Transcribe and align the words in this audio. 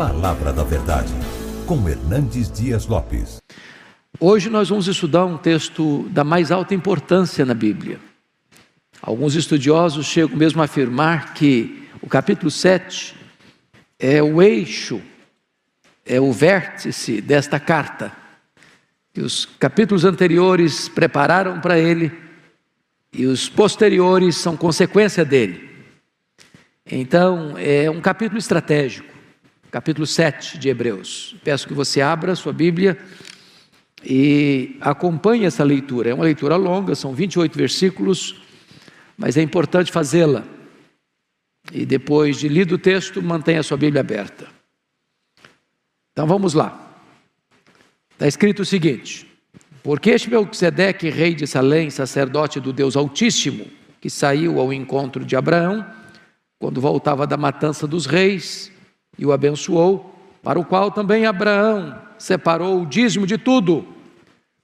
Palavra 0.00 0.50
da 0.50 0.64
Verdade, 0.64 1.12
com 1.66 1.86
Hernandes 1.86 2.50
Dias 2.50 2.86
Lopes. 2.86 3.36
Hoje 4.18 4.48
nós 4.48 4.70
vamos 4.70 4.88
estudar 4.88 5.26
um 5.26 5.36
texto 5.36 6.08
da 6.08 6.24
mais 6.24 6.50
alta 6.50 6.74
importância 6.74 7.44
na 7.44 7.52
Bíblia. 7.52 8.00
Alguns 9.02 9.34
estudiosos 9.34 10.06
chegam 10.06 10.38
mesmo 10.38 10.62
a 10.62 10.64
afirmar 10.64 11.34
que 11.34 11.86
o 12.00 12.08
capítulo 12.08 12.50
7 12.50 13.14
é 13.98 14.22
o 14.22 14.40
eixo, 14.40 15.02
é 16.06 16.18
o 16.18 16.32
vértice 16.32 17.20
desta 17.20 17.60
carta. 17.60 18.10
Que 19.12 19.20
os 19.20 19.44
capítulos 19.44 20.06
anteriores 20.06 20.88
prepararam 20.88 21.60
para 21.60 21.78
ele 21.78 22.10
e 23.12 23.26
os 23.26 23.50
posteriores 23.50 24.38
são 24.38 24.56
consequência 24.56 25.26
dele. 25.26 25.68
Então, 26.90 27.54
é 27.58 27.90
um 27.90 28.00
capítulo 28.00 28.38
estratégico, 28.38 29.19
capítulo 29.70 30.06
7 30.06 30.58
de 30.58 30.68
Hebreus. 30.68 31.36
Peço 31.44 31.66
que 31.66 31.72
você 31.72 32.00
abra 32.00 32.34
sua 32.34 32.52
Bíblia 32.52 32.98
e 34.04 34.76
acompanhe 34.80 35.44
essa 35.44 35.62
leitura. 35.62 36.10
É 36.10 36.14
uma 36.14 36.24
leitura 36.24 36.56
longa, 36.56 36.94
são 36.94 37.14
28 37.14 37.56
versículos, 37.56 38.42
mas 39.16 39.36
é 39.36 39.42
importante 39.42 39.92
fazê-la. 39.92 40.42
E 41.72 41.86
depois 41.86 42.38
de 42.38 42.48
lido 42.48 42.74
o 42.74 42.78
texto, 42.78 43.22
mantenha 43.22 43.60
a 43.60 43.62
sua 43.62 43.76
Bíblia 43.76 44.00
aberta. 44.00 44.48
Então 46.12 46.26
vamos 46.26 46.52
lá. 46.52 46.98
Está 48.12 48.26
escrito 48.26 48.62
o 48.62 48.66
seguinte: 48.66 49.26
Porque 49.82 50.10
este 50.10 50.28
Melquisedeque, 50.28 51.08
rei 51.10 51.34
de 51.34 51.46
Salém, 51.46 51.90
sacerdote 51.90 52.58
do 52.58 52.72
Deus 52.72 52.96
Altíssimo, 52.96 53.66
que 54.00 54.10
saiu 54.10 54.58
ao 54.58 54.72
encontro 54.72 55.24
de 55.24 55.36
Abraão, 55.36 55.86
quando 56.58 56.80
voltava 56.80 57.26
da 57.26 57.36
matança 57.36 57.86
dos 57.86 58.06
reis, 58.06 58.72
e 59.18 59.26
o 59.26 59.32
abençoou, 59.32 60.14
para 60.42 60.58
o 60.58 60.64
qual 60.64 60.90
também 60.90 61.26
Abraão 61.26 62.00
separou 62.18 62.82
o 62.82 62.86
dízimo 62.86 63.26
de 63.26 63.36
tudo. 63.36 63.86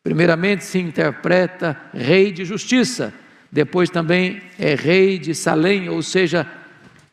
Primeiramente 0.02 0.64
se 0.64 0.78
interpreta 0.78 1.76
rei 1.92 2.30
de 2.30 2.44
justiça, 2.44 3.12
depois 3.50 3.90
também 3.90 4.40
é 4.58 4.74
rei 4.74 5.18
de 5.18 5.34
Salém, 5.34 5.88
ou 5.88 6.02
seja, 6.02 6.46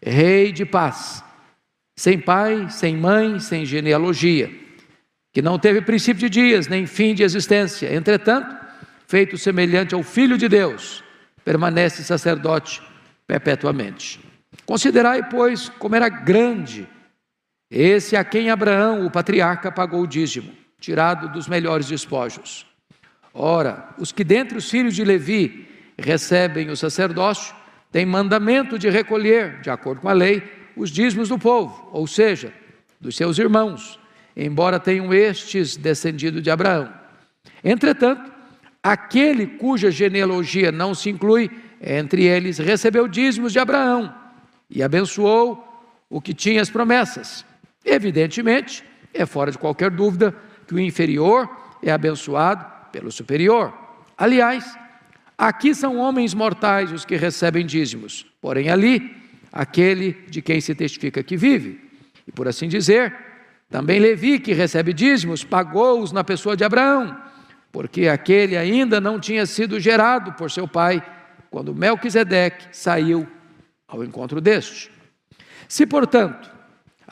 rei 0.02 0.52
de 0.52 0.66
paz. 0.66 1.24
Sem 1.96 2.20
pai, 2.20 2.70
sem 2.70 2.96
mãe, 2.96 3.40
sem 3.40 3.66
genealogia, 3.66 4.50
que 5.32 5.42
não 5.42 5.60
teve 5.60 5.82
princípio 5.82 6.22
de 6.22 6.30
dias, 6.30 6.68
nem 6.68 6.86
fim 6.86 7.14
de 7.14 7.24
existência. 7.24 7.94
Entretanto, 7.94 8.56
feito 9.08 9.38
semelhante 9.38 9.94
ao 9.94 10.04
Filho 10.04 10.38
de 10.38 10.48
Deus, 10.48 11.04
permanece 11.44 12.04
sacerdote 12.04 12.82
perpetuamente. 13.28 14.20
Considerai, 14.66 15.30
pois, 15.30 15.70
como 15.70 15.96
era 15.96 16.10
grande 16.10 16.88
esse 17.74 18.16
a 18.16 18.24
quem 18.24 18.52
Abraão, 18.52 19.06
o 19.06 19.10
patriarca, 19.10 19.72
pagou 19.72 20.02
o 20.02 20.08
dízimo, 20.08 20.52
tirado 20.80 21.28
dos 21.30 21.48
melhores 21.48 21.88
despojos. 21.88 22.68
Ora, 23.34 23.90
os 23.98 24.12
que 24.12 24.24
dentre 24.24 24.58
os 24.58 24.70
filhos 24.70 24.96
de 24.96 25.04
Levi 25.04 25.68
recebem 25.98 26.70
o 26.70 26.78
sacerdócio, 26.78 27.56
têm 27.92 28.06
mandamento 28.06 28.78
de 28.78 28.90
recolher, 28.90 29.60
de 29.62 29.72
acordo 29.72 30.02
com 30.02 30.10
a 30.10 30.14
lei, 30.14 30.44
os 30.76 30.92
dízimos 30.92 31.30
do 31.30 31.40
povo, 31.40 31.90
ou 31.92 32.06
seja, 32.06 32.54
dos 33.02 33.16
seus 33.16 33.40
irmãos, 33.40 34.00
embora 34.38 34.80
tenham 34.80 35.12
estes 35.12 35.76
descendido 35.76 36.42
de 36.42 36.52
Abraão. 36.52 36.94
Entretanto, 37.64 38.32
aquele 38.84 39.48
cuja 39.48 39.90
genealogia 39.90 40.72
não 40.72 40.94
se 40.94 41.10
inclui 41.10 41.50
entre 41.82 42.24
eles 42.24 42.60
recebeu 42.60 43.08
dízimos 43.08 43.52
de 43.52 43.60
Abraão 43.60 44.14
e 44.70 44.82
abençoou 44.82 45.68
o 46.10 46.22
que 46.22 46.34
tinha 46.34 46.62
as 46.62 46.70
promessas. 46.70 47.46
Evidentemente, 47.84 48.84
é 49.14 49.26
fora 49.26 49.52
de 49.52 49.58
qualquer 49.58 49.92
dúvida 49.92 50.36
que 50.68 50.74
o 50.74 50.80
inferior 50.80 51.50
é 51.82 51.92
abençoado 51.92 52.66
pelo 52.92 53.12
superior. 53.12 53.74
Aliás, 54.18 54.78
aqui 55.38 55.76
são 55.76 55.98
homens 55.98 56.34
mortais 56.34 56.92
os 56.92 57.06
que 57.06 57.16
recebem 57.16 57.66
dízimos, 57.66 58.26
porém 58.42 58.70
ali, 58.70 59.16
aquele 59.52 60.14
de 60.30 60.42
quem 60.42 60.62
se 60.62 60.74
testifica 60.74 61.22
que 61.22 61.36
vive. 61.36 61.90
E 62.28 62.32
por 62.32 62.48
assim 62.48 62.68
dizer, 62.68 63.16
também 63.70 64.00
Levi, 64.00 64.40
que 64.40 64.54
recebe 64.54 64.94
dízimos, 64.94 65.44
pagou-os 65.44 66.12
na 66.12 66.24
pessoa 66.24 66.56
de 66.56 66.64
Abraão, 66.64 67.20
porque 67.72 68.08
aquele 68.08 68.56
ainda 68.56 69.02
não 69.02 69.20
tinha 69.20 69.46
sido 69.46 69.80
gerado 69.80 70.34
por 70.34 70.50
seu 70.52 70.68
pai 70.68 71.04
quando 71.50 71.76
Melquisedeque 71.76 72.68
saiu 72.72 73.28
ao 73.88 74.04
encontro 74.04 74.40
deste. 74.40 74.92
Se, 75.68 75.86
portanto, 75.86 76.53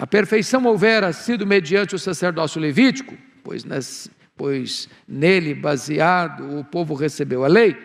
a 0.01 0.07
perfeição 0.07 0.66
houvera 0.66 1.13
sido 1.13 1.45
mediante 1.45 1.94
o 1.94 2.00
sacerdócio 2.00 2.59
levítico, 2.59 3.16
pois, 3.44 3.63
nas, 3.63 4.09
pois 4.35 4.89
nele 5.07 5.53
baseado 5.53 6.57
o 6.57 6.63
povo 6.63 6.95
recebeu 6.95 7.45
a 7.45 7.47
lei, 7.47 7.78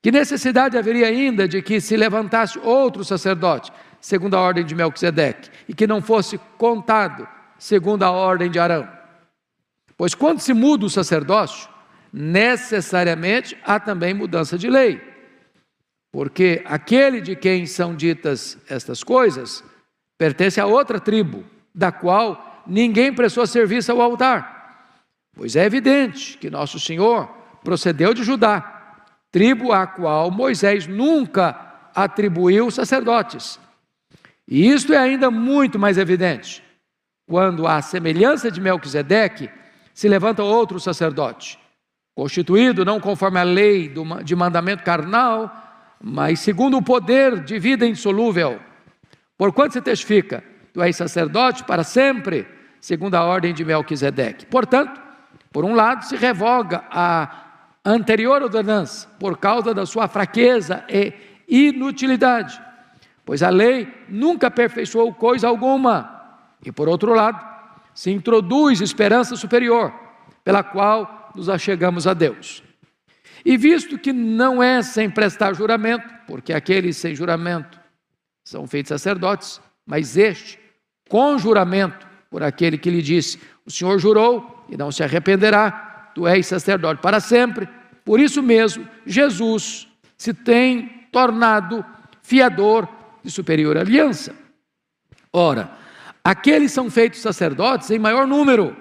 que 0.00 0.10
necessidade 0.10 0.78
haveria 0.78 1.08
ainda 1.08 1.46
de 1.46 1.60
que 1.60 1.78
se 1.78 1.94
levantasse 1.94 2.58
outro 2.60 3.04
sacerdote, 3.04 3.70
segundo 4.00 4.34
a 4.34 4.40
ordem 4.40 4.64
de 4.64 4.74
Melquisedeque, 4.74 5.50
e 5.68 5.74
que 5.74 5.86
não 5.86 6.00
fosse 6.00 6.40
contado 6.56 7.28
segundo 7.58 8.02
a 8.04 8.10
ordem 8.10 8.50
de 8.50 8.58
Arão? 8.58 8.88
Pois 9.94 10.14
quando 10.14 10.40
se 10.40 10.54
muda 10.54 10.86
o 10.86 10.90
sacerdócio, 10.90 11.68
necessariamente 12.10 13.54
há 13.62 13.78
também 13.78 14.14
mudança 14.14 14.56
de 14.56 14.70
lei. 14.70 15.02
Porque 16.10 16.62
aquele 16.64 17.20
de 17.20 17.36
quem 17.36 17.66
são 17.66 17.94
ditas 17.94 18.56
estas 18.70 19.04
coisas 19.04 19.62
pertence 20.18 20.60
a 20.60 20.66
outra 20.66 20.98
tribo, 20.98 21.44
da 21.74 21.92
qual 21.92 22.62
ninguém 22.66 23.12
prestou 23.12 23.46
serviço 23.46 23.92
ao 23.92 24.00
altar. 24.00 24.56
Pois 25.34 25.54
é 25.54 25.64
evidente 25.64 26.38
que 26.38 26.50
nosso 26.50 26.80
Senhor 26.80 27.28
procedeu 27.62 28.14
de 28.14 28.22
Judá, 28.22 28.94
tribo 29.30 29.72
à 29.72 29.86
qual 29.86 30.30
Moisés 30.30 30.86
nunca 30.86 31.54
atribuiu 31.94 32.70
sacerdotes. 32.70 33.58
E 34.48 34.70
isto 34.70 34.92
é 34.92 34.98
ainda 34.98 35.30
muito 35.30 35.78
mais 35.78 35.98
evidente 35.98 36.62
quando, 37.28 37.66
à 37.66 37.82
semelhança 37.82 38.50
de 38.50 38.60
Melquisedeque, 38.60 39.50
se 39.92 40.08
levanta 40.08 40.42
outro 40.42 40.78
sacerdote, 40.78 41.58
constituído 42.14 42.84
não 42.84 43.00
conforme 43.00 43.40
a 43.40 43.42
lei 43.42 43.92
de 44.24 44.36
mandamento 44.36 44.84
carnal, 44.84 45.50
mas 46.00 46.40
segundo 46.40 46.76
o 46.76 46.82
poder 46.82 47.40
de 47.40 47.58
vida 47.58 47.86
insolúvel 47.86 48.60
Porquanto 49.36 49.74
se 49.74 49.80
testifica, 49.80 50.42
tu 50.72 50.82
és 50.82 50.96
sacerdote 50.96 51.64
para 51.64 51.84
sempre, 51.84 52.46
segundo 52.80 53.14
a 53.14 53.24
ordem 53.24 53.52
de 53.52 53.64
Melquisedeque. 53.64 54.46
Portanto, 54.46 55.00
por 55.52 55.64
um 55.64 55.74
lado, 55.74 56.04
se 56.04 56.16
revoga 56.16 56.84
a 56.90 57.44
anterior 57.84 58.42
ordenança 58.42 59.08
por 59.18 59.38
causa 59.38 59.72
da 59.72 59.86
sua 59.86 60.08
fraqueza 60.08 60.84
e 60.88 61.12
inutilidade, 61.48 62.60
pois 63.24 63.42
a 63.42 63.50
lei 63.50 63.92
nunca 64.08 64.48
aperfeiçoou 64.48 65.14
coisa 65.14 65.48
alguma. 65.48 66.12
E 66.64 66.72
por 66.72 66.88
outro 66.88 67.14
lado, 67.14 67.44
se 67.94 68.10
introduz 68.10 68.80
esperança 68.80 69.36
superior, 69.36 69.92
pela 70.42 70.62
qual 70.62 71.30
nos 71.34 71.48
achegamos 71.48 72.06
a 72.06 72.14
Deus. 72.14 72.62
E 73.44 73.56
visto 73.56 73.98
que 73.98 74.12
não 74.12 74.62
é 74.62 74.82
sem 74.82 75.08
prestar 75.08 75.54
juramento, 75.54 76.06
porque 76.26 76.52
aqueles 76.52 76.96
sem 76.96 77.14
juramento 77.14 77.85
são 78.46 78.64
feitos 78.64 78.90
sacerdotes, 78.90 79.60
mas 79.84 80.16
este, 80.16 80.56
com 81.08 81.36
juramento, 81.36 82.06
por 82.30 82.44
aquele 82.44 82.78
que 82.78 82.88
lhe 82.88 83.02
disse: 83.02 83.40
O 83.66 83.70
Senhor 83.72 83.98
jurou 83.98 84.64
e 84.68 84.76
não 84.76 84.92
se 84.92 85.02
arrependerá, 85.02 86.12
tu 86.14 86.28
és 86.28 86.46
sacerdote 86.46 87.02
para 87.02 87.18
sempre. 87.18 87.68
Por 88.04 88.20
isso 88.20 88.40
mesmo, 88.40 88.88
Jesus 89.04 89.88
se 90.16 90.32
tem 90.32 91.08
tornado 91.10 91.84
fiador 92.22 92.88
de 93.20 93.32
superior 93.32 93.76
aliança. 93.76 94.32
Ora, 95.32 95.72
aqueles 96.22 96.70
são 96.70 96.88
feitos 96.88 97.20
sacerdotes 97.20 97.90
em 97.90 97.98
maior 97.98 98.28
número, 98.28 98.76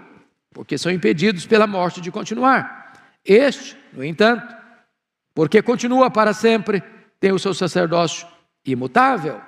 porque 0.53 0.77
são 0.77 0.91
impedidos 0.91 1.47
pela 1.47 1.65
morte 1.65 1.99
de 1.99 2.11
continuar. 2.11 2.93
Este, 3.25 3.75
no 3.91 4.03
entanto, 4.03 4.55
porque 5.33 5.59
continua 5.63 6.11
para 6.11 6.33
sempre, 6.33 6.83
tem 7.19 7.31
o 7.31 7.39
seu 7.39 7.53
sacerdócio 7.53 8.27
imutável. 8.63 9.41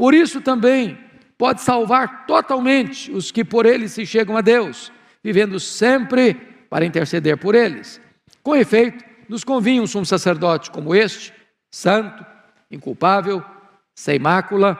Por 0.00 0.14
isso 0.14 0.40
também 0.40 0.98
pode 1.36 1.60
salvar 1.60 2.24
totalmente 2.24 3.12
os 3.12 3.30
que 3.30 3.44
por 3.44 3.66
ele 3.66 3.86
se 3.86 4.06
chegam 4.06 4.34
a 4.34 4.40
Deus, 4.40 4.90
vivendo 5.22 5.60
sempre 5.60 6.32
para 6.70 6.86
interceder 6.86 7.36
por 7.36 7.54
eles. 7.54 8.00
Com 8.42 8.56
efeito, 8.56 9.04
nos 9.28 9.44
convinha 9.44 9.82
um 9.82 9.86
sumo 9.86 10.06
sacerdote 10.06 10.70
como 10.70 10.94
este, 10.94 11.34
santo, 11.70 12.24
inculpável, 12.70 13.44
sem 13.94 14.18
mácula, 14.18 14.74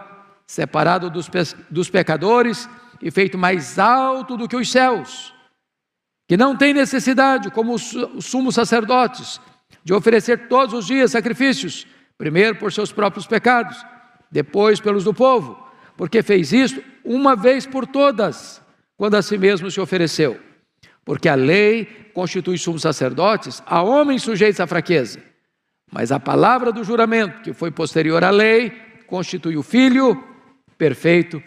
separado 0.47 1.11
dos, 1.11 1.29
pe 1.29 1.41
dos 1.69 1.91
pecadores 1.91 2.67
e 3.03 3.11
feito 3.11 3.37
mais 3.37 3.79
alto 3.79 4.39
do 4.39 4.49
que 4.49 4.57
os 4.57 4.73
céus, 4.73 5.35
que 6.27 6.35
não 6.35 6.57
tem 6.57 6.73
necessidade, 6.73 7.51
como 7.51 7.75
os 7.75 7.95
sumos 8.21 8.55
sacerdotes, 8.55 9.39
de 9.85 9.93
oferecer 9.93 10.49
todos 10.49 10.73
os 10.73 10.87
dias 10.87 11.11
sacrifícios, 11.11 11.87
primeiro 12.17 12.57
por 12.57 12.73
seus 12.73 12.91
próprios 12.91 13.27
pecados 13.27 13.85
depois 14.31 14.81
pelos 14.81 15.05
do 15.05 15.13
povo, 15.13 15.59
porque 15.97 16.23
fez 16.23 16.53
isso 16.53 16.83
uma 17.05 17.35
vez 17.35 17.67
por 17.67 17.87
todas, 17.87 18.63
quando 18.97 19.17
a 19.17 19.23
si 19.23 19.37
mesmo 19.37 19.71
se 19.71 19.81
ofereceu. 19.81 20.41
Porque 21.05 21.29
a 21.29 21.35
lei 21.35 21.85
constitui 22.15 22.59
sumos 22.59 22.83
sacerdotes 22.83 23.63
a 23.67 23.83
homens 23.83 24.23
sujeitos 24.23 24.61
à 24.61 24.67
fraqueza. 24.67 25.21
Mas 25.91 26.13
a 26.13 26.21
palavra 26.21 26.71
do 26.71 26.85
juramento, 26.85 27.43
que 27.43 27.53
foi 27.53 27.71
posterior 27.71 28.23
à 28.23 28.31
lei, 28.31 28.71
constitui 29.07 29.57
o 29.57 29.63
filho 29.63 30.23
perfeito 30.79 31.43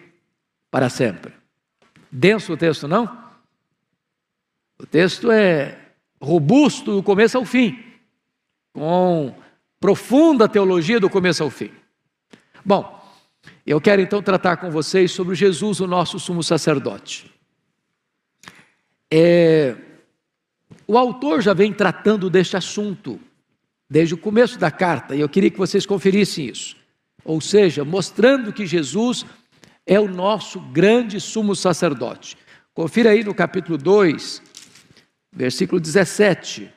para 0.69 0.89
sempre. 0.89 1.33
Denso 2.11 2.53
o 2.53 2.57
texto, 2.57 2.87
não? 2.87 3.23
O 4.77 4.85
texto 4.85 5.31
é 5.31 5.79
robusto 6.21 6.93
do 6.93 7.03
começo 7.03 7.37
ao 7.37 7.45
fim, 7.45 7.81
com 8.73 9.33
profunda 9.79 10.47
teologia 10.49 10.99
do 10.99 11.09
começo 11.09 11.43
ao 11.43 11.49
fim. 11.49 11.71
Bom, 12.65 13.03
eu 13.65 13.81
quero 13.81 14.01
então 14.01 14.21
tratar 14.21 14.57
com 14.57 14.71
vocês 14.71 15.11
sobre 15.11 15.35
Jesus, 15.35 15.79
o 15.79 15.87
nosso 15.87 16.19
sumo 16.19 16.41
sacerdote. 16.41 17.29
É, 19.11 19.75
o 20.87 20.97
autor 20.97 21.41
já 21.41 21.53
vem 21.53 21.73
tratando 21.73 22.29
deste 22.29 22.55
assunto 22.55 23.19
desde 23.89 24.13
o 24.13 24.17
começo 24.17 24.57
da 24.57 24.71
carta, 24.71 25.15
e 25.15 25.19
eu 25.19 25.29
queria 25.29 25.51
que 25.51 25.57
vocês 25.57 25.85
conferissem 25.85 26.47
isso. 26.47 26.75
Ou 27.23 27.39
seja, 27.39 27.85
mostrando 27.85 28.51
que 28.51 28.65
Jesus 28.65 29.25
é 29.85 29.99
o 29.99 30.07
nosso 30.07 30.59
grande 30.59 31.19
sumo 31.19 31.55
sacerdote. 31.55 32.37
Confira 32.73 33.11
aí 33.11 33.23
no 33.23 33.35
capítulo 33.35 33.77
2, 33.77 34.41
versículo 35.31 35.79
17. 35.79 36.73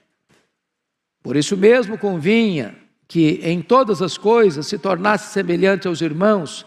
Por 1.23 1.37
isso 1.37 1.57
mesmo 1.57 1.97
convinha 1.97 2.77
que 3.09 3.41
em 3.43 3.63
todas 3.63 4.03
as 4.03 4.19
coisas 4.19 4.67
se 4.67 4.79
tornasse 4.79 5.33
semelhante 5.33 5.87
aos 5.87 6.01
irmãos, 6.01 6.67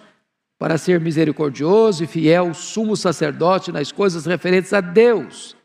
para 0.58 0.78
ser 0.78 1.00
misericordioso 1.00 2.04
e 2.04 2.08
fiel 2.08 2.54
sumo 2.54 2.98
sacerdote 2.98 3.72
nas 3.72 3.94
coisas 3.94 4.26
referentes 4.26 4.74
a 4.74 4.82
Deus 4.82 5.56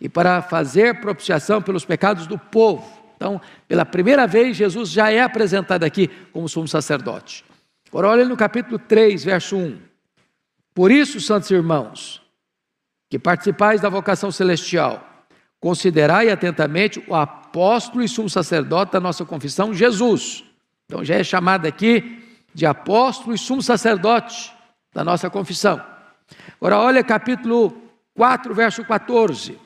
e 0.00 0.08
para 0.08 0.42
fazer 0.42 1.00
propiciação 1.00 1.62
pelos 1.62 1.84
pecados 1.84 2.26
do 2.26 2.36
povo. 2.36 2.84
Então, 3.14 3.40
pela 3.68 3.84
primeira 3.86 4.26
vez, 4.26 4.56
Jesus 4.56 4.90
já 4.90 5.12
é 5.12 5.20
apresentado 5.20 5.84
aqui 5.84 6.08
como 6.32 6.48
sumo 6.48 6.66
sacerdote. 6.66 7.44
Agora, 7.88 8.08
olha 8.08 8.24
no 8.24 8.36
capítulo 8.36 8.80
3, 8.80 9.22
verso 9.22 9.56
1. 9.56 9.78
Por 10.74 10.90
isso, 10.90 11.20
santos 11.20 11.48
irmãos, 11.52 12.20
que 13.08 13.20
participais 13.20 13.80
da 13.80 13.88
vocação 13.88 14.32
celestial, 14.32 15.24
considerai 15.60 16.30
atentamente 16.30 17.00
o 17.06 17.14
apóstolo 17.14 17.41
e 18.02 18.08
sumo 18.08 18.28
sacerdote 18.28 18.92
da 18.92 19.00
nossa 19.00 19.24
confissão, 19.24 19.74
Jesus. 19.74 20.44
Então, 20.86 21.04
já 21.04 21.16
é 21.16 21.24
chamado 21.24 21.66
aqui 21.66 22.22
de 22.54 22.66
apóstolo 22.66 23.34
e 23.34 23.38
sumo 23.38 23.62
sacerdote 23.62 24.52
da 24.92 25.02
nossa 25.04 25.30
confissão. 25.30 25.82
Agora, 26.60 26.78
olha 26.78 27.02
capítulo 27.02 27.76
4, 28.14 28.54
verso 28.54 28.84
14. 28.84 29.58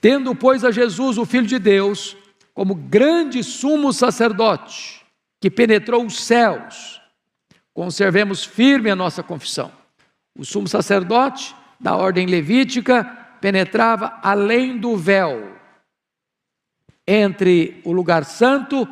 Tendo, 0.00 0.34
pois, 0.34 0.64
a 0.64 0.70
Jesus, 0.70 1.18
o 1.18 1.26
Filho 1.26 1.46
de 1.46 1.58
Deus, 1.58 2.16
como 2.54 2.74
grande 2.74 3.42
sumo 3.42 3.92
sacerdote, 3.92 5.04
que 5.40 5.50
penetrou 5.50 6.04
os 6.04 6.22
céus, 6.22 7.00
conservemos 7.72 8.44
firme 8.44 8.90
a 8.90 8.96
nossa 8.96 9.22
confissão. 9.22 9.72
O 10.36 10.44
sumo 10.44 10.68
sacerdote 10.68 11.54
da 11.78 11.96
ordem 11.96 12.26
levítica 12.26 13.04
penetrava 13.40 14.18
além 14.22 14.78
do 14.78 14.96
véu, 14.96 15.56
entre 17.12 17.80
o 17.84 17.90
lugar 17.90 18.24
santo 18.24 18.88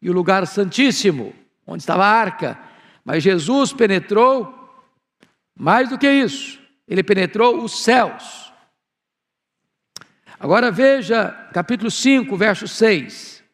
e 0.00 0.10
o 0.10 0.12
lugar 0.12 0.44
santíssimo 0.48 1.32
onde 1.64 1.82
estava 1.82 2.04
a 2.04 2.10
arca. 2.10 2.58
Mas 3.04 3.22
Jesus 3.22 3.72
penetrou 3.72 4.58
mais 5.56 5.88
do 5.88 5.96
que 5.96 6.10
isso, 6.10 6.58
ele 6.88 7.04
penetrou 7.04 7.62
os 7.62 7.84
céus. 7.84 8.52
Agora 10.40 10.72
veja 10.72 11.30
capítulo 11.52 11.88
5, 11.88 12.36
verso 12.36 12.66
6. 12.66 13.44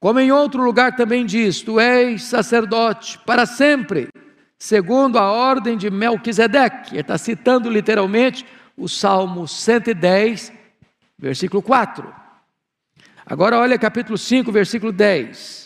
Como 0.00 0.18
em 0.18 0.32
outro 0.32 0.64
lugar 0.64 0.96
também 0.96 1.24
diz: 1.24 1.62
Tu 1.62 1.78
és 1.78 2.24
sacerdote 2.24 3.20
para 3.20 3.46
sempre, 3.46 4.08
segundo 4.58 5.16
a 5.16 5.30
ordem 5.30 5.76
de 5.76 5.90
Melquisedeque. 5.90 6.94
Ele 6.94 7.02
está 7.02 7.16
citando 7.16 7.70
literalmente 7.70 8.44
o 8.76 8.88
Salmo 8.88 9.46
110, 9.46 10.52
versículo 11.16 11.62
4. 11.62 12.21
Agora 13.24 13.58
olha 13.58 13.78
capítulo 13.78 14.18
5, 14.18 14.50
versículo 14.52 14.92
10. 14.92 15.62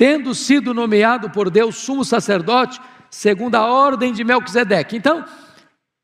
tendo 0.00 0.34
sido 0.34 0.72
nomeado 0.72 1.28
por 1.28 1.50
Deus 1.50 1.76
sumo 1.76 2.06
sacerdote, 2.06 2.80
segundo 3.10 3.54
a 3.56 3.66
ordem 3.66 4.14
de 4.14 4.24
Melquisedeque. 4.24 4.96
Então, 4.96 5.26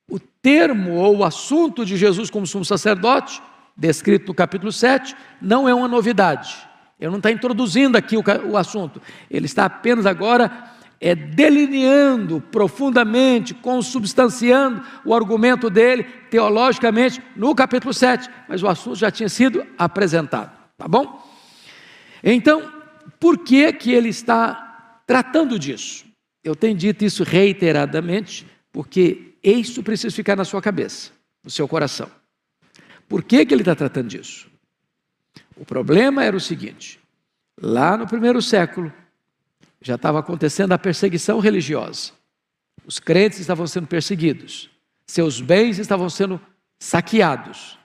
o 0.06 0.18
termo 0.18 0.96
ou 0.96 1.16
o 1.16 1.24
assunto 1.24 1.82
de 1.82 1.96
Jesus 1.96 2.28
como 2.28 2.46
sumo 2.46 2.62
sacerdote, 2.62 3.40
descrito 3.74 4.26
no 4.26 4.34
capítulo 4.34 4.70
7, 4.70 5.16
não 5.40 5.66
é 5.66 5.74
uma 5.74 5.88
novidade. 5.88 6.54
Ele 7.00 7.08
não 7.08 7.16
está 7.16 7.30
introduzindo 7.30 7.96
aqui 7.96 8.18
o, 8.18 8.24
o 8.50 8.58
assunto, 8.58 9.00
ele 9.30 9.46
está 9.46 9.64
apenas 9.64 10.04
agora 10.04 10.75
é, 11.00 11.14
delineando 11.14 12.40
profundamente, 12.40 13.54
consubstanciando 13.54 14.82
o 15.04 15.14
argumento 15.14 15.68
dele 15.68 16.04
teologicamente 16.30 17.22
no 17.34 17.54
capítulo 17.54 17.92
7, 17.92 18.28
mas 18.48 18.62
o 18.62 18.68
assunto 18.68 18.96
já 18.96 19.10
tinha 19.10 19.28
sido 19.28 19.66
apresentado, 19.76 20.56
tá 20.76 20.88
bom? 20.88 21.22
Então, 22.22 22.72
por 23.20 23.38
que, 23.38 23.72
que 23.72 23.92
ele 23.92 24.08
está 24.08 25.00
tratando 25.06 25.58
disso? 25.58 26.04
Eu 26.42 26.54
tenho 26.54 26.76
dito 26.76 27.04
isso 27.04 27.24
reiteradamente, 27.24 28.46
porque 28.72 29.34
isso 29.42 29.82
precisa 29.82 30.14
ficar 30.14 30.36
na 30.36 30.44
sua 30.44 30.62
cabeça, 30.62 31.12
no 31.44 31.50
seu 31.50 31.68
coração. 31.68 32.10
Por 33.08 33.22
que, 33.22 33.44
que 33.44 33.54
ele 33.54 33.62
está 33.62 33.74
tratando 33.74 34.08
disso? 34.08 34.48
O 35.56 35.64
problema 35.64 36.24
era 36.24 36.36
o 36.36 36.40
seguinte: 36.40 37.00
lá 37.60 37.96
no 37.96 38.06
primeiro 38.06 38.42
século, 38.42 38.92
já 39.86 39.94
estava 39.94 40.18
acontecendo 40.18 40.72
a 40.72 40.78
perseguição 40.78 41.38
religiosa. 41.38 42.10
Os 42.84 42.98
crentes 42.98 43.38
estavam 43.38 43.68
sendo 43.68 43.86
perseguidos, 43.86 44.68
seus 45.06 45.40
bens 45.40 45.78
estavam 45.78 46.10
sendo 46.10 46.40
saqueados, 46.80 47.78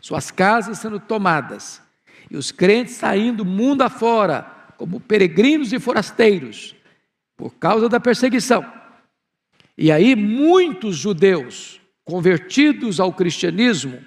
suas 0.00 0.32
casas 0.32 0.80
sendo 0.80 0.98
tomadas, 0.98 1.80
e 2.28 2.36
os 2.36 2.50
crentes 2.50 2.96
saindo 2.96 3.44
mundo 3.44 3.82
afora 3.82 4.42
como 4.76 4.98
peregrinos 4.98 5.72
e 5.72 5.78
forasteiros, 5.78 6.74
por 7.36 7.54
causa 7.54 7.88
da 7.88 8.00
perseguição. 8.00 8.64
E 9.78 9.92
aí 9.92 10.16
muitos 10.16 10.96
judeus 10.96 11.80
convertidos 12.04 12.98
ao 12.98 13.12
cristianismo, 13.12 14.02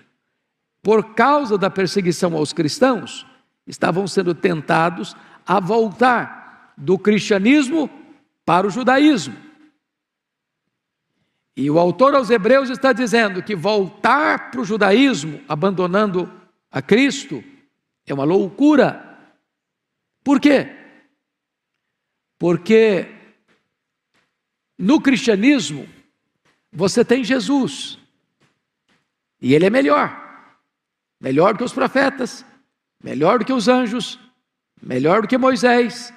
por 0.83 1.13
causa 1.13 1.57
da 1.57 1.69
perseguição 1.69 2.35
aos 2.35 2.51
cristãos, 2.51 3.25
estavam 3.65 4.05
sendo 4.07 4.35
tentados 4.35 5.15
a 5.47 5.59
voltar 5.61 6.38
do 6.79 6.98
cristianismo 6.98 7.89
para 8.45 8.65
o 8.65 8.69
judaísmo. 8.69 9.36
E 11.55 11.69
o 11.69 11.77
autor 11.77 12.15
aos 12.15 12.29
Hebreus 12.29 12.69
está 12.69 12.93
dizendo 12.93 13.43
que 13.43 13.53
voltar 13.55 14.50
para 14.50 14.62
o 14.62 14.65
judaísmo, 14.65 15.43
abandonando 15.48 16.31
a 16.71 16.81
Cristo, 16.81 17.43
é 18.07 18.13
uma 18.13 18.24
loucura. 18.24 19.17
Por 20.24 20.39
quê? 20.39 20.74
Porque 22.38 23.07
no 24.77 25.01
cristianismo 25.01 25.88
você 26.71 27.03
tem 27.03 27.25
Jesus 27.25 28.00
e 29.41 29.53
ele 29.53 29.65
é 29.65 29.69
melhor. 29.69 30.27
Melhor 31.19 31.53
do 31.53 31.57
que 31.57 31.63
os 31.65 31.74
profetas, 31.74 32.45
melhor 33.03 33.39
do 33.39 33.45
que 33.45 33.51
os 33.51 33.67
anjos, 33.67 34.17
melhor 34.81 35.21
do 35.21 35.27
que 35.27 35.38
Moisés, 35.38 36.13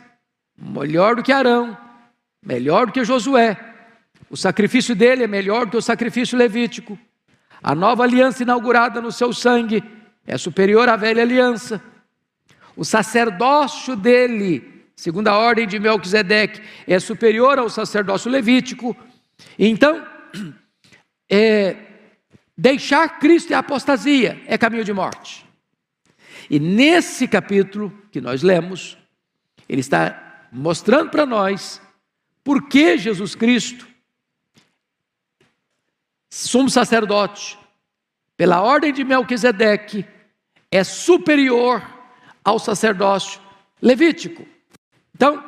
melhor 0.57 1.17
do 1.17 1.23
que 1.23 1.33
Arão, 1.33 1.77
melhor 2.43 2.87
do 2.87 2.93
que 2.93 3.05
Josué. 3.05 3.57
O 4.31 4.37
sacrifício 4.37 4.95
dele 4.95 5.25
é 5.25 5.27
melhor 5.27 5.67
do 5.67 5.73
que 5.73 5.77
o 5.77 5.83
sacrifício 5.83 6.37
levítico. 6.39 6.99
A 7.63 7.75
nova 7.75 8.03
aliança 8.03 8.43
inaugurada 8.43 9.01
no 9.01 9.13
seu 9.13 9.33
sangue 9.33 9.83
é 10.27 10.37
superior 10.39 10.89
à 10.89 10.97
velha 10.97 11.23
aliança. 11.23 11.83
O 12.77 12.85
sacerdócio 12.85 13.95
dele, 13.95 14.87
segundo 14.97 15.29
a 15.29 15.37
ordem 15.37 15.67
de 15.67 15.79
Melquisedeque, 15.79 16.63
é 16.87 16.99
superior 16.99 17.59
ao 17.59 17.69
sacerdócio 17.69 18.31
levítico. 18.31 18.97
Então, 19.59 20.05
é, 21.31 21.77
deixar 22.57 23.19
Cristo 23.19 23.53
é 23.53 23.57
apostasia, 23.57 24.41
é 24.47 24.57
caminho 24.57 24.85
de 24.85 24.93
morte. 24.93 25.47
E 26.49 26.59
nesse 26.59 27.29
capítulo 27.29 27.93
que 28.11 28.21
nós 28.21 28.43
lemos, 28.43 28.99
ele 29.69 29.81
está 29.81 30.32
mostrando 30.53 31.11
para 31.11 31.25
nós 31.25 31.81
por 32.45 32.69
que 32.69 32.99
Jesus 32.99 33.35
Cristo, 33.35 33.89
sumo 36.31 36.69
sacerdote, 36.69 37.59
pela 38.37 38.61
ordem 38.61 38.93
de 38.93 39.03
Melquisedeque, 39.03 40.05
é 40.71 40.85
superior 40.85 41.83
ao 42.45 42.59
sacerdócio 42.59 43.41
levítico. 43.81 44.47
Então, 45.15 45.43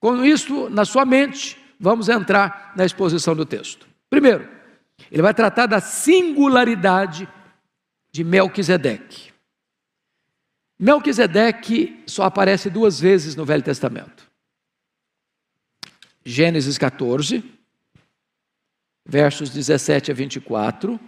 com 0.00 0.24
isso 0.24 0.68
na 0.70 0.84
sua 0.84 1.04
mente, 1.04 1.58
vamos 1.78 2.08
entrar 2.08 2.72
na 2.74 2.84
exposição 2.84 3.36
do 3.36 3.44
texto. 3.44 3.86
Primeiro, 4.08 4.48
ele 5.10 5.22
vai 5.22 5.34
tratar 5.34 5.66
da 5.66 5.80
singularidade 5.80 7.28
de 8.10 8.24
Melquisedeque. 8.24 9.32
Melquisedeque 10.78 12.02
só 12.06 12.24
aparece 12.24 12.68
duas 12.68 12.98
vezes 12.98 13.36
no 13.36 13.44
Velho 13.44 13.62
Testamento. 13.62 14.31
Gênesis 16.24 16.78
14, 16.78 17.42
versos 19.04 19.50
17 19.50 20.12
a 20.12 20.14
24. 20.14 21.00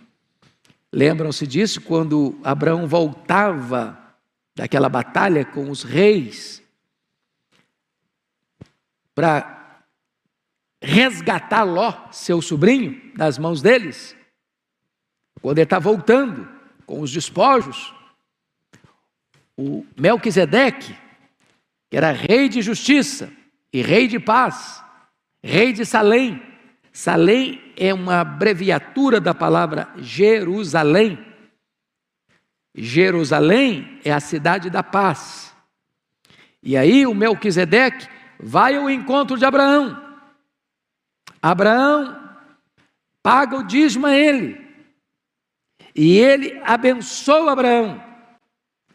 Lembram-se 0.93 1.47
disso 1.47 1.81
quando 1.81 2.39
Abraão 2.43 2.87
voltava 2.87 4.17
daquela 4.57 4.89
batalha 4.89 5.45
com 5.45 5.71
os 5.71 5.83
reis 5.83 6.63
para 9.15 9.85
resgatar 10.83 11.63
Ló, 11.63 12.11
seu 12.11 12.43
sobrinho, 12.43 13.13
das 13.17 13.39
mãos 13.39 13.63
deles. 13.63 14.17
Quando 15.41 15.59
ele 15.59 15.65
está 15.65 15.79
voltando 15.79 16.49
com 16.85 17.01
os 17.01 17.11
despojos, 17.13 17.95
o 19.57 19.87
Melquisedeque, 19.97 20.97
que 21.89 21.97
era 21.97 22.11
rei 22.11 22.49
de 22.49 22.61
justiça 22.61 23.33
e 23.73 23.81
rei 23.81 24.09
de 24.09 24.19
paz, 24.19 24.84
rei 25.45 25.75
de 25.75 25.85
Salém. 25.85 26.43
Salém 26.91 27.61
é 27.77 27.93
uma 27.93 28.21
abreviatura 28.21 29.21
da 29.21 29.35
palavra 29.35 29.89
Jerusalém. 29.99 31.19
Jerusalém 32.75 34.01
é 34.05 34.13
a 34.13 34.21
cidade 34.21 34.71
da 34.71 34.83
paz. 34.83 35.55
E 36.63 36.77
aí 36.77 37.07
o 37.07 37.15
Melquisedeque 37.15 38.09
vai 38.41 38.77
ao 38.77 38.89
encontro 38.89 39.37
de 39.37 39.45
Abraão. 39.45 40.03
Abraão 41.43 42.19
paga 43.23 43.59
o 43.59 43.63
dízimo 43.63 44.07
a 44.07 44.17
ele. 44.17 44.65
E 45.95 46.17
ele 46.17 46.59
abençoa 46.65 47.53
Abraão. 47.53 48.03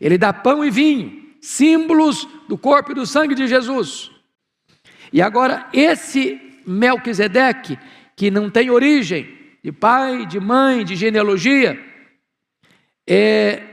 Ele 0.01 0.18
dá 0.18 0.34
pão 0.34 0.65
e 0.65 0.72
vinho, 0.72 1.36
símbolos 1.39 2.27
do 2.48 2.58
corpo 2.58 2.91
e 2.91 2.96
do 2.96 3.06
sangue 3.06 3.36
de 3.36 3.48
Jesus. 3.48 4.18
E 5.12 5.22
agora, 5.22 5.68
esse 5.74 6.62
Melquisedeque, 6.66 7.80
que 8.16 8.30
não 8.30 8.50
tem 8.50 8.70
origem 8.70 9.38
de 9.63 9.72
pai, 9.72 10.25
de 10.25 10.39
mãe, 10.39 10.86
de 10.86 10.96
genealogia, 10.96 11.80
é, 13.08 13.63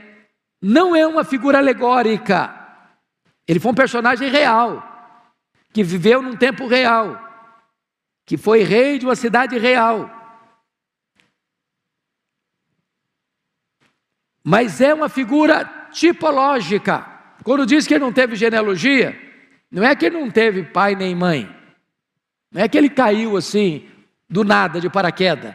não 0.61 0.95
é 0.95 1.05
uma 1.05 1.23
figura 1.23 1.59
alegórica. 1.59 2.53
Ele 3.47 3.59
foi 3.59 3.71
um 3.71 3.75
personagem 3.75 4.29
real, 4.29 4.83
que 5.71 5.83
viveu 5.83 6.21
num 6.21 6.35
tempo 6.35 6.67
real, 6.67 7.21
que 8.25 8.35
foi 8.35 8.63
rei 8.63 8.97
de 8.97 9.05
uma 9.05 9.15
cidade 9.15 9.57
real. 9.57 10.11
Mas 14.43 14.81
é 14.81 14.93
uma 14.93 15.09
figura 15.09 15.65
tipológica. 15.91 17.05
Quando 17.43 17.65
diz 17.65 17.85
que 17.85 17.93
ele 17.93 18.03
não 18.03 18.13
teve 18.13 18.35
genealogia, 18.35 19.26
não 19.69 19.83
é 19.83 19.95
que 19.95 20.05
ele 20.05 20.19
não 20.19 20.31
teve 20.31 20.63
pai 20.63 20.95
nem 20.95 21.13
mãe. 21.13 21.53
Não 22.51 22.61
é 22.61 22.67
que 22.67 22.77
ele 22.77 22.89
caiu 22.89 23.35
assim, 23.35 23.89
do 24.29 24.43
nada, 24.43 24.79
de 24.79 24.89
paraquedas. 24.89 25.53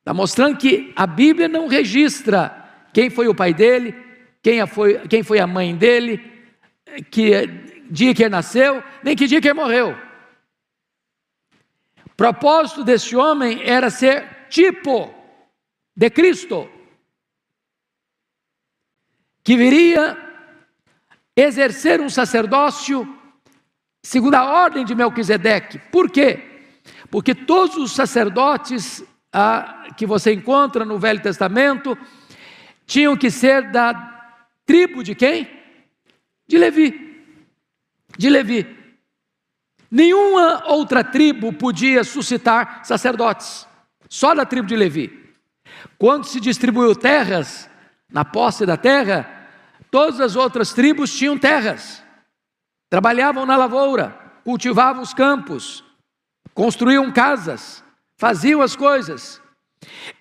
Está 0.00 0.12
mostrando 0.12 0.58
que 0.58 0.92
a 0.94 1.06
Bíblia 1.06 1.48
não 1.48 1.66
registra 1.66 2.56
quem 2.92 3.08
foi 3.08 3.28
o 3.28 3.34
pai 3.34 3.54
dele, 3.54 3.94
quem 4.42 4.66
foi, 4.66 5.06
quem 5.08 5.22
foi 5.22 5.38
a 5.38 5.46
mãe 5.46 5.74
dele, 5.76 6.18
que 7.10 7.46
dia 7.90 8.14
que 8.14 8.22
ele 8.22 8.30
nasceu, 8.30 8.82
nem 9.02 9.16
que 9.16 9.26
dia 9.26 9.40
que 9.40 9.48
ele 9.48 9.54
morreu. 9.54 9.96
O 12.06 12.14
propósito 12.16 12.84
desse 12.84 13.16
homem 13.16 13.62
era 13.62 13.90
ser 13.90 14.46
tipo 14.48 15.12
de 15.96 16.10
Cristo, 16.10 16.68
que 19.42 19.56
viria 19.56 20.29
exercer 21.40 22.00
um 22.00 22.08
sacerdócio 22.08 23.06
segundo 24.02 24.34
a 24.34 24.44
ordem 24.44 24.84
de 24.84 24.94
Melquisedeque. 24.94 25.78
Por 25.90 26.10
quê? 26.10 26.68
Porque 27.10 27.34
todos 27.34 27.76
os 27.76 27.92
sacerdotes 27.92 29.04
ah, 29.32 29.88
que 29.96 30.06
você 30.06 30.32
encontra 30.32 30.84
no 30.84 30.98
Velho 30.98 31.20
Testamento 31.20 31.96
tinham 32.86 33.16
que 33.16 33.30
ser 33.30 33.70
da 33.70 33.94
tribo 34.66 35.02
de 35.02 35.14
quem? 35.14 35.48
De 36.48 36.58
Levi. 36.58 37.24
De 38.16 38.28
Levi. 38.28 38.76
Nenhuma 39.90 40.64
outra 40.66 41.02
tribo 41.02 41.52
podia 41.52 42.04
suscitar 42.04 42.84
sacerdotes, 42.84 43.66
só 44.08 44.34
da 44.34 44.46
tribo 44.46 44.68
de 44.68 44.76
Levi. 44.76 45.34
Quando 45.98 46.24
se 46.24 46.40
distribuiu 46.40 46.94
terras, 46.94 47.68
na 48.10 48.24
posse 48.24 48.66
da 48.66 48.76
terra, 48.76 49.39
Todas 49.90 50.20
as 50.20 50.36
outras 50.36 50.72
tribos 50.72 51.12
tinham 51.12 51.36
terras, 51.36 52.02
trabalhavam 52.88 53.44
na 53.44 53.56
lavoura, 53.56 54.16
cultivavam 54.44 55.02
os 55.02 55.12
campos, 55.12 55.84
construíam 56.54 57.10
casas, 57.10 57.82
faziam 58.16 58.62
as 58.62 58.76
coisas. 58.76 59.40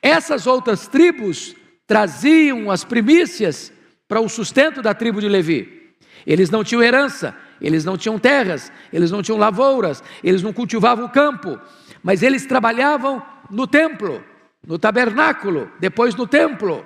Essas 0.01 0.47
outras 0.47 0.87
tribos 0.87 1.55
traziam 1.85 2.71
as 2.71 2.83
primícias 2.83 3.71
para 4.07 4.19
o 4.19 4.27
sustento 4.27 4.81
da 4.81 4.93
tribo 4.93 5.21
de 5.21 5.29
Levi. 5.29 5.93
Eles 6.25 6.49
não 6.49 6.63
tinham 6.63 6.81
herança, 6.81 7.35
eles 7.61 7.85
não 7.85 7.95
tinham 7.95 8.17
terras, 8.17 8.71
eles 8.91 9.11
não 9.11 9.21
tinham 9.21 9.37
lavouras, 9.37 10.03
eles 10.23 10.41
não 10.41 10.51
cultivavam 10.51 11.05
o 11.05 11.09
campo, 11.09 11.59
mas 12.01 12.23
eles 12.23 12.45
trabalhavam 12.45 13.23
no 13.51 13.67
templo, 13.67 14.23
no 14.65 14.79
tabernáculo, 14.79 15.71
depois 15.79 16.15
no 16.15 16.25
templo. 16.25 16.83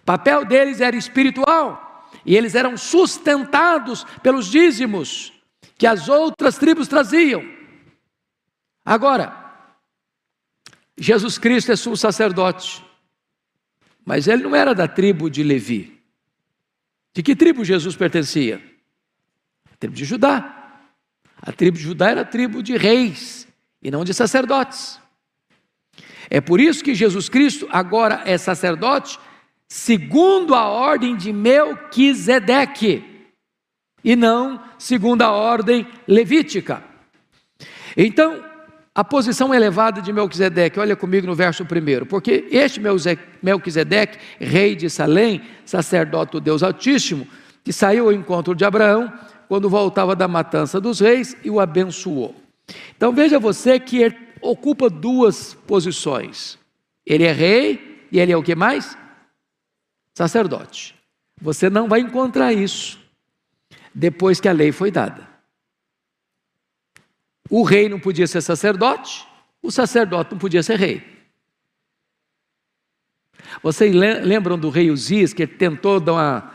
O 0.00 0.04
papel 0.04 0.46
deles 0.46 0.80
era 0.80 0.96
espiritual 0.96 1.85
e 2.24 2.36
eles 2.36 2.54
eram 2.54 2.76
sustentados 2.76 4.04
pelos 4.22 4.46
dízimos 4.50 5.32
que 5.76 5.86
as 5.86 6.08
outras 6.08 6.56
tribos 6.56 6.88
traziam. 6.88 7.44
Agora, 8.84 9.44
Jesus 10.96 11.38
Cristo 11.38 11.72
é 11.72 11.76
sumo 11.76 11.96
sacerdote, 11.96 12.84
mas 14.04 14.28
ele 14.28 14.42
não 14.42 14.54
era 14.54 14.74
da 14.74 14.88
tribo 14.88 15.28
de 15.28 15.42
Levi. 15.42 16.00
De 17.12 17.22
que 17.22 17.34
tribo 17.34 17.64
Jesus 17.64 17.96
pertencia? 17.96 18.62
A 19.72 19.76
tribo 19.76 19.94
de 19.94 20.04
Judá. 20.04 20.80
A 21.42 21.52
tribo 21.52 21.76
de 21.76 21.82
Judá 21.82 22.10
era 22.10 22.20
a 22.22 22.24
tribo 22.24 22.62
de 22.62 22.76
reis 22.76 23.46
e 23.82 23.90
não 23.90 24.04
de 24.04 24.14
sacerdotes. 24.14 25.00
É 26.30 26.40
por 26.40 26.60
isso 26.60 26.82
que 26.82 26.94
Jesus 26.94 27.28
Cristo 27.28 27.68
agora 27.70 28.22
é 28.24 28.36
sacerdote 28.36 29.18
segundo 29.68 30.54
a 30.54 30.68
ordem 30.68 31.16
de 31.16 31.32
Melquisedeque, 31.32 33.04
e 34.04 34.14
não 34.14 34.60
segundo 34.78 35.22
a 35.22 35.32
ordem 35.32 35.86
levítica. 36.06 36.82
Então, 37.96 38.44
a 38.94 39.02
posição 39.02 39.52
elevada 39.52 40.00
de 40.00 40.12
Melquisedeque, 40.12 40.78
olha 40.78 40.94
comigo 40.94 41.26
no 41.26 41.34
verso 41.34 41.64
primeiro, 41.64 42.06
porque 42.06 42.46
este 42.50 42.80
Melquisedeque, 43.42 44.18
rei 44.38 44.76
de 44.76 44.88
Salém, 44.88 45.42
sacerdote 45.64 46.32
do 46.32 46.40
Deus 46.40 46.62
Altíssimo, 46.62 47.26
que 47.64 47.72
saiu 47.72 48.06
ao 48.06 48.12
encontro 48.12 48.54
de 48.54 48.64
Abraão 48.64 49.12
quando 49.48 49.68
voltava 49.68 50.14
da 50.14 50.28
matança 50.28 50.80
dos 50.80 51.00
reis 51.00 51.36
e 51.42 51.50
o 51.50 51.60
abençoou. 51.60 52.34
Então 52.96 53.12
veja 53.12 53.38
você 53.38 53.78
que 53.78 53.98
ele 53.98 54.16
ocupa 54.40 54.88
duas 54.88 55.54
posições. 55.66 56.58
Ele 57.04 57.24
é 57.24 57.32
rei 57.32 58.06
e 58.10 58.18
ele 58.18 58.32
é 58.32 58.36
o 58.36 58.42
que 58.42 58.54
mais? 58.54 58.96
Sacerdote. 60.16 60.94
Você 61.38 61.68
não 61.68 61.88
vai 61.88 62.00
encontrar 62.00 62.50
isso 62.50 62.98
depois 63.94 64.40
que 64.40 64.48
a 64.48 64.52
lei 64.52 64.72
foi 64.72 64.90
dada. 64.90 65.28
O 67.50 67.62
rei 67.62 67.86
não 67.86 68.00
podia 68.00 68.26
ser 68.26 68.40
sacerdote, 68.40 69.28
o 69.62 69.70
sacerdote 69.70 70.32
não 70.32 70.38
podia 70.38 70.62
ser 70.62 70.78
rei. 70.78 71.04
Vocês 73.62 73.94
lembram 73.94 74.58
do 74.58 74.70
rei 74.70 74.90
Uzias 74.90 75.34
que 75.34 75.46
tentou 75.46 76.00
dar 76.00 76.14
uma 76.14 76.54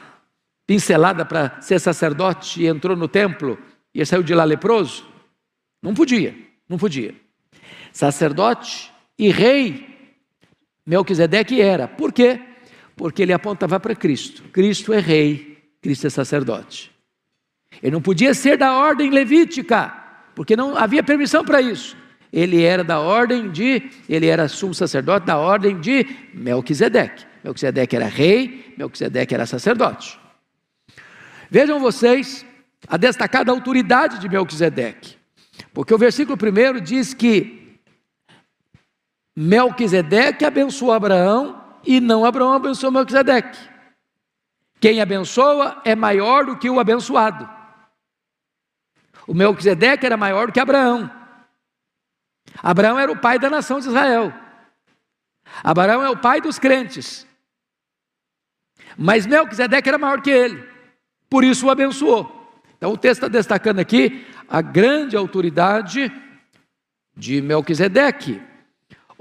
pincelada 0.65 1.23
para 1.23 1.61
ser 1.61 1.79
sacerdote 1.79 2.63
e 2.63 2.67
entrou 2.67 2.97
no 2.97 3.07
templo 3.07 3.59
e 3.93 4.03
saiu 4.03 4.23
de 4.23 4.33
lá 4.33 4.43
leproso? 4.43 5.07
Não 5.83 5.93
podia, 5.93 6.35
não 6.67 6.79
podia. 6.79 7.13
Sacerdote 7.93 8.91
e 9.19 9.29
rei, 9.29 9.87
Melquisedeque 10.83 11.61
era. 11.61 11.87
Por 11.87 12.11
quê? 12.11 12.50
Porque 12.95 13.21
ele 13.21 13.33
apontava 13.33 13.79
para 13.79 13.95
Cristo. 13.95 14.43
Cristo 14.51 14.93
é 14.93 14.99
rei, 14.99 15.57
Cristo 15.81 16.07
é 16.07 16.09
sacerdote. 16.09 16.91
Ele 17.81 17.91
não 17.91 18.01
podia 18.01 18.33
ser 18.33 18.57
da 18.57 18.75
ordem 18.75 19.09
levítica, 19.09 19.93
porque 20.35 20.55
não 20.55 20.75
havia 20.75 21.03
permissão 21.03 21.43
para 21.43 21.61
isso. 21.61 21.97
Ele 22.31 22.63
era 22.63 22.83
da 22.83 22.99
ordem 22.99 23.49
de, 23.49 23.89
ele 24.07 24.27
era 24.27 24.47
sumo 24.47 24.73
sacerdote 24.73 25.25
da 25.25 25.37
ordem 25.37 25.79
de 25.79 26.05
Melquisedeque. 26.33 27.25
Melquisedeque 27.43 27.95
era 27.95 28.05
rei, 28.05 28.73
Melquisedeque 28.77 29.33
era 29.33 29.45
sacerdote. 29.45 30.19
Vejam 31.49 31.79
vocês 31.79 32.45
a 32.87 32.97
destacada 32.97 33.51
autoridade 33.51 34.19
de 34.19 34.29
Melquisedeque. 34.29 35.17
Porque 35.73 35.93
o 35.93 35.97
versículo 35.97 36.37
primeiro 36.37 36.79
diz 36.79 37.13
que 37.13 37.77
Melquisedeque 39.35 40.45
abençoou 40.45 40.91
Abraão 40.91 41.60
e 41.85 41.99
não 41.99 42.25
Abraão 42.25 42.53
abençoou 42.53 42.91
Melquisedeque. 42.91 43.57
Quem 44.79 45.01
abençoa 45.01 45.81
é 45.85 45.95
maior 45.95 46.45
do 46.45 46.57
que 46.57 46.69
o 46.69 46.79
abençoado. 46.79 47.49
O 49.27 49.33
Melquisedeque 49.33 50.05
era 50.05 50.17
maior 50.17 50.47
do 50.47 50.53
que 50.53 50.59
Abraão. 50.59 51.09
Abraão 52.61 52.99
era 52.99 53.11
o 53.11 53.17
pai 53.17 53.37
da 53.37 53.49
nação 53.49 53.79
de 53.79 53.87
Israel. 53.87 54.33
Abraão 55.63 56.03
é 56.03 56.09
o 56.09 56.17
pai 56.17 56.41
dos 56.41 56.57
crentes. 56.57 57.27
Mas 58.97 59.25
Melquisedeque 59.25 59.87
era 59.87 59.97
maior 59.97 60.21
que 60.21 60.29
ele, 60.29 60.67
por 61.29 61.43
isso 61.43 61.67
o 61.67 61.69
abençoou. 61.69 62.39
Então 62.77 62.93
o 62.93 62.97
texto 62.97 63.23
está 63.23 63.27
destacando 63.27 63.79
aqui 63.79 64.25
a 64.49 64.61
grande 64.61 65.15
autoridade 65.15 66.11
de 67.15 67.41
Melquisedeque. 67.41 68.41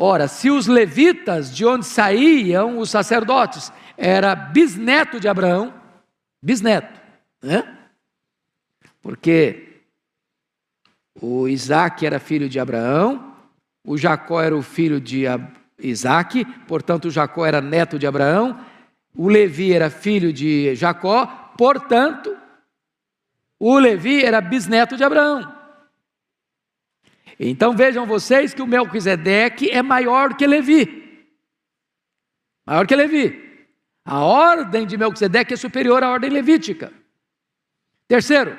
Ora, 0.02 0.28
se 0.28 0.50
os 0.50 0.66
levitas, 0.66 1.54
de 1.54 1.66
onde 1.66 1.84
saíam 1.84 2.78
os 2.78 2.88
sacerdotes, 2.88 3.70
era 3.98 4.34
bisneto 4.34 5.20
de 5.20 5.28
Abraão, 5.28 5.74
bisneto, 6.42 6.98
né? 7.42 7.76
Porque 9.02 9.82
o 11.20 11.46
Isaac 11.46 12.06
era 12.06 12.18
filho 12.18 12.48
de 12.48 12.58
Abraão, 12.58 13.36
o 13.84 13.98
Jacó 13.98 14.40
era 14.40 14.56
o 14.56 14.62
filho 14.62 14.98
de 14.98 15.24
Isaac, 15.78 16.46
portanto, 16.66 17.08
o 17.08 17.10
Jacó 17.10 17.44
era 17.44 17.60
neto 17.60 17.98
de 17.98 18.06
Abraão, 18.06 18.58
o 19.14 19.28
Levi 19.28 19.74
era 19.74 19.90
filho 19.90 20.32
de 20.32 20.74
Jacó, 20.76 21.26
portanto, 21.58 22.34
o 23.58 23.78
Levi 23.78 24.24
era 24.24 24.40
bisneto 24.40 24.96
de 24.96 25.04
Abraão. 25.04 25.59
Então 27.42 27.74
vejam 27.74 28.04
vocês 28.04 28.52
que 28.52 28.60
o 28.60 28.66
Melquisedeque 28.66 29.70
é 29.70 29.82
maior 29.82 30.36
que 30.36 30.46
Levi. 30.46 31.26
Maior 32.66 32.86
que 32.86 32.94
Levi. 32.94 33.66
A 34.04 34.20
ordem 34.20 34.86
de 34.86 34.98
Melquisedeque 34.98 35.54
é 35.54 35.56
superior 35.56 36.02
à 36.02 36.10
ordem 36.10 36.28
levítica. 36.28 36.92
Terceiro, 38.06 38.58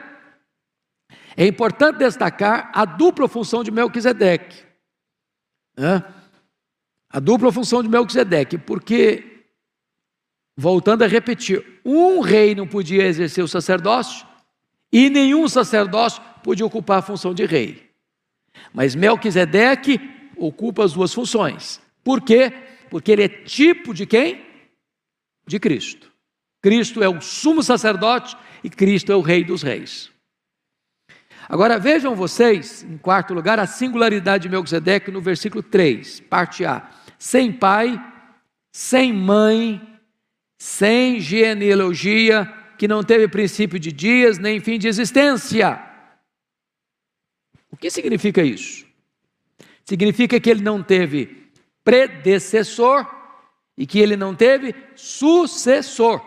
é 1.37 1.45
importante 1.45 1.99
destacar 1.99 2.71
a 2.73 2.83
dupla 2.83 3.27
função 3.27 3.63
de 3.63 3.69
Melquisedeque. 3.69 4.65
A 7.07 7.19
dupla 7.19 7.51
função 7.51 7.83
de 7.83 7.89
Melquisedeque, 7.89 8.57
porque 8.57 9.45
voltando 10.57 11.03
a 11.03 11.07
repetir, 11.07 11.81
um 11.85 12.19
rei 12.19 12.55
não 12.55 12.67
podia 12.67 13.05
exercer 13.05 13.43
o 13.43 13.47
sacerdócio 13.47 14.25
e 14.91 15.07
nenhum 15.07 15.47
sacerdócio 15.47 16.23
podia 16.43 16.65
ocupar 16.65 16.99
a 16.99 17.03
função 17.03 17.31
de 17.31 17.45
rei. 17.45 17.90
Mas 18.73 18.95
Melquisedeque 18.95 19.99
ocupa 20.37 20.83
as 20.83 20.93
duas 20.93 21.13
funções. 21.13 21.81
Por 22.03 22.21
quê? 22.21 22.51
Porque 22.89 23.11
ele 23.11 23.23
é 23.23 23.27
tipo 23.27 23.93
de 23.93 24.05
quem? 24.05 24.45
De 25.45 25.59
Cristo. 25.59 26.11
Cristo 26.61 27.03
é 27.03 27.09
o 27.09 27.21
sumo 27.21 27.63
sacerdote 27.63 28.37
e 28.63 28.69
Cristo 28.69 29.11
é 29.11 29.15
o 29.15 29.21
rei 29.21 29.43
dos 29.43 29.61
reis. 29.61 30.11
Agora 31.49 31.79
vejam 31.79 32.15
vocês, 32.15 32.83
em 32.83 32.97
quarto 32.97 33.33
lugar, 33.33 33.59
a 33.59 33.65
singularidade 33.65 34.43
de 34.43 34.49
Melquisedeque 34.49 35.11
no 35.11 35.19
versículo 35.19 35.61
3, 35.61 36.21
parte 36.21 36.63
A. 36.63 36.89
Sem 37.17 37.51
pai, 37.51 37.99
sem 38.71 39.11
mãe, 39.11 39.81
sem 40.57 41.19
genealogia, 41.19 42.45
que 42.77 42.87
não 42.87 43.03
teve 43.03 43.27
princípio 43.27 43.79
de 43.79 43.91
dias 43.91 44.37
nem 44.37 44.59
fim 44.59 44.79
de 44.79 44.87
existência. 44.87 45.90
Que 47.81 47.89
significa 47.89 48.43
isso? 48.43 48.85
Significa 49.83 50.39
que 50.39 50.51
ele 50.51 50.61
não 50.61 50.83
teve 50.83 51.51
predecessor 51.83 53.05
e 53.75 53.87
que 53.87 53.97
ele 53.99 54.15
não 54.15 54.35
teve 54.35 54.75
sucessor. 54.95 56.21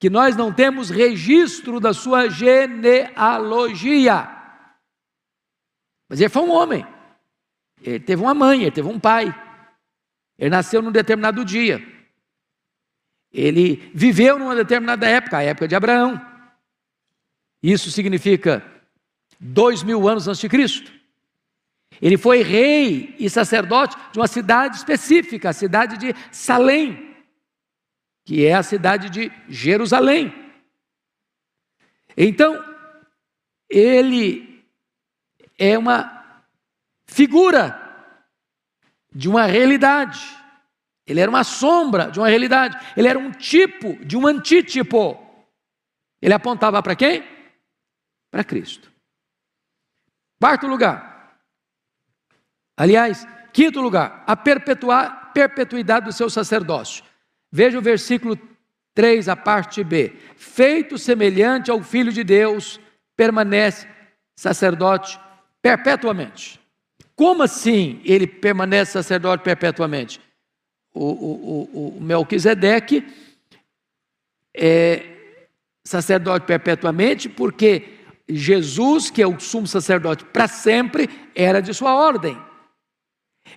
Que 0.00 0.10
nós 0.10 0.34
não 0.34 0.52
temos 0.52 0.90
registro 0.90 1.78
da 1.78 1.94
sua 1.94 2.28
genealogia. 2.28 3.08
Mas 6.08 6.20
ele 6.20 6.28
foi 6.28 6.42
um 6.42 6.50
homem. 6.50 6.84
Ele 7.80 8.00
teve 8.00 8.20
uma 8.20 8.34
mãe, 8.34 8.62
ele 8.62 8.72
teve 8.72 8.88
um 8.88 8.98
pai. 8.98 9.32
Ele 10.36 10.50
nasceu 10.50 10.82
num 10.82 10.90
determinado 10.90 11.44
dia. 11.44 11.80
Ele 13.32 13.92
viveu 13.94 14.40
numa 14.40 14.56
determinada 14.56 15.08
época, 15.08 15.38
a 15.38 15.42
época 15.42 15.68
de 15.68 15.76
Abraão. 15.76 16.20
Isso 17.62 17.92
significa 17.92 18.75
dois 19.38 19.82
mil 19.82 20.08
anos 20.08 20.28
antes 20.28 20.40
de 20.40 20.48
Cristo. 20.48 20.92
Ele 22.00 22.18
foi 22.18 22.42
rei 22.42 23.14
e 23.18 23.30
sacerdote 23.30 23.96
de 24.12 24.18
uma 24.18 24.26
cidade 24.26 24.76
específica, 24.76 25.50
a 25.50 25.52
cidade 25.52 25.96
de 25.96 26.14
Salém, 26.30 27.16
que 28.24 28.44
é 28.44 28.54
a 28.54 28.62
cidade 28.62 29.08
de 29.08 29.32
Jerusalém. 29.48 30.34
Então, 32.16 32.62
ele 33.68 34.64
é 35.58 35.78
uma 35.78 36.44
figura 37.06 37.82
de 39.12 39.28
uma 39.28 39.46
realidade. 39.46 40.20
Ele 41.06 41.20
era 41.20 41.30
uma 41.30 41.44
sombra 41.44 42.10
de 42.10 42.18
uma 42.18 42.28
realidade. 42.28 42.76
Ele 42.96 43.08
era 43.08 43.18
um 43.18 43.30
tipo 43.30 44.04
de 44.04 44.16
um 44.16 44.26
antítipo. 44.26 45.16
Ele 46.20 46.34
apontava 46.34 46.82
para 46.82 46.96
quem? 46.96 47.24
Para 48.30 48.44
Cristo. 48.44 48.92
Quarto 50.40 50.66
lugar. 50.66 51.38
Aliás, 52.76 53.26
quinto 53.52 53.80
lugar, 53.80 54.22
a 54.26 54.36
perpetuar, 54.36 55.32
perpetuidade 55.32 56.06
do 56.06 56.12
seu 56.12 56.28
sacerdócio. 56.28 57.04
Veja 57.50 57.78
o 57.78 57.82
versículo 57.82 58.38
3, 58.94 59.28
a 59.28 59.36
parte 59.36 59.82
B. 59.82 60.14
Feito 60.36 60.98
semelhante 60.98 61.70
ao 61.70 61.82
Filho 61.82 62.12
de 62.12 62.22
Deus, 62.22 62.80
permanece 63.16 63.88
sacerdote 64.38 65.18
perpetuamente. 65.62 66.60
Como 67.14 67.42
assim 67.42 68.00
ele 68.04 68.26
permanece 68.26 68.92
sacerdote 68.92 69.42
perpetuamente? 69.42 70.20
o, 70.96 71.04
o, 71.04 71.98
o 71.98 72.00
Melquisedeque 72.00 73.06
é 74.56 75.02
sacerdote 75.84 76.46
perpetuamente, 76.46 77.28
porque 77.28 77.95
Jesus, 78.28 79.10
que 79.10 79.22
é 79.22 79.26
o 79.26 79.38
sumo 79.38 79.66
sacerdote 79.66 80.24
para 80.24 80.48
sempre, 80.48 81.08
era 81.34 81.60
de 81.60 81.72
sua 81.72 81.94
ordem. 81.94 82.36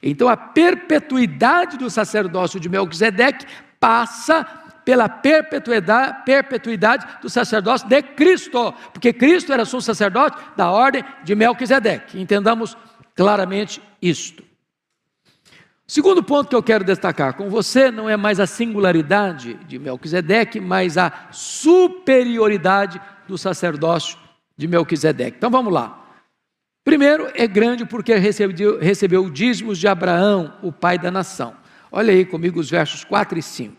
Então 0.02 0.30
a 0.30 0.38
perpetuidade 0.38 1.78
do 1.78 1.90
sacerdócio 1.90 2.60
de 2.60 2.70
Melquisedeque 2.70 3.46
passa 3.80 4.44
pela 4.86 5.10
perpetuidade, 5.10 6.24
perpetuidade 6.26 7.06
do 7.22 7.30
sacerdócio 7.30 7.88
de 7.88 8.02
Cristo, 8.02 8.74
porque 8.94 9.12
Cristo 9.12 9.52
era 9.52 9.66
sumo 9.66 9.82
sacerdote 9.82 10.38
da 10.56 10.70
ordem 10.70 11.04
de 11.24 11.36
Melquisedeque. 11.36 12.20
Entendamos 12.20 12.78
claramente 13.16 13.82
isto. 14.02 14.44
Segundo 15.86 16.22
ponto 16.22 16.50
que 16.50 16.56
eu 16.56 16.62
quero 16.62 16.84
destacar 16.84 17.34
com 17.34 17.50
você 17.50 17.90
não 17.90 18.08
é 18.08 18.16
mais 18.16 18.40
a 18.40 18.46
singularidade 18.46 19.56
de 19.68 19.80
Melquisedeque, 19.80 20.60
mas 20.60 21.00
a 21.00 21.12
superioridade 21.32 23.02
do 23.28 23.40
sacerdócio 23.40 24.18
de 24.60 24.68
Melquisedeque. 24.68 25.38
Então 25.38 25.50
vamos 25.50 25.74
lá. 25.74 26.06
Primeiro, 26.84 27.32
é 27.34 27.48
grande 27.48 27.86
porque 27.86 28.14
recebeu, 28.16 28.78
recebeu 28.80 29.30
dízimos 29.30 29.80
de 29.80 29.88
Abraão, 29.88 30.54
o 30.62 30.72
pai 30.72 31.00
da 31.00 31.10
nação. 31.10 31.56
Olha 31.92 32.14
aí 32.14 32.26
comigo 32.26 32.60
os 32.60 32.70
versos 32.70 33.04
4 33.04 33.40
e 33.40 33.42
5. 33.42 33.76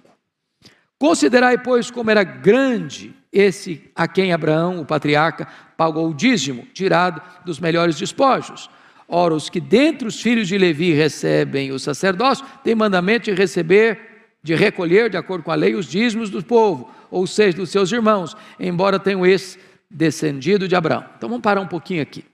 Considerai, 0.99 1.59
pois, 1.59 1.91
como 1.91 2.11
era 2.11 2.25
grande 2.25 3.15
esse 3.33 3.91
a 3.95 4.09
quem 4.09 4.33
Abraão, 4.33 4.81
o 4.81 4.87
patriarca, 4.87 5.47
pagou 5.77 6.09
o 6.09 6.15
dízimo, 6.15 6.67
tirado 6.73 7.23
dos 7.45 7.61
melhores 7.61 7.97
despojos 7.97 8.69
Ora, 9.13 9.35
os 9.35 9.51
que 9.51 9.61
dentre 9.61 10.07
os 10.07 10.23
filhos 10.23 10.47
de 10.47 10.57
Levi 10.57 10.93
recebem 10.93 11.73
o 11.73 11.81
sacerdócio, 11.81 12.47
têm 12.63 12.77
mandamento 12.77 13.25
de 13.25 13.33
receber, 13.33 13.99
de 14.41 14.55
recolher, 14.55 15.11
de 15.11 15.17
acordo 15.17 15.43
com 15.43 15.51
a 15.51 15.57
lei, 15.57 15.75
os 15.75 15.87
dízimos 15.87 16.31
do 16.31 16.41
povo, 16.45 16.89
ou 17.11 17.27
seja, 17.27 17.57
dos 17.57 17.71
seus 17.71 17.91
irmãos, 17.91 18.37
embora 18.59 19.01
tenham 19.01 19.27
esse 19.27 19.59
descendido 19.91 20.69
de 20.69 20.77
Abraão. 20.77 21.05
Então 21.17 21.29
vamos 21.29 21.43
parar 21.43 21.61
um 21.61 21.67
pouquinho 21.67 22.03
aqui. 22.03 22.25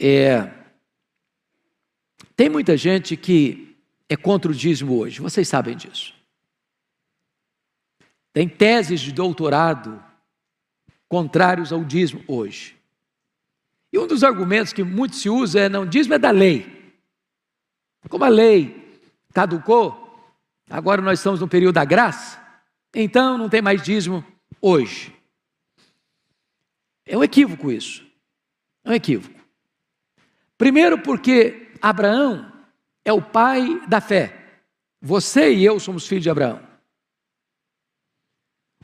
É, 0.00 0.50
tem 2.36 2.48
muita 2.48 2.76
gente 2.76 3.16
que 3.16 3.76
é 4.08 4.16
contra 4.16 4.50
o 4.50 4.54
dízimo 4.54 4.96
hoje, 4.98 5.20
vocês 5.20 5.48
sabem 5.48 5.76
disso. 5.76 6.14
Tem 8.32 8.48
teses 8.48 9.00
de 9.00 9.12
doutorado 9.12 10.02
contrários 11.08 11.72
ao 11.72 11.84
dízimo 11.84 12.22
hoje. 12.26 12.76
E 13.92 13.98
um 13.98 14.06
dos 14.06 14.24
argumentos 14.24 14.72
que 14.72 14.82
muito 14.82 15.14
se 15.14 15.30
usa 15.30 15.60
é: 15.60 15.68
não, 15.68 15.86
dízimo 15.86 16.14
é 16.14 16.18
da 16.18 16.32
lei. 16.32 16.92
Como 18.08 18.24
a 18.24 18.28
lei 18.28 19.00
caducou, 19.32 20.28
agora 20.68 21.00
nós 21.00 21.20
estamos 21.20 21.40
no 21.40 21.48
período 21.48 21.76
da 21.76 21.84
graça, 21.84 22.38
então 22.92 23.38
não 23.38 23.48
tem 23.48 23.62
mais 23.62 23.82
dízimo 23.82 24.24
hoje. 24.60 25.13
É 27.06 27.16
um 27.16 27.24
equívoco 27.24 27.70
isso. 27.70 28.06
É 28.84 28.90
um 28.90 28.94
equívoco. 28.94 29.38
Primeiro, 30.56 30.98
porque 30.98 31.68
Abraão 31.80 32.52
é 33.04 33.12
o 33.12 33.20
pai 33.20 33.86
da 33.86 34.00
fé. 34.00 34.62
Você 35.00 35.52
e 35.52 35.64
eu 35.64 35.78
somos 35.78 36.06
filhos 36.06 36.22
de 36.22 36.30
Abraão. 36.30 36.60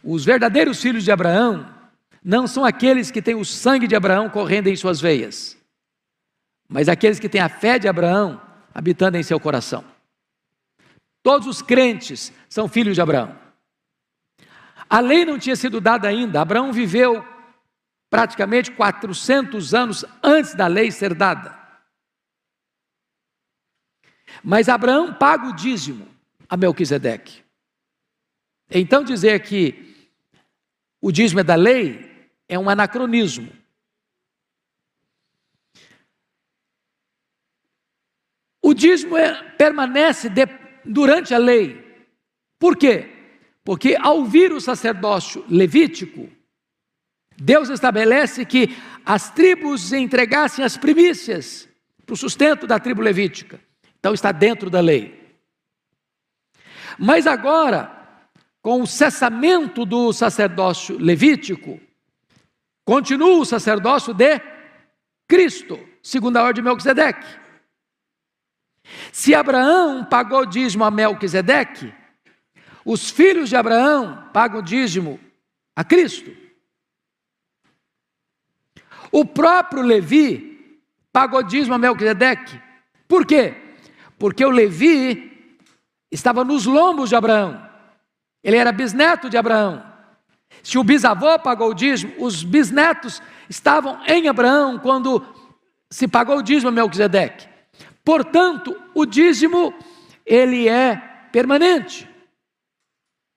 Os 0.03 0.25
verdadeiros 0.25 0.81
filhos 0.81 1.05
de 1.05 1.13
Abraão 1.13 1.75
não 2.23 2.47
são 2.47 2.65
aqueles 2.65 3.11
que 3.11 3.23
têm 3.23 3.35
o 3.35 3.45
sangue 3.45 3.87
de 3.87 3.97
Abraão 3.97 4.29
correndo 4.29 4.69
em 4.69 4.77
suas 4.77 5.01
veias, 5.01 5.57
mas 6.69 6.89
aqueles 6.89 7.19
que 7.19 7.29
têm 7.29 7.41
a 7.41 7.49
fé 7.49 7.79
de 7.79 7.89
Abraão 7.89 8.41
habitando 8.75 9.17
em 9.17 9.23
seu 9.23 9.41
coração. 9.41 9.85
Todos 11.23 11.47
os 11.47 11.63
crentes 11.63 12.33
são 12.49 12.69
filhos 12.69 12.95
de 12.95 13.01
Abraão. 13.01 13.39
A 14.89 15.01
lei 15.01 15.25
não 15.25 15.39
tinha 15.39 15.57
sido 15.57 15.81
dada 15.81 16.09
ainda, 16.09 16.41
Abraão 16.41 16.73
viveu 16.73 17.25
praticamente 18.11 18.73
400 18.73 19.73
anos 19.73 20.05
antes 20.23 20.55
da 20.55 20.67
lei 20.67 20.91
ser 20.91 21.15
dada. 21.15 21.57
Mas 24.43 24.69
Abraão 24.69 25.15
paga 25.15 25.47
o 25.47 25.55
dízimo 25.55 26.09
a 26.49 26.57
Melquisedeque. 26.57 27.45
Então 28.69 29.05
dizer 29.05 29.43
que 29.43 30.09
o 31.01 31.13
dízimo 31.13 31.41
é 31.41 31.45
da 31.45 31.55
lei 31.55 32.29
é 32.49 32.59
um 32.59 32.69
anacronismo. 32.69 33.51
O 38.63 38.75
dízimo 38.75 39.17
é, 39.17 39.43
permanece 39.53 40.29
de, 40.29 40.47
durante 40.85 41.33
a 41.33 41.39
lei. 41.39 42.05
Por 42.59 42.77
quê? 42.77 43.09
Porque 43.65 43.97
ao 43.99 44.25
vir 44.25 44.53
o 44.53 44.61
sacerdócio 44.61 45.45
levítico, 45.49 46.31
Deus 47.41 47.71
estabelece 47.71 48.45
que 48.45 48.77
as 49.05 49.31
tribos 49.31 49.95
entregassem 49.95 50.63
as 50.63 50.77
primícias 50.77 51.67
para 52.05 52.13
o 52.13 52.17
sustento 52.17 52.67
da 52.67 52.79
tribo 52.79 53.01
levítica. 53.01 53.59
Então 53.99 54.13
está 54.13 54.31
dentro 54.31 54.69
da 54.69 54.81
lei. 54.81 55.39
Mas 56.99 57.27
agora, 57.27 57.91
com 58.61 58.83
o 58.83 58.87
cessamento 58.87 59.87
do 59.87 60.13
sacerdócio 60.13 60.99
levítico, 60.99 61.81
continua 62.85 63.39
o 63.39 63.45
sacerdócio 63.47 64.13
de 64.13 64.39
Cristo, 65.27 65.81
segundo 66.03 66.37
a 66.37 66.43
ordem 66.43 66.63
de 66.63 66.69
Melquisedeque. 66.69 67.27
Se 69.13 69.35
Abraão 69.35 70.05
pagou 70.05 70.45
dízimo 70.45 70.85
a 70.85 70.91
Melquisedeque, 70.91 71.95
os 72.85 73.09
filhos 73.09 73.49
de 73.49 73.57
Abraão 73.57 74.29
pagam 74.31 74.61
dízimo 74.61 75.19
a 75.75 75.83
Cristo. 75.83 76.40
O 79.11 79.25
próprio 79.25 79.83
Levi 79.83 80.81
pagou 81.13 81.43
dízimo 81.43 81.75
a 81.75 81.79
Melquisedeque. 81.79 82.61
Por 83.09 83.27
quê? 83.27 83.55
porque 84.21 84.45
o 84.45 84.51
Levi 84.51 85.57
estava 86.13 86.45
nos 86.45 86.67
lombos 86.67 87.09
de 87.09 87.17
Abraão, 87.17 87.67
ele 88.45 88.59
era 88.59 88.71
bisneto 88.71 89.31
de 89.31 89.39
Abraão. 89.39 89.83
Se 90.63 90.77
o 90.77 90.85
bisavô 90.85 91.39
pagou 91.39 91.71
o 91.71 91.75
dízimo, 91.75 92.13
os 92.19 92.45
bisnetos 92.45 93.23
estavam 93.49 93.99
em 94.07 94.29
Abraão 94.29 94.79
quando 94.79 95.25
se 95.89 96.07
pagou 96.07 96.37
o 96.37 96.43
dízimo 96.43 96.69
a 96.69 96.73
Melquisedeque. 96.73 97.49
Portanto, 98.05 98.77
o 98.95 99.07
dízimo, 99.07 99.73
ele 100.27 100.69
é 100.69 100.97
permanente. 101.33 102.07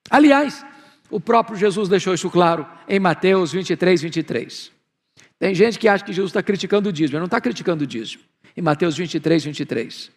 Aliás, 0.09 0.65
o 1.09 1.19
próprio 1.19 1.55
Jesus 1.55 1.87
deixou 1.87 2.13
isso 2.13 2.29
claro 2.29 2.67
em 2.89 2.99
Mateus 2.99 3.53
23, 3.53 4.01
23. 4.01 4.71
Tem 5.43 5.53
gente 5.53 5.77
que 5.77 5.89
acha 5.89 6.05
que 6.05 6.13
Jesus 6.13 6.29
está 6.29 6.41
criticando 6.41 6.87
o 6.87 6.93
dízimo, 6.93 7.17
ele 7.17 7.19
não 7.19 7.25
está 7.25 7.41
criticando 7.41 7.83
o 7.83 7.85
dízimo. 7.85 8.23
Em 8.55 8.61
Mateus 8.61 8.95
23, 8.95 9.43
23. 9.43 10.09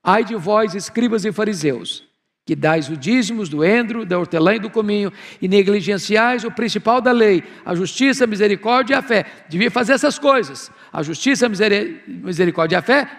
Ai 0.00 0.24
de 0.24 0.36
vós, 0.36 0.76
escribas 0.76 1.24
e 1.24 1.32
fariseus, 1.32 2.04
que 2.46 2.54
dais 2.54 2.88
o 2.88 2.96
dízimos 2.96 3.48
do 3.48 3.64
endro, 3.64 4.06
da 4.06 4.16
hortelã 4.16 4.54
e 4.54 4.60
do 4.60 4.70
cominho, 4.70 5.12
e 5.42 5.48
negligenciais 5.48 6.44
o 6.44 6.52
principal 6.52 7.00
da 7.00 7.10
lei, 7.10 7.42
a 7.64 7.74
justiça, 7.74 8.22
a 8.22 8.26
misericórdia 8.28 8.94
e 8.94 8.96
a 8.96 9.02
fé. 9.02 9.26
Devia 9.48 9.72
fazer 9.72 9.94
essas 9.94 10.20
coisas, 10.20 10.70
a 10.92 11.02
justiça, 11.02 11.46
a 11.46 11.48
misericórdia 11.48 12.76
e 12.76 12.78
a 12.78 12.82
fé, 12.82 13.10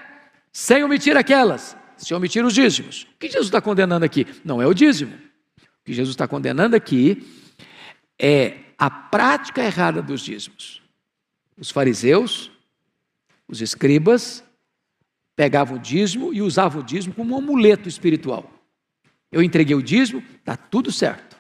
sem 0.53 0.85
omitir 0.85 1.17
aquelas, 1.17 1.75
sem 1.97 2.15
omitir 2.15 2.45
os 2.45 2.53
dízimos. 2.53 3.05
O 3.15 3.19
que 3.19 3.27
Jesus 3.27 3.47
está 3.47 3.59
condenando 3.59 4.05
aqui? 4.05 4.25
Não 4.45 4.61
é 4.61 4.67
o 4.67 4.73
dízimo. 4.73 5.15
O 5.57 5.83
que 5.83 5.91
Jesus 5.91 6.13
está 6.13 6.29
condenando 6.29 6.77
aqui 6.77 7.27
é 8.17 8.53
a 8.77 8.89
prática 8.89 9.61
errada 9.61 10.01
dos 10.01 10.21
dízimos. 10.21 10.79
Os 11.59 11.69
fariseus, 11.69 12.51
os 13.47 13.61
escribas, 13.61 14.43
pegava 15.35 15.73
o 15.73 15.79
dízimo 15.79 16.33
e 16.33 16.41
usava 16.41 16.79
o 16.79 16.83
dízimo 16.83 17.13
como 17.13 17.35
um 17.35 17.37
amuleto 17.37 17.89
espiritual. 17.89 18.49
Eu 19.31 19.43
entreguei 19.43 19.75
o 19.75 19.83
dízimo, 19.83 20.23
está 20.37 20.55
tudo 20.55 20.91
certo. 20.91 21.37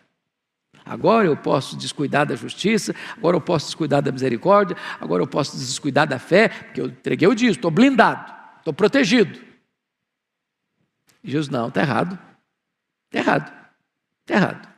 Agora 0.85 1.27
eu 1.27 1.37
posso 1.37 1.77
descuidar 1.77 2.25
da 2.25 2.35
justiça, 2.35 2.95
agora 3.15 3.37
eu 3.37 3.41
posso 3.41 3.67
descuidar 3.67 4.01
da 4.01 4.11
misericórdia, 4.11 4.75
agora 4.99 5.21
eu 5.21 5.27
posso 5.27 5.57
descuidar 5.57 6.07
da 6.07 6.17
fé, 6.17 6.49
porque 6.49 6.81
eu 6.81 6.87
entreguei 6.87 7.27
o 7.27 7.35
dízimo, 7.35 7.55
estou 7.55 7.71
blindado, 7.71 8.33
estou 8.57 8.73
protegido. 8.73 9.39
E 11.23 11.31
Jesus, 11.31 11.49
não, 11.49 11.67
está 11.67 11.81
errado. 11.81 12.17
Está 13.11 13.19
errado. 13.19 13.69
Está 14.21 14.35
errado. 14.35 14.69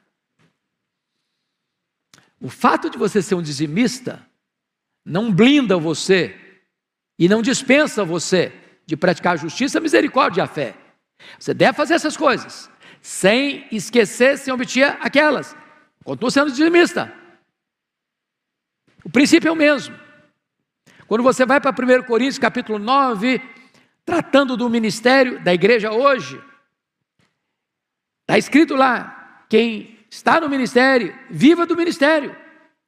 O 2.42 2.50
fato 2.50 2.90
de 2.90 2.98
você 2.98 3.22
ser 3.22 3.36
um 3.36 3.42
dizimista 3.42 4.26
não 5.06 5.32
blinda 5.32 5.78
você 5.78 6.36
e 7.18 7.28
não 7.28 7.42
dispensa 7.42 8.04
você 8.04 8.52
de 8.86 8.96
praticar 8.96 9.34
a 9.34 9.38
justiça, 9.38 9.78
a 9.78 9.82
misericórdia 9.82 10.42
e 10.42 10.44
a 10.44 10.48
fé. 10.48 10.76
Você 11.40 11.54
deve 11.54 11.74
fazer 11.74 11.94
essas 11.94 12.18
coisas, 12.18 12.70
sem 13.02 13.68
esquecer, 13.72 14.38
sem 14.38 14.54
omitir 14.54 14.86
aquelas. 15.00 15.56
Continua 16.04 16.32
sendo 16.32 16.52
dizimista. 16.52 17.14
O 19.04 19.10
princípio 19.10 19.50
é 19.50 19.52
o 19.52 19.56
mesmo. 19.56 19.98
Quando 21.08 21.24
você 21.24 21.46
vai 21.46 21.60
para 21.60 21.72
1 21.72 22.04
Coríntios 22.04 22.40
capítulo 22.40 22.80
9, 22.80 23.42
tratando 24.06 24.56
do 24.56 24.70
ministério 24.70 25.44
da 25.44 25.54
igreja 25.54 25.92
hoje, 25.92 26.42
está 28.22 28.38
escrito 28.38 28.76
lá: 28.76 29.46
quem 29.50 30.00
está 30.10 30.40
no 30.40 30.50
ministério, 30.50 31.18
viva 31.30 31.66
do 31.66 31.76
ministério. 31.76 32.36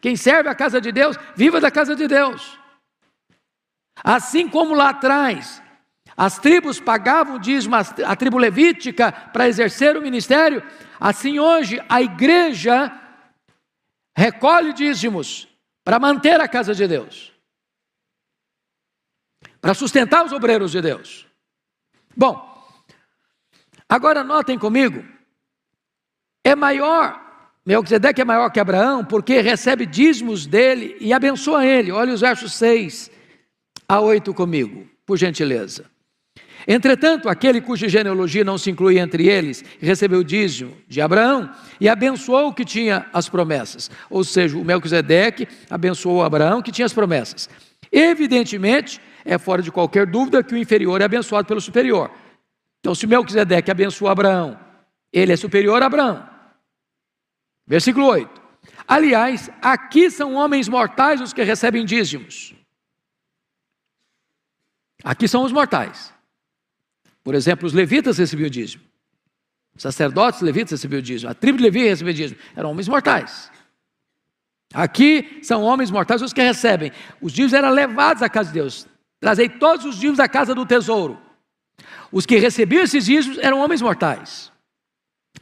Quem 0.03 0.17
serve 0.17 0.49
a 0.49 0.53
casa 0.53 0.81
de 0.81 0.91
Deus, 0.91 1.15
viva 1.33 1.61
da 1.61 1.71
casa 1.71 1.95
de 1.95 2.09
Deus. 2.09 2.59
Assim 4.03 4.49
como 4.49 4.75
lá 4.75 4.89
atrás, 4.89 5.63
as 6.17 6.37
tribos 6.37 6.77
pagavam 6.77 7.39
dízimo 7.39 7.73
à 7.77 8.13
tribo 8.13 8.37
levítica 8.37 9.13
para 9.13 9.47
exercer 9.47 9.95
o 9.95 10.01
ministério. 10.01 10.61
Assim 10.99 11.39
hoje 11.39 11.81
a 11.87 12.01
igreja 12.01 12.91
recolhe 14.13 14.73
dízimos 14.73 15.47
para 15.85 16.01
manter 16.01 16.41
a 16.41 16.49
casa 16.49 16.75
de 16.75 16.85
Deus. 16.85 17.31
Para 19.61 19.73
sustentar 19.73 20.25
os 20.25 20.33
obreiros 20.33 20.73
de 20.73 20.81
Deus. 20.81 21.25
Bom, 22.13 22.61
agora 23.87 24.21
notem 24.21 24.59
comigo, 24.59 25.01
é 26.43 26.55
maior, 26.55 27.22
Melquisedeque 27.65 28.21
é 28.21 28.25
maior 28.25 28.49
que 28.49 28.59
Abraão, 28.59 29.05
porque 29.05 29.39
recebe 29.39 29.85
dízimos 29.85 30.45
dele 30.45 30.97
e 30.99 31.13
abençoa 31.13 31.65
ele. 31.65 31.91
Olha 31.91 32.13
os 32.13 32.21
versos 32.21 32.53
6 32.53 33.09
a 33.87 33.99
8 34.01 34.33
comigo, 34.33 34.85
por 35.05 35.17
gentileza. 35.17 35.85
Entretanto, 36.67 37.27
aquele 37.27 37.59
cuja 37.61 37.89
genealogia 37.89 38.43
não 38.43 38.57
se 38.57 38.69
inclui 38.69 38.97
entre 38.97 39.27
eles, 39.27 39.63
recebeu 39.81 40.23
dízimo 40.23 40.75
de 40.87 41.01
Abraão 41.01 41.49
e 41.79 41.89
abençoou 41.89 42.47
o 42.47 42.53
que 42.53 42.63
tinha 42.63 43.05
as 43.13 43.27
promessas. 43.27 43.91
Ou 44.09 44.23
seja, 44.23 44.57
o 44.57 44.63
Melquisedeque 44.63 45.47
abençoou 45.69 46.23
Abraão 46.23 46.61
que 46.61 46.71
tinha 46.71 46.85
as 46.85 46.93
promessas. 46.93 47.49
Evidentemente, 47.91 49.01
é 49.25 49.37
fora 49.37 49.61
de 49.61 49.71
qualquer 49.71 50.05
dúvida 50.05 50.43
que 50.43 50.53
o 50.53 50.57
inferior 50.57 51.01
é 51.01 51.05
abençoado 51.05 51.47
pelo 51.47 51.61
superior. 51.61 52.09
Então, 52.79 52.95
se 52.95 53.07
Melquisedeque 53.07 53.71
abençoou 53.71 54.09
Abraão, 54.09 54.57
ele 55.11 55.31
é 55.31 55.37
superior 55.37 55.81
a 55.81 55.85
Abraão. 55.85 56.32
Versículo 57.65 58.07
8. 58.07 58.41
Aliás, 58.87 59.49
aqui 59.61 60.11
são 60.11 60.33
homens 60.33 60.67
mortais 60.67 61.21
os 61.21 61.33
que 61.33 61.43
recebem 61.43 61.85
dízimos. 61.85 62.53
Aqui 65.03 65.27
são 65.27 65.43
os 65.43 65.51
mortais. 65.51 66.13
Por 67.23 67.35
exemplo, 67.35 67.65
os 67.65 67.73
levitas 67.73 68.17
recebiam 68.17 68.49
dízimo. 68.49 68.83
Os 69.75 69.81
sacerdotes 69.81 70.41
levitas 70.41 70.71
recebiam 70.71 71.01
dízimo. 71.01 71.31
A 71.31 71.33
tribo 71.33 71.57
de 71.57 71.63
Levi 71.63 71.83
recebia 71.83 72.13
dízimo. 72.13 72.39
Eram 72.55 72.71
homens 72.71 72.87
mortais. 72.87 73.51
Aqui 74.73 75.39
são 75.41 75.63
homens 75.63 75.89
mortais 75.89 76.21
os 76.21 76.33
que 76.33 76.41
recebem. 76.41 76.91
Os 77.21 77.31
dízimos 77.31 77.53
eram 77.53 77.69
levados 77.69 78.21
à 78.21 78.29
casa 78.29 78.49
de 78.49 78.55
Deus. 78.55 78.87
Trazei 79.19 79.49
todos 79.49 79.85
os 79.85 79.95
dízimos 79.95 80.19
à 80.19 80.27
casa 80.27 80.53
do 80.53 80.65
tesouro. 80.65 81.19
Os 82.11 82.25
que 82.25 82.37
recebiam 82.37 82.83
esses 82.83 83.05
dízimos 83.05 83.37
eram 83.39 83.59
homens 83.59 83.81
mortais. 83.81 84.52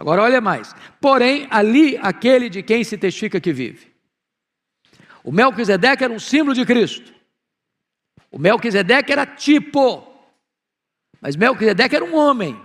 Agora 0.02 0.24
olha 0.24 0.42
mais. 0.42 0.76
Porém, 1.00 1.48
ali 1.52 1.96
aquele 2.02 2.50
de 2.50 2.64
quem 2.64 2.84
se 2.84 2.98
testifica 2.98 3.40
que 3.40 3.54
vive. 3.54 3.94
O 5.24 5.32
Melquisedeque 5.32 6.04
era 6.04 6.12
um 6.12 6.18
símbolo 6.18 6.56
de 6.56 6.66
Cristo. 6.66 7.14
O 8.32 8.40
Melquisedeque 8.40 9.12
era 9.12 9.28
tipo, 9.28 10.12
mas 11.22 11.36
Melquisedeque 11.36 11.96
era 11.96 12.04
um 12.04 12.16
homem. 12.16 12.60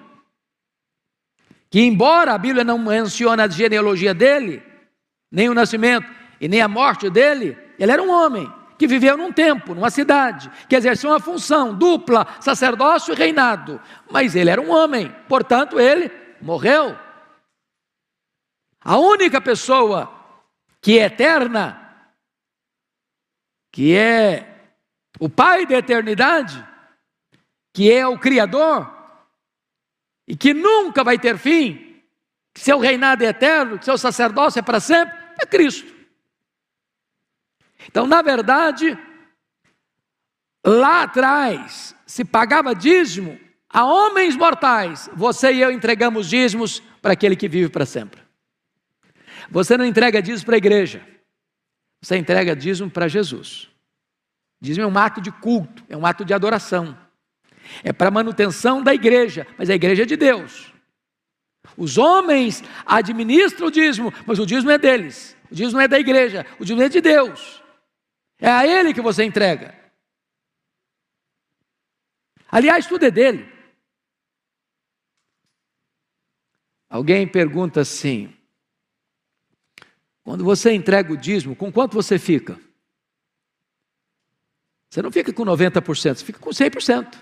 Que, 1.69 1.83
embora 1.83 2.33
a 2.33 2.39
Bíblia 2.39 2.65
não 2.65 2.79
mencione 2.79 3.43
a 3.43 3.49
genealogia 3.49 4.15
dele, 4.15 4.63
nem 5.31 5.51
o 5.51 5.55
nascimento 5.55 6.11
e 6.41 6.49
nem 6.49 6.63
a 6.63 6.69
morte 6.69 7.11
dele, 7.11 7.55
ele 7.79 7.93
era 7.93 8.03
um 8.03 8.11
homem 8.11 8.51
que 8.79 8.87
viveu 8.87 9.15
num 9.15 9.31
tempo, 9.31 9.75
numa 9.75 9.91
cidade, 9.91 10.51
que 10.71 10.77
exercia 10.77 11.11
uma 11.11 11.21
função 11.21 11.75
dupla, 11.75 12.27
sacerdócio 12.41 13.13
e 13.13 13.17
reinado. 13.17 13.79
Mas 14.11 14.35
ele 14.35 14.49
era 14.49 14.61
um 14.61 14.71
homem, 14.71 15.15
portanto, 15.29 15.79
ele 15.79 16.11
morreu. 16.41 17.05
A 18.89 18.99
única 18.99 19.41
pessoa 19.41 20.09
que 20.81 20.97
é 20.97 21.07
eterna, 21.07 22.09
que 23.73 23.97
é 23.97 24.71
o 25.19 25.29
Pai 25.29 25.67
da 25.67 25.79
eternidade, 25.79 26.65
que 27.75 27.91
é 27.91 28.07
o 28.07 28.17
Criador, 28.17 28.89
e 30.25 30.37
que 30.37 30.55
nunca 30.55 31.03
vai 31.03 31.19
ter 31.19 31.37
fim, 31.37 32.01
que 32.55 32.61
seu 32.61 32.79
reinado 32.79 33.25
é 33.25 33.27
eterno, 33.27 33.77
que 33.77 33.85
seu 33.85 33.99
sacerdócio 33.99 34.61
é 34.61 34.63
para 34.63 34.79
sempre, 34.79 35.19
é 35.41 35.45
Cristo. 35.45 35.93
Então, 37.89 38.07
na 38.07 38.23
verdade, 38.23 38.97
lá 40.65 41.03
atrás 41.03 41.93
se 42.07 42.25
pagava 42.25 42.73
dízimo 42.73 43.37
a 43.69 43.85
homens 43.85 44.37
mortais. 44.37 45.11
Você 45.13 45.55
e 45.55 45.61
eu 45.61 45.73
entregamos 45.73 46.29
dízimos 46.29 46.79
para 47.03 47.15
aquele 47.15 47.35
que 47.35 47.49
vive 47.49 47.69
para 47.69 47.85
sempre. 47.85 48.26
Você 49.51 49.77
não 49.77 49.85
entrega 49.85 50.21
dízimo 50.21 50.47
para 50.47 50.57
a 50.57 50.59
igreja, 50.59 51.07
você 52.03 52.17
entrega 52.17 52.55
dízimo 52.55 52.91
para 52.91 53.09
Jesus. 53.09 53.71
Dízimo 54.61 54.85
é 54.85 54.89
um 54.89 54.99
ato 54.99 55.21
de 55.21 55.31
culto, 55.31 55.85
é 55.89 55.97
um 55.97 56.07
ato 56.07 56.25
de 56.25 56.33
adoração. 56.33 56.97
É 57.83 57.93
para 57.93 58.11
manutenção 58.11 58.83
da 58.83 58.95
igreja, 58.95 59.47
mas 59.59 59.69
a 59.71 59.75
igreja 59.75 60.05
é 60.05 60.07
de 60.07 60.17
Deus. 60.17 60.73
Os 61.77 61.99
homens 61.99 62.63
administram 62.85 63.67
o 63.67 63.71
dízimo, 63.71 64.13
mas 64.27 64.39
o 64.39 64.47
dízimo 64.47 64.71
é 64.71 64.79
deles. 64.79 65.37
O 65.51 65.55
dízimo 65.55 65.81
é 65.81 65.89
da 65.89 65.99
igreja, 65.99 66.47
o 66.59 66.65
dízimo 66.65 66.83
é 66.83 66.89
de 66.89 67.01
Deus. 67.01 67.63
É 68.39 68.51
a 68.51 68.67
Ele 68.67 68.95
que 68.95 69.01
você 69.01 69.25
entrega. 69.25 69.75
Aliás, 72.49 72.87
tudo 72.87 73.05
é 73.05 73.11
dele. 73.11 73.53
Alguém 76.89 77.27
pergunta 77.27 77.81
assim: 77.81 78.36
quando 80.27 80.43
você 80.43 80.73
entrega 80.73 81.13
o 81.13 81.17
dízimo, 81.17 81.55
com 81.55 81.71
quanto 81.71 81.95
você 81.95 82.19
fica? 82.19 82.59
Você 84.91 85.01
não 85.01 85.13
fica 85.13 85.33
com 85.33 85.45
90%, 85.45 86.17
você 86.17 86.25
fica 86.25 86.41
com 86.41 86.51
100%. 86.51 87.17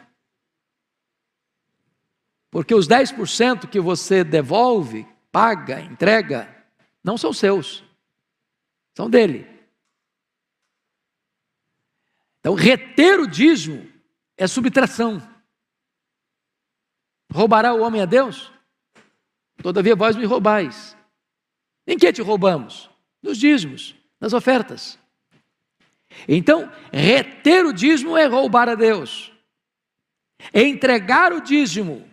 Porque 2.51 2.75
os 2.75 2.89
10% 2.89 3.69
que 3.69 3.79
você 3.79 4.25
devolve, 4.25 5.07
paga, 5.31 5.83
entrega, 5.83 6.67
não 7.05 7.19
são 7.19 7.31
seus, 7.31 7.85
são 8.95 9.11
dele. 9.11 9.47
Então, 12.41 12.55
reter 12.55 13.21
o 13.21 13.27
dízimo 13.27 13.87
é 14.35 14.47
subtração. 14.47 15.21
Roubará 17.31 17.75
o 17.75 17.83
homem 17.83 18.01
a 18.01 18.07
Deus? 18.07 18.51
Todavia 19.63 19.95
vós 19.95 20.17
me 20.17 20.25
roubais. 20.25 20.97
Em 21.87 21.99
que 21.99 22.11
te 22.11 22.23
roubamos? 22.23 22.94
Nos 23.25 23.39
dízimos, 23.39 23.97
nas 24.21 24.35
ofertas. 24.35 24.99
Então, 26.29 26.71
reter 26.93 27.65
o 27.65 27.73
dízimo 27.73 28.19
é 28.19 28.27
roubar 28.27 28.69
a 28.69 28.75
Deus. 28.75 29.33
Entregar 30.53 31.33
o 31.33 31.41
dízimo 31.41 32.07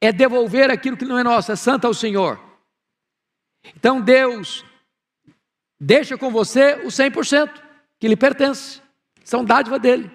é 0.00 0.10
devolver 0.10 0.72
aquilo 0.72 0.96
que 0.96 1.04
não 1.04 1.16
é 1.16 1.22
nosso, 1.22 1.52
é 1.52 1.56
santo 1.56 1.86
ao 1.86 1.94
Senhor. 1.94 2.42
Então 3.76 4.00
Deus 4.00 4.64
deixa 5.78 6.18
com 6.18 6.32
você 6.32 6.74
o 6.84 6.88
100% 6.88 7.62
que 8.00 8.08
lhe 8.08 8.16
pertence. 8.16 8.82
São 9.22 9.44
dádiva 9.44 9.78
dele. 9.78 10.10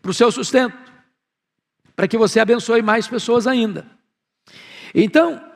Para 0.00 0.12
o 0.12 0.14
seu 0.14 0.30
sustento. 0.30 0.78
Para 1.96 2.06
que 2.06 2.16
você 2.16 2.38
abençoe 2.38 2.80
mais 2.80 3.08
pessoas 3.08 3.48
ainda. 3.48 3.90
Então, 4.94 5.49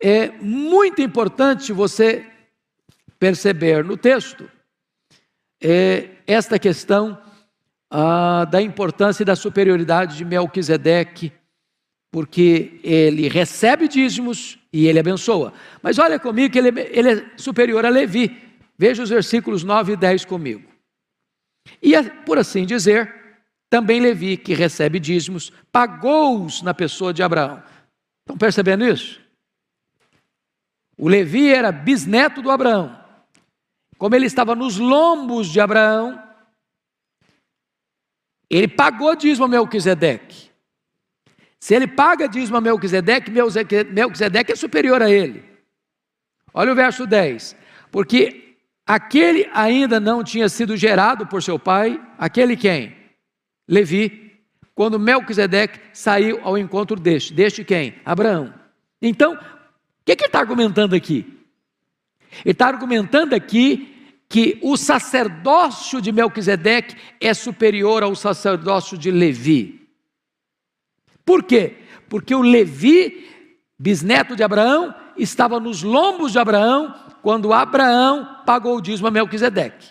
é 0.00 0.30
muito 0.40 1.02
importante 1.02 1.72
você 1.72 2.24
perceber 3.18 3.84
no 3.84 3.96
texto 3.96 4.48
é, 5.60 6.10
esta 6.26 6.58
questão 6.58 7.20
ah, 7.90 8.44
da 8.44 8.62
importância 8.62 9.22
e 9.22 9.26
da 9.26 9.34
superioridade 9.34 10.16
de 10.16 10.24
Melquisedeque, 10.24 11.32
porque 12.12 12.80
ele 12.82 13.28
recebe 13.28 13.88
dízimos 13.88 14.58
e 14.72 14.86
ele 14.86 14.98
abençoa. 14.98 15.52
Mas 15.82 15.98
olha 15.98 16.18
comigo 16.18 16.52
que 16.52 16.58
ele, 16.58 16.80
ele 16.80 17.12
é 17.12 17.30
superior 17.36 17.84
a 17.84 17.88
Levi. 17.88 18.36
Veja 18.76 19.02
os 19.02 19.10
versículos 19.10 19.64
9 19.64 19.94
e 19.94 19.96
10 19.96 20.24
comigo. 20.24 20.68
E, 21.82 21.94
é, 21.94 22.02
por 22.02 22.38
assim 22.38 22.64
dizer, 22.64 23.12
também 23.68 24.00
Levi, 24.00 24.36
que 24.36 24.54
recebe 24.54 25.00
dízimos, 25.00 25.52
pagou-os 25.72 26.62
na 26.62 26.72
pessoa 26.72 27.12
de 27.12 27.22
Abraão. 27.22 27.62
Estão 28.20 28.38
percebendo 28.38 28.86
isso? 28.86 29.20
O 30.98 31.08
Levi 31.08 31.48
era 31.52 31.70
bisneto 31.72 32.42
do 32.42 32.50
Abraão. 32.50 32.98
Como 33.96 34.14
ele 34.14 34.26
estava 34.26 34.54
nos 34.54 34.76
lombos 34.76 35.48
de 35.48 35.60
Abraão, 35.60 36.22
ele 38.50 38.68
pagou 38.68 39.14
dízimo 39.14 39.46
a 39.46 39.48
Melquisedeque. 39.48 40.50
Se 41.60 41.74
ele 41.74 41.86
paga 41.86 42.28
dízimo 42.28 42.56
a 42.56 42.60
Melquisedeque, 42.60 43.30
Melquisedeque 43.30 44.52
é 44.52 44.56
superior 44.56 45.02
a 45.02 45.10
ele. 45.10 45.44
Olha 46.52 46.72
o 46.72 46.74
verso 46.74 47.06
10. 47.06 47.56
Porque 47.90 48.48
Aquele 48.88 49.46
ainda 49.52 50.00
não 50.00 50.24
tinha 50.24 50.48
sido 50.48 50.74
gerado 50.74 51.26
por 51.26 51.42
seu 51.42 51.58
pai, 51.58 52.00
aquele 52.16 52.56
quem? 52.56 52.96
Levi, 53.68 54.32
quando 54.74 54.98
Melquisedeque 54.98 55.78
saiu 55.92 56.40
ao 56.42 56.56
encontro 56.56 56.98
deste. 56.98 57.34
Deste 57.34 57.62
quem? 57.62 57.96
Abraão. 58.02 58.54
Então, 59.02 59.38
que, 60.08 60.16
que 60.16 60.24
ele 60.24 60.28
está 60.28 60.38
argumentando 60.38 60.94
aqui? 60.94 61.26
Ele 62.44 62.52
está 62.52 62.66
argumentando 62.66 63.34
aqui 63.34 63.94
que 64.28 64.58
o 64.62 64.76
sacerdócio 64.76 66.00
de 66.00 66.12
Melquisedeque 66.12 66.96
é 67.20 67.32
superior 67.34 68.02
ao 68.02 68.14
sacerdócio 68.14 68.96
de 68.96 69.10
Levi. 69.10 69.88
Por 71.24 71.42
quê? 71.42 71.78
Porque 72.08 72.34
o 72.34 72.42
Levi, 72.42 73.28
bisneto 73.78 74.34
de 74.34 74.42
Abraão, 74.42 74.94
estava 75.16 75.60
nos 75.60 75.82
lombos 75.82 76.32
de 76.32 76.38
Abraão 76.38 76.94
quando 77.22 77.52
Abraão 77.52 78.42
pagou 78.46 78.76
o 78.76 78.80
dízimo 78.80 79.08
a 79.08 79.10
Melquisedeque. 79.10 79.88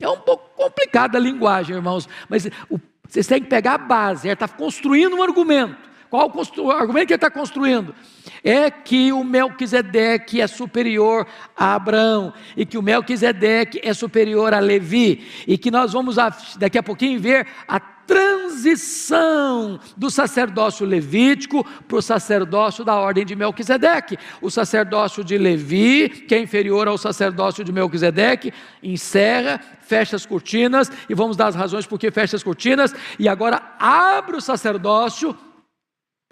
É 0.00 0.08
um 0.08 0.20
pouco 0.20 0.54
complicada 0.56 1.18
a 1.18 1.20
linguagem, 1.20 1.76
irmãos, 1.76 2.08
mas 2.28 2.46
o, 2.70 2.78
vocês 3.06 3.26
têm 3.26 3.42
que 3.42 3.48
pegar 3.48 3.74
a 3.74 3.78
base, 3.78 4.26
ele 4.26 4.34
está 4.34 4.48
construindo 4.48 5.16
um 5.16 5.22
argumento. 5.22 5.93
Qual 6.10 6.32
o 6.58 6.70
argumento 6.70 7.08
que 7.08 7.12
ele 7.12 7.16
está 7.16 7.30
construindo? 7.30 7.94
É 8.42 8.70
que 8.70 9.12
o 9.12 9.24
Melquisedeque 9.24 10.40
é 10.40 10.46
superior 10.46 11.26
a 11.56 11.74
Abraão, 11.74 12.32
e 12.56 12.64
que 12.64 12.78
o 12.78 12.82
Melquisedeque 12.82 13.80
é 13.82 13.92
superior 13.92 14.54
a 14.54 14.60
Levi, 14.60 15.26
e 15.46 15.58
que 15.58 15.70
nós 15.70 15.92
vamos 15.92 16.16
daqui 16.58 16.78
a 16.78 16.82
pouquinho 16.82 17.20
ver 17.20 17.46
a 17.66 17.80
transição 18.06 19.80
do 19.96 20.10
sacerdócio 20.10 20.86
levítico 20.86 21.64
para 21.88 21.96
o 21.96 22.02
sacerdócio 22.02 22.84
da 22.84 22.94
ordem 22.94 23.24
de 23.24 23.34
Melquisedeque. 23.34 24.18
O 24.42 24.50
sacerdócio 24.50 25.24
de 25.24 25.38
Levi, 25.38 26.10
que 26.10 26.34
é 26.34 26.38
inferior 26.38 26.86
ao 26.86 26.98
sacerdócio 26.98 27.64
de 27.64 27.72
Melquisedeque, 27.72 28.52
encerra, 28.82 29.58
fecha 29.80 30.16
as 30.16 30.26
cortinas, 30.26 30.92
e 31.08 31.14
vamos 31.14 31.36
dar 31.36 31.46
as 31.46 31.54
razões 31.54 31.86
por 31.86 31.98
que 31.98 32.10
fecha 32.10 32.36
as 32.36 32.42
cortinas, 32.42 32.94
e 33.18 33.28
agora 33.28 33.74
abre 33.78 34.36
o 34.36 34.40
sacerdócio 34.40 35.34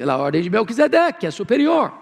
pela 0.02 0.16
ordem 0.16 0.42
de 0.42 0.50
Melquisedeque, 0.50 1.20
que 1.20 1.26
é 1.28 1.30
superior. 1.30 1.96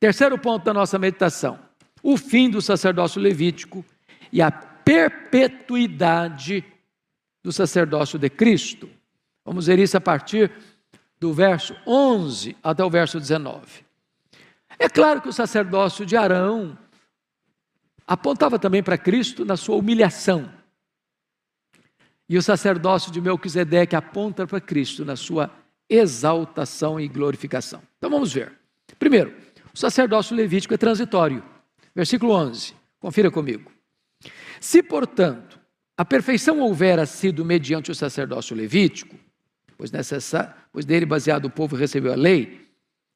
Terceiro 0.00 0.36
ponto 0.36 0.64
da 0.64 0.74
nossa 0.74 0.98
meditação: 0.98 1.56
o 2.02 2.16
fim 2.16 2.50
do 2.50 2.60
sacerdócio 2.60 3.22
levítico 3.22 3.84
e 4.32 4.42
a 4.42 4.50
perpetuidade 4.50 6.64
do 7.44 7.52
sacerdócio 7.52 8.18
de 8.18 8.28
Cristo. 8.28 8.90
Vamos 9.44 9.68
ver 9.68 9.78
isso 9.78 9.96
a 9.96 10.00
partir 10.00 10.50
do 11.20 11.32
verso 11.32 11.76
11 11.86 12.56
até 12.60 12.84
o 12.84 12.90
verso 12.90 13.20
19. 13.20 13.84
É 14.76 14.88
claro 14.88 15.22
que 15.22 15.28
o 15.28 15.32
sacerdócio 15.32 16.04
de 16.04 16.16
Arão 16.16 16.76
apontava 18.04 18.58
também 18.58 18.82
para 18.82 18.98
Cristo 18.98 19.44
na 19.44 19.56
sua 19.56 19.76
humilhação. 19.76 20.52
E 22.28 22.36
o 22.36 22.42
sacerdócio 22.42 23.12
de 23.12 23.20
Melquisedeque 23.20 23.94
aponta 23.94 24.44
para 24.44 24.60
Cristo 24.60 25.04
na 25.04 25.14
sua 25.14 25.62
exaltação 25.88 26.98
e 26.98 27.08
glorificação. 27.08 27.82
Então 27.98 28.10
vamos 28.10 28.32
ver. 28.32 28.52
Primeiro, 28.98 29.34
o 29.72 29.78
sacerdócio 29.78 30.36
levítico 30.36 30.74
é 30.74 30.76
transitório. 30.76 31.42
Versículo 31.94 32.32
11. 32.32 32.74
Confira 32.98 33.30
comigo. 33.30 33.70
Se, 34.60 34.82
portanto, 34.82 35.60
a 35.96 36.04
perfeição 36.04 36.60
houvera 36.60 37.06
sido 37.06 37.44
mediante 37.44 37.90
o 37.90 37.94
sacerdócio 37.94 38.56
levítico, 38.56 39.16
pois, 39.76 39.90
pois 40.72 40.84
dele 40.84 41.06
baseado 41.06 41.44
o 41.46 41.50
povo 41.50 41.76
recebeu 41.76 42.12
a 42.12 42.16
lei, 42.16 42.68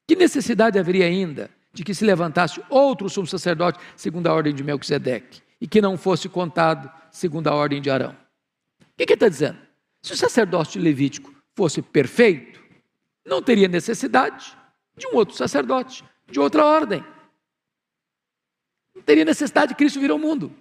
que 0.07 0.15
necessidade 0.15 0.79
haveria 0.79 1.07
ainda 1.07 1.51
de 1.73 1.85
que 1.85 1.95
se 1.95 2.05
levantasse 2.05 2.63
outro 2.69 3.09
sumo 3.09 3.27
sacerdote 3.27 3.79
segundo 3.97 4.27
a 4.27 4.33
ordem 4.33 4.55
de 4.55 4.65
Melquisedeque 4.65 5.41
e 5.61 5.67
que 5.67 5.81
não 5.81 5.97
fosse 5.97 6.29
contado 6.29 6.91
segundo 7.11 7.49
a 7.49 7.55
ordem 7.55 7.81
de 7.81 7.91
Arão? 7.91 8.11
O 8.11 8.85
que, 8.97 9.07
que 9.07 9.13
ele 9.13 9.17
está 9.17 9.29
dizendo? 9.29 9.59
Se 10.03 10.13
o 10.13 10.17
sacerdócio 10.17 10.81
levítico 10.81 11.33
fosse 11.59 11.83
perfeito, 11.83 12.63
não 13.27 13.43
teria 13.43 13.67
necessidade 13.67 14.57
de 14.97 15.09
um 15.09 15.17
outro 15.17 15.35
sacerdote, 15.35 16.05
de 16.31 16.39
outra 16.39 16.65
ordem. 16.65 17.05
Não 18.95 19.03
teria 19.03 19.25
necessidade 19.25 19.71
de 19.71 19.75
Cristo 19.75 19.99
vir 19.99 20.13
ao 20.13 20.21
mundo. 20.21 20.55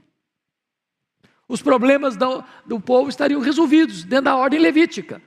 Os 1.48 1.62
problemas 1.62 2.18
do, 2.18 2.44
do 2.66 2.80
povo 2.80 3.10
estariam 3.10 3.40
resolvidos 3.40 4.04
dentro 4.04 4.26
da 4.26 4.36
ordem 4.36 4.60
levítica. 4.60 5.22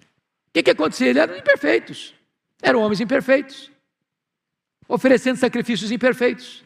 O 0.00 0.04
que, 0.54 0.62
que 0.62 0.70
acontecia? 0.70 1.08
Eles 1.08 1.22
eram 1.22 1.36
imperfeitos. 1.36 2.14
Eram 2.62 2.80
homens 2.80 3.00
imperfeitos, 3.00 3.70
oferecendo 4.88 5.36
sacrifícios 5.36 5.92
imperfeitos, 5.92 6.64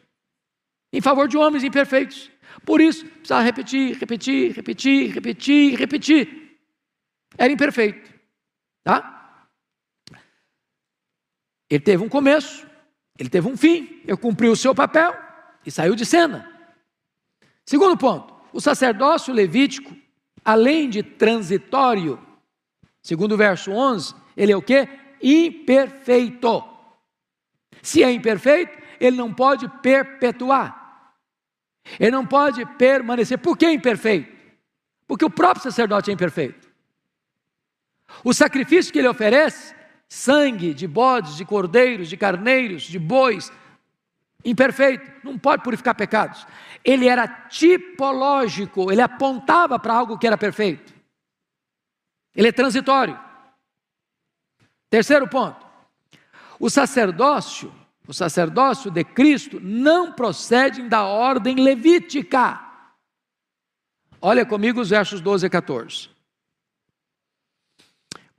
em 0.93 1.01
favor 1.01 1.27
de 1.27 1.37
homens 1.37 1.65
imperfeitos. 1.65 2.31
Por 2.65 2.81
isso, 2.81 3.05
precisava 3.07 3.43
repetir, 3.43 3.99
repetir, 3.99 4.53
repetir, 4.53 5.11
repetir, 5.13 5.75
repetir. 5.77 6.42
Era 7.37 7.53
imperfeito. 7.53 8.13
Tá? 8.85 9.49
Ele 11.71 11.83
teve 11.83 12.03
um 12.03 12.09
começo, 12.09 12.67
ele 13.19 13.31
teve 13.31 13.49
um 13.49 13.57
fim, 13.57 14.03
ele 14.05 14.17
cumpriu 14.17 14.53
o 14.53 14.57
seu 14.57 14.75
papel 14.75 15.17
e 15.65 15.71
saiu 15.71 15.95
de 15.95 16.05
cena. 16.05 16.51
Segundo 17.65 17.97
ponto, 17.97 18.35
o 18.53 18.61
sacerdócio 18.61 19.33
levítico, 19.33 19.97
além 20.45 20.91
de 20.91 21.03
transitório, 21.03 22.21
segundo 23.01 23.33
o 23.33 23.39
verso 23.39 23.71
11, 23.71 24.15
ele 24.37 24.53
é 24.53 24.57
o 24.57 24.63
que? 24.63 24.89
Imperfeito. 25.23 26.63
Se 27.81 28.03
é 28.03 28.13
imperfeito, 28.13 28.77
ele 29.01 29.17
não 29.17 29.33
pode 29.33 29.69
perpetuar. 29.81 31.15
Ele 31.99 32.11
não 32.11 32.27
pode 32.27 32.65
permanecer. 32.77 33.39
Por 33.39 33.57
que 33.57 33.69
imperfeito? 33.69 34.31
Porque 35.07 35.25
o 35.25 35.31
próprio 35.31 35.63
sacerdote 35.63 36.11
é 36.11 36.15
imperfeito. 36.15 36.62
O 38.25 38.33
sacrifício 38.33 38.93
que 38.93 38.99
ele 38.99 39.09
oferece, 39.09 39.75
sangue 40.09 40.75
de 40.75 40.87
bodes, 40.87 41.37
de 41.37 41.45
cordeiros, 41.45 42.09
de 42.09 42.17
carneiros, 42.17 42.83
de 42.83 42.99
bois, 42.99 43.51
imperfeito, 44.45 45.11
não 45.25 45.39
pode 45.39 45.63
purificar 45.63 45.95
pecados. 45.95 46.47
Ele 46.85 47.09
era 47.09 47.27
tipológico, 47.27 48.91
ele 48.91 49.01
apontava 49.01 49.79
para 49.79 49.95
algo 49.95 50.19
que 50.19 50.27
era 50.27 50.37
perfeito. 50.37 50.93
Ele 52.35 52.49
é 52.49 52.53
transitório. 52.53 53.19
Terceiro 54.91 55.29
ponto. 55.29 55.65
O 56.59 56.69
sacerdócio, 56.69 57.73
o 58.07 58.13
sacerdócio 58.13 58.91
de 58.91 59.05
Cristo 59.05 59.59
não 59.61 60.13
procede 60.13 60.83
da 60.89 61.05
ordem 61.05 61.57
levítica. 61.57 62.61
Olha 64.21 64.47
comigo 64.47 64.81
os 64.81 64.91
versos 64.91 65.21
12 65.21 65.47
e 65.47 65.51
14. 65.51 66.11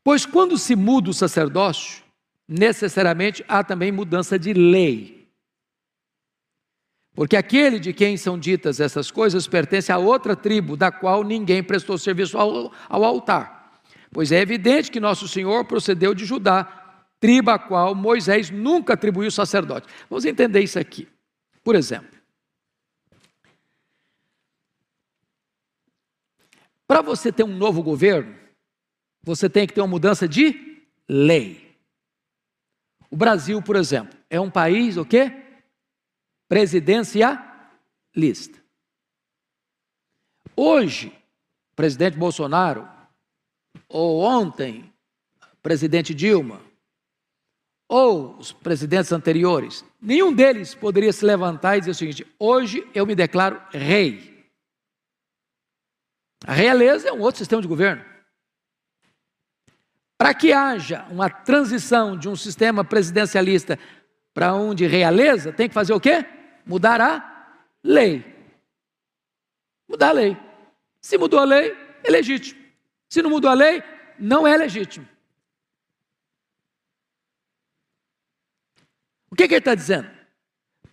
Pois 0.04 0.26
quando 0.26 0.58
se 0.58 0.76
muda 0.76 1.10
o 1.10 1.14
sacerdócio, 1.14 2.04
necessariamente 2.48 3.44
há 3.48 3.64
também 3.64 3.92
mudança 3.92 4.38
de 4.38 4.54
lei. 4.54 5.30
Porque 7.16 7.38
aquele 7.38 7.80
de 7.80 7.94
quem 7.94 8.18
são 8.18 8.38
ditas 8.38 8.80
essas 8.80 9.12
coisas 9.12 9.48
pertence 9.48 9.92
a 9.92 9.98
outra 9.98 10.36
tribo, 10.36 10.76
da 10.76 10.92
qual 10.92 11.24
ninguém 11.24 11.64
prestou 11.64 11.98
serviço 11.98 12.38
ao, 12.38 12.74
ao 12.90 13.04
altar. 13.04 13.82
Pois 14.12 14.32
é 14.32 14.42
evidente 14.42 14.92
que 14.92 15.00
nosso 15.00 15.28
Senhor 15.28 15.66
procedeu 15.66 16.14
de 16.14 16.26
Judá, 16.26 16.66
tribo 17.20 17.52
a 17.52 17.60
qual 17.60 17.96
Moisés 17.96 18.50
nunca 18.50 18.94
atribuiu 18.94 19.32
sacerdote. 19.32 19.88
Vamos 20.10 20.26
entender 20.26 20.62
isso 20.62 20.78
aqui. 20.78 21.08
Por 21.64 21.76
exemplo, 21.76 22.20
para 26.86 27.02
você 27.02 27.32
ter 27.32 27.44
um 27.44 27.56
novo 27.56 27.82
governo, 27.82 28.43
você 29.24 29.50
tem 29.50 29.66
que 29.66 29.74
ter 29.74 29.82
uma 29.82 29.88
mudança 29.88 30.28
de 30.28 30.84
lei. 31.08 31.76
O 33.10 33.16
Brasil, 33.16 33.62
por 33.62 33.76
exemplo, 33.76 34.18
é 34.30 34.40
um 34.40 34.52
país 34.52 34.98
o 34.98 35.06
quê? 35.06 35.40
presidencialista. 36.48 38.62
Hoje, 40.56 41.08
o 41.72 41.76
presidente 41.76 42.16
Bolsonaro, 42.16 42.88
ou 43.90 44.22
ontem, 44.22 44.94
presidente 45.64 46.14
Dilma, 46.14 46.62
ou 47.90 48.38
os 48.38 48.52
presidentes 48.52 49.12
anteriores, 49.12 49.84
nenhum 50.00 50.32
deles 50.32 50.76
poderia 50.76 51.12
se 51.12 51.26
levantar 51.26 51.78
e 51.78 51.80
dizer 51.80 51.92
o 51.92 51.96
seguinte: 51.96 52.28
hoje 52.38 52.88
eu 52.94 53.06
me 53.06 53.16
declaro 53.16 53.60
rei. 53.72 54.32
A 56.46 56.54
realeza 56.54 57.10
é 57.10 57.14
um 57.14 57.22
outro 57.22 57.40
sistema 57.40 57.64
de 57.64 57.68
governo. 57.68 58.13
Para 60.24 60.34
que 60.34 60.54
haja 60.54 61.06
uma 61.10 61.30
transição 61.30 62.18
de 62.18 62.30
um 62.30 62.36
sistema 62.38 62.82
presidencialista 62.86 63.78
para 64.34 64.56
um 64.56 64.74
de 64.74 64.88
realeza, 64.88 65.52
tem 65.52 65.68
que 65.68 65.74
fazer 65.74 65.92
o 65.92 66.00
quê? 66.00 66.26
mudar 66.66 67.02
a 67.02 67.58
lei. 67.84 68.24
Mudar 69.86 70.12
a 70.12 70.14
lei. 70.14 70.38
Se 71.02 71.18
mudou 71.18 71.42
a 71.42 71.44
lei, 71.44 71.76
é 72.06 72.10
legítimo. 72.10 72.58
Se 73.10 73.22
não 73.22 73.30
mudou 73.30 73.52
a 73.52 73.54
lei, 73.54 73.84
não 74.18 74.48
é 74.48 74.56
legítimo. 74.56 75.06
O 79.30 79.36
que, 79.36 79.46
que 79.46 79.56
ele 79.56 79.60
está 79.60 79.76
dizendo? 79.76 80.10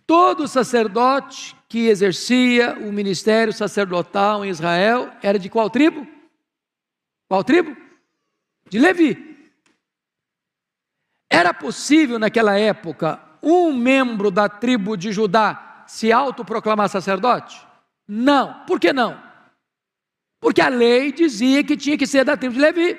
Todo 0.09 0.49
sacerdote 0.49 1.55
que 1.69 1.87
exercia 1.87 2.77
o 2.81 2.93
ministério 2.93 3.53
sacerdotal 3.53 4.45
em 4.45 4.49
Israel 4.49 5.09
era 5.23 5.39
de 5.39 5.49
qual 5.49 5.71
tribo? 5.71 6.05
Qual 7.29 7.45
tribo? 7.45 7.90
De 8.71 8.79
Levi. 8.79 9.53
Era 11.29 11.53
possível 11.53 12.19
naquela 12.19 12.59
época 12.59 13.21
um 13.43 13.73
membro 13.73 14.31
da 14.31 14.49
tribo 14.49 14.97
de 14.97 15.13
Judá 15.13 15.85
se 15.87 16.13
autoproclamar 16.13 16.89
sacerdote? 16.89 17.67
Não. 18.07 18.65
Por 18.65 18.79
que 18.79 18.93
não? 18.93 19.21
Porque 20.41 20.61
a 20.61 20.69
lei 20.69 21.13
dizia 21.13 21.65
que 21.65 21.77
tinha 21.77 21.99
que 21.99 22.07
ser 22.07 22.25
da 22.25 22.37
tribo 22.37 22.55
de 22.55 22.61
Levi. 22.61 22.99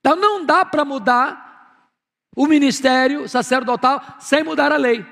Então 0.00 0.16
não 0.16 0.46
dá 0.46 0.64
para 0.64 0.84
mudar 0.84 1.90
o 2.36 2.46
ministério 2.46 3.28
sacerdotal 3.28 4.00
sem 4.20 4.44
mudar 4.44 4.70
a 4.70 4.76
lei. 4.76 5.04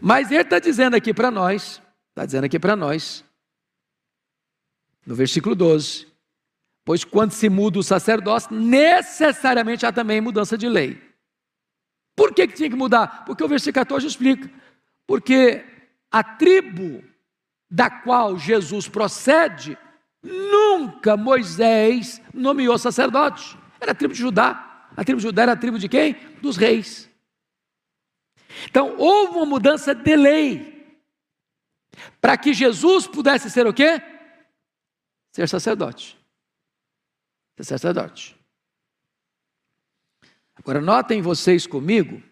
Mas 0.00 0.30
ele 0.30 0.42
está 0.42 0.60
dizendo 0.60 0.94
aqui 0.94 1.12
para 1.12 1.32
nós, 1.32 1.82
está 2.10 2.24
dizendo 2.24 2.44
aqui 2.44 2.58
para 2.58 2.76
nós, 2.76 3.24
no 5.06 5.14
versículo 5.14 5.54
12, 5.54 6.06
Pois 6.86 7.02
quando 7.02 7.32
se 7.32 7.48
muda 7.48 7.80
o 7.80 7.82
sacerdócio, 7.82 8.54
necessariamente 8.54 9.84
há 9.84 9.90
também 9.90 10.20
mudança 10.20 10.56
de 10.56 10.68
lei. 10.68 11.02
Por 12.14 12.32
que, 12.32 12.46
que 12.46 12.54
tinha 12.54 12.70
que 12.70 12.76
mudar? 12.76 13.24
Porque 13.24 13.42
o 13.42 13.48
versículo 13.48 13.84
14 13.84 14.06
explica. 14.06 14.48
Porque 15.04 15.64
a 16.12 16.22
tribo 16.22 17.02
da 17.68 17.90
qual 17.90 18.38
Jesus 18.38 18.86
procede, 18.86 19.76
nunca 20.22 21.16
Moisés 21.16 22.22
nomeou 22.32 22.78
sacerdote. 22.78 23.58
Era 23.80 23.90
a 23.90 23.94
tribo 23.94 24.14
de 24.14 24.20
Judá. 24.20 24.88
A 24.96 25.02
tribo 25.02 25.18
de 25.18 25.26
Judá 25.26 25.42
era 25.42 25.52
a 25.52 25.56
tribo 25.56 25.80
de 25.80 25.88
quem? 25.88 26.14
Dos 26.40 26.56
reis. 26.56 27.10
Então 28.70 28.94
houve 28.96 29.38
uma 29.38 29.46
mudança 29.46 29.92
de 29.92 30.14
lei. 30.14 30.96
Para 32.20 32.36
que 32.36 32.54
Jesus 32.54 33.08
pudesse 33.08 33.50
ser 33.50 33.66
o 33.66 33.74
quê? 33.74 34.00
Ser 35.36 35.46
sacerdote 35.46 36.16
ser 37.56 37.64
sacerdote. 37.64 38.36
Agora, 40.54 40.80
notem 40.80 41.20
vocês 41.22 41.66
comigo 41.66 42.22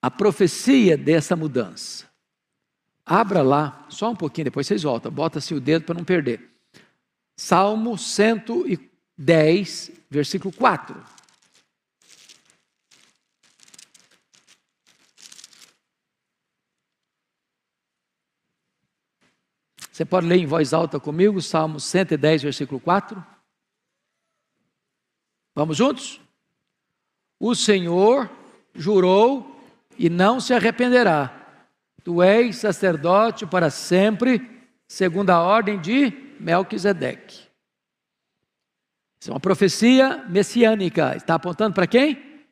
a 0.00 0.10
profecia 0.10 0.96
dessa 0.96 1.36
mudança. 1.36 2.06
Abra 3.04 3.42
lá, 3.42 3.86
só 3.88 4.10
um 4.10 4.16
pouquinho, 4.16 4.46
depois 4.46 4.66
vocês 4.66 4.82
voltam, 4.82 5.12
bota-se 5.12 5.54
o 5.54 5.60
dedo 5.60 5.84
para 5.84 5.94
não 5.94 6.04
perder. 6.04 6.50
Salmo 7.36 7.96
110, 7.96 9.92
versículo 10.10 10.52
4. 10.52 11.15
Você 19.96 20.04
pode 20.04 20.26
ler 20.26 20.36
em 20.36 20.44
voz 20.44 20.74
alta 20.74 21.00
comigo, 21.00 21.40
Salmo 21.40 21.80
110, 21.80 22.42
versículo 22.42 22.78
4. 22.78 23.24
Vamos 25.54 25.78
juntos? 25.78 26.20
O 27.40 27.54
Senhor 27.54 28.30
jurou 28.74 29.58
e 29.96 30.10
não 30.10 30.38
se 30.38 30.52
arrependerá. 30.52 31.64
Tu 32.04 32.22
és 32.22 32.56
sacerdote 32.56 33.46
para 33.46 33.70
sempre, 33.70 34.68
segundo 34.86 35.30
a 35.30 35.40
ordem 35.40 35.80
de 35.80 36.10
Melquisedeque. 36.38 37.46
Isso 39.18 39.30
é 39.30 39.32
uma 39.32 39.40
profecia 39.40 40.26
messiânica. 40.28 41.16
Está 41.16 41.36
apontando 41.36 41.74
para 41.74 41.86
quem? 41.86 42.44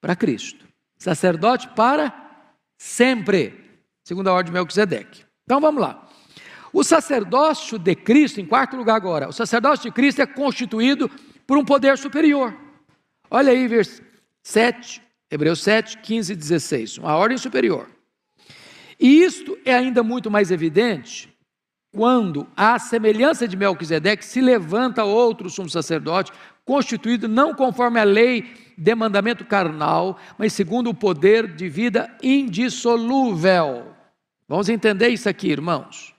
Para 0.00 0.16
Cristo. 0.16 0.66
Sacerdote 0.98 1.68
para 1.76 2.12
sempre, 2.76 3.80
segundo 4.02 4.26
a 4.26 4.32
ordem 4.32 4.52
de 4.52 4.58
Melquisedeque. 4.58 5.24
Então 5.44 5.60
vamos 5.60 5.80
lá. 5.80 6.05
O 6.76 6.84
sacerdócio 6.84 7.78
de 7.78 7.94
Cristo, 7.94 8.38
em 8.38 8.44
quarto 8.44 8.76
lugar 8.76 8.96
agora, 8.96 9.30
o 9.30 9.32
sacerdócio 9.32 9.84
de 9.84 9.90
Cristo 9.90 10.20
é 10.20 10.26
constituído 10.26 11.10
por 11.46 11.56
um 11.56 11.64
poder 11.64 11.96
superior. 11.96 12.54
Olha 13.30 13.50
aí, 13.50 13.66
versículo 13.66 14.10
7, 14.42 15.00
Hebreus 15.30 15.62
7, 15.62 15.96
15 15.96 16.34
e 16.34 16.36
16, 16.36 16.98
uma 16.98 17.16
ordem 17.16 17.38
superior. 17.38 17.88
E 19.00 19.22
isto 19.24 19.56
é 19.64 19.72
ainda 19.72 20.02
muito 20.02 20.30
mais 20.30 20.50
evidente 20.50 21.34
quando, 21.94 22.46
à 22.54 22.78
semelhança 22.78 23.48
de 23.48 23.56
Melquisedeque, 23.56 24.22
se 24.22 24.42
levanta 24.42 25.02
outro 25.02 25.48
sumo 25.48 25.70
sacerdote, 25.70 26.30
constituído 26.62 27.26
não 27.26 27.54
conforme 27.54 27.98
a 27.98 28.04
lei 28.04 28.52
de 28.76 28.94
mandamento 28.94 29.46
carnal, 29.46 30.18
mas 30.36 30.52
segundo 30.52 30.90
o 30.90 30.94
poder 30.94 31.56
de 31.56 31.70
vida 31.70 32.14
indissolúvel. 32.22 33.94
Vamos 34.46 34.68
entender 34.68 35.08
isso 35.08 35.26
aqui, 35.26 35.48
irmãos. 35.48 36.14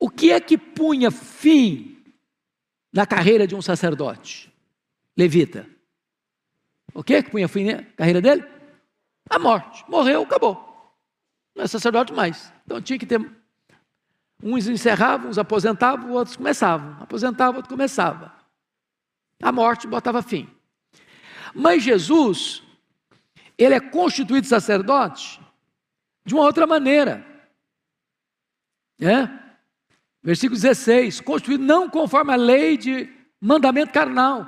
O 0.00 0.08
que 0.08 0.32
é 0.32 0.40
que 0.40 0.56
punha 0.56 1.10
fim 1.10 2.02
na 2.90 3.06
carreira 3.06 3.46
de 3.46 3.54
um 3.54 3.60
sacerdote? 3.60 4.50
Levita. 5.14 5.68
O 6.94 7.04
que 7.04 7.14
é 7.14 7.22
que 7.22 7.30
punha 7.30 7.46
fim 7.46 7.64
na 7.66 7.82
carreira 7.82 8.22
dele? 8.22 8.42
A 9.28 9.38
morte. 9.38 9.84
Morreu, 9.88 10.22
acabou. 10.22 10.70
Não 11.54 11.64
é 11.64 11.66
sacerdote 11.68 12.14
mais. 12.14 12.50
Então 12.64 12.80
tinha 12.80 12.98
que 12.98 13.04
ter. 13.04 13.20
Uns 14.42 14.66
encerravam, 14.66 15.28
uns 15.28 15.36
aposentavam, 15.36 16.12
outros 16.12 16.36
começavam. 16.36 16.96
Aposentava, 17.02 17.58
outro 17.58 17.70
começava. 17.70 18.34
A 19.42 19.52
morte 19.52 19.86
botava 19.86 20.22
fim. 20.22 20.48
Mas 21.54 21.82
Jesus, 21.82 22.62
ele 23.58 23.74
é 23.74 23.80
constituído 23.80 24.46
sacerdote 24.46 25.38
de 26.24 26.32
uma 26.32 26.44
outra 26.44 26.66
maneira. 26.66 27.26
É? 28.98 29.49
Versículo 30.22 30.60
16: 30.60 31.20
constituído 31.20 31.64
não 31.64 31.88
conforme 31.88 32.32
a 32.32 32.36
lei 32.36 32.76
de 32.76 33.08
mandamento 33.40 33.92
carnal, 33.92 34.46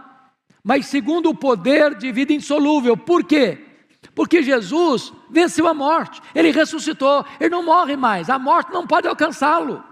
mas 0.62 0.86
segundo 0.86 1.30
o 1.30 1.34
poder 1.34 1.94
de 1.94 2.12
vida 2.12 2.32
insolúvel. 2.32 2.96
Por 2.96 3.24
quê? 3.24 3.66
Porque 4.14 4.42
Jesus 4.42 5.12
venceu 5.30 5.66
a 5.66 5.74
morte, 5.74 6.20
ele 6.34 6.50
ressuscitou, 6.50 7.24
ele 7.40 7.50
não 7.50 7.64
morre 7.64 7.96
mais, 7.96 8.28
a 8.28 8.38
morte 8.38 8.72
não 8.72 8.86
pode 8.86 9.08
alcançá-lo. 9.08 9.82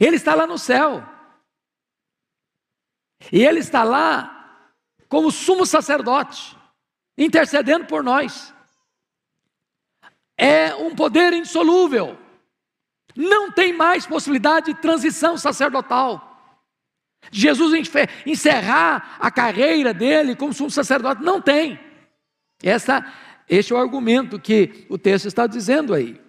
Ele 0.00 0.16
está 0.16 0.34
lá 0.34 0.46
no 0.46 0.58
céu. 0.58 1.04
E 3.32 3.42
ele 3.42 3.60
está 3.60 3.82
lá 3.84 4.30
como 5.08 5.30
sumo 5.30 5.64
sacerdote, 5.64 6.56
intercedendo 7.16 7.86
por 7.86 8.02
nós. 8.02 8.54
É 10.36 10.74
um 10.74 10.94
poder 10.94 11.32
insolúvel. 11.32 12.18
Não 13.16 13.50
tem 13.50 13.72
mais 13.72 14.06
possibilidade 14.06 14.72
de 14.72 14.80
transição 14.80 15.36
sacerdotal. 15.36 16.30
Jesus 17.30 17.90
encerrar 18.26 19.16
a 19.18 19.30
carreira 19.30 19.94
dele 19.94 20.36
como 20.36 20.52
sumo 20.52 20.70
sacerdote, 20.70 21.22
não 21.22 21.40
tem. 21.40 21.78
Essa, 22.62 23.04
este 23.48 23.72
é 23.72 23.76
o 23.76 23.78
argumento 23.78 24.38
que 24.38 24.86
o 24.88 24.98
texto 24.98 25.26
está 25.26 25.46
dizendo 25.46 25.94
aí. 25.94 26.20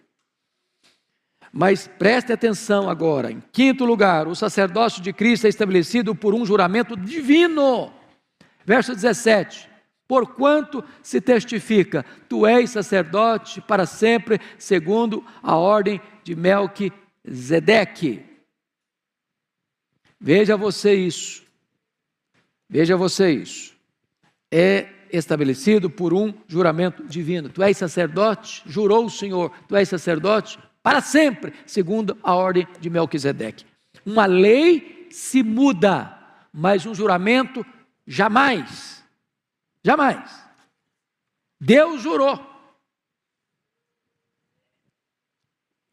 Mas 1.52 1.88
preste 1.88 2.34
atenção 2.34 2.90
agora. 2.90 3.32
Em 3.32 3.42
quinto 3.52 3.86
lugar, 3.86 4.28
o 4.28 4.36
sacerdócio 4.36 5.02
de 5.02 5.14
Cristo 5.14 5.46
é 5.46 5.50
estabelecido 5.50 6.14
por 6.14 6.34
um 6.34 6.46
juramento 6.46 6.98
divino. 6.98 7.94
Verso 8.66 8.94
17: 8.94 9.70
Porquanto 10.08 10.84
se 11.02 11.20
testifica, 11.20 12.06
tu 12.30 12.46
és 12.46 12.70
sacerdote 12.70 13.60
para 13.62 13.86
sempre, 13.86 14.40
segundo 14.58 15.26
a 15.42 15.56
ordem 15.56 16.00
de 16.24 16.36
Melquisedeque. 16.36 18.24
Veja 20.20 20.56
você 20.56 20.94
isso. 20.94 21.44
Veja 22.70 22.96
você 22.96 23.32
isso. 23.32 23.76
É 24.52 24.90
estabelecido 25.12 25.90
por 25.90 26.14
um 26.14 26.34
juramento 26.48 27.04
divino. 27.08 27.50
Tu 27.50 27.64
és 27.64 27.78
sacerdote, 27.78 28.64
jurou 28.66 29.06
o 29.06 29.10
Senhor, 29.10 29.52
tu 29.68 29.76
és 29.76 29.88
sacerdote 29.88 30.60
para 30.84 31.02
sempre, 31.02 31.54
segundo 31.66 32.18
a 32.22 32.36
ordem 32.36 32.68
de 32.80 32.90
Melquisedeque. 32.90 33.66
Uma 34.06 34.28
lei 34.28 35.08
se 35.10 35.42
muda, 35.42 36.16
mas 36.54 36.86
um 36.86 36.94
juramento 36.94 37.66
jamais. 38.06 38.95
Jamais. 39.86 40.44
Deus 41.62 42.02
jurou. 42.02 42.40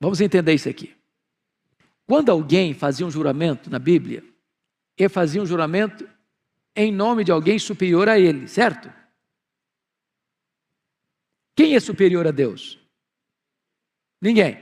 Vamos 0.00 0.18
entender 0.22 0.54
isso 0.54 0.66
aqui. 0.66 0.96
Quando 2.06 2.32
alguém 2.32 2.72
fazia 2.72 3.06
um 3.06 3.10
juramento 3.10 3.68
na 3.68 3.78
Bíblia, 3.78 4.24
ele 4.96 5.10
fazia 5.10 5.42
um 5.42 5.46
juramento 5.46 6.08
em 6.74 6.90
nome 6.90 7.22
de 7.22 7.30
alguém 7.30 7.58
superior 7.58 8.08
a 8.08 8.18
ele, 8.18 8.48
certo? 8.48 8.90
Quem 11.54 11.76
é 11.76 11.80
superior 11.80 12.26
a 12.26 12.30
Deus? 12.30 12.78
Ninguém. 14.22 14.56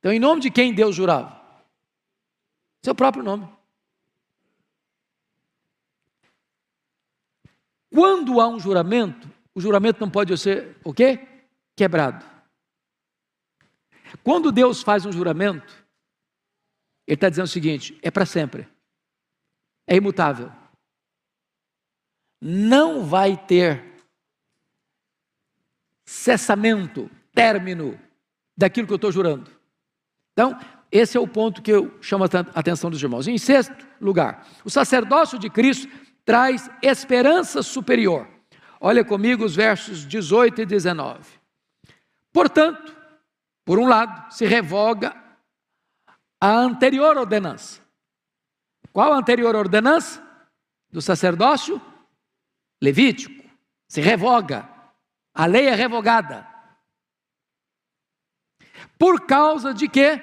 Então, 0.00 0.12
em 0.12 0.18
nome 0.18 0.40
de 0.40 0.50
quem 0.50 0.74
Deus 0.74 0.96
jurava? 0.96 1.40
Seu 2.84 2.94
próprio 2.94 3.22
nome. 3.22 3.55
Quando 7.96 8.42
há 8.42 8.46
um 8.46 8.60
juramento, 8.60 9.26
o 9.54 9.60
juramento 9.60 9.98
não 10.02 10.10
pode 10.10 10.36
ser 10.36 10.76
o 10.84 10.92
quê? 10.92 11.26
Quebrado. 11.74 12.22
Quando 14.22 14.52
Deus 14.52 14.82
faz 14.82 15.06
um 15.06 15.12
juramento, 15.12 15.72
Ele 17.06 17.14
está 17.14 17.30
dizendo 17.30 17.46
o 17.46 17.48
seguinte: 17.48 17.98
é 18.02 18.10
para 18.10 18.26
sempre, 18.26 18.68
é 19.86 19.96
imutável, 19.96 20.52
não 22.38 23.02
vai 23.06 23.34
ter 23.34 23.82
cessamento, 26.04 27.10
término 27.32 27.98
daquilo 28.54 28.86
que 28.86 28.92
eu 28.92 28.96
estou 28.96 29.10
jurando. 29.10 29.50
Então, 30.34 30.58
esse 30.92 31.16
é 31.16 31.20
o 31.20 31.26
ponto 31.26 31.62
que 31.62 31.72
eu 31.72 31.96
chamo 32.02 32.24
a 32.24 32.28
atenção 32.54 32.90
dos 32.90 33.02
irmãos. 33.02 33.26
Em 33.26 33.38
sexto 33.38 33.86
lugar, 33.98 34.46
o 34.66 34.70
sacerdócio 34.70 35.38
de 35.38 35.48
Cristo 35.48 35.88
traz 36.26 36.68
esperança 36.82 37.62
superior. 37.62 38.28
Olha 38.80 39.04
comigo 39.04 39.44
os 39.44 39.54
versos 39.54 40.04
18 40.06 40.62
e 40.62 40.66
19. 40.66 41.24
Portanto, 42.32 42.94
por 43.64 43.78
um 43.78 43.86
lado, 43.86 44.32
se 44.32 44.44
revoga 44.44 45.16
a 46.40 46.50
anterior 46.50 47.16
ordenança. 47.16 47.80
Qual 48.92 49.12
a 49.12 49.16
anterior 49.16 49.54
ordenança? 49.54 50.22
Do 50.90 51.00
sacerdócio 51.00 51.80
levítico. 52.82 53.44
Se 53.88 54.00
revoga. 54.00 54.68
A 55.32 55.46
lei 55.46 55.66
é 55.66 55.74
revogada. 55.74 56.46
Por 58.98 59.26
causa 59.26 59.72
de 59.72 59.88
quê? 59.88 60.22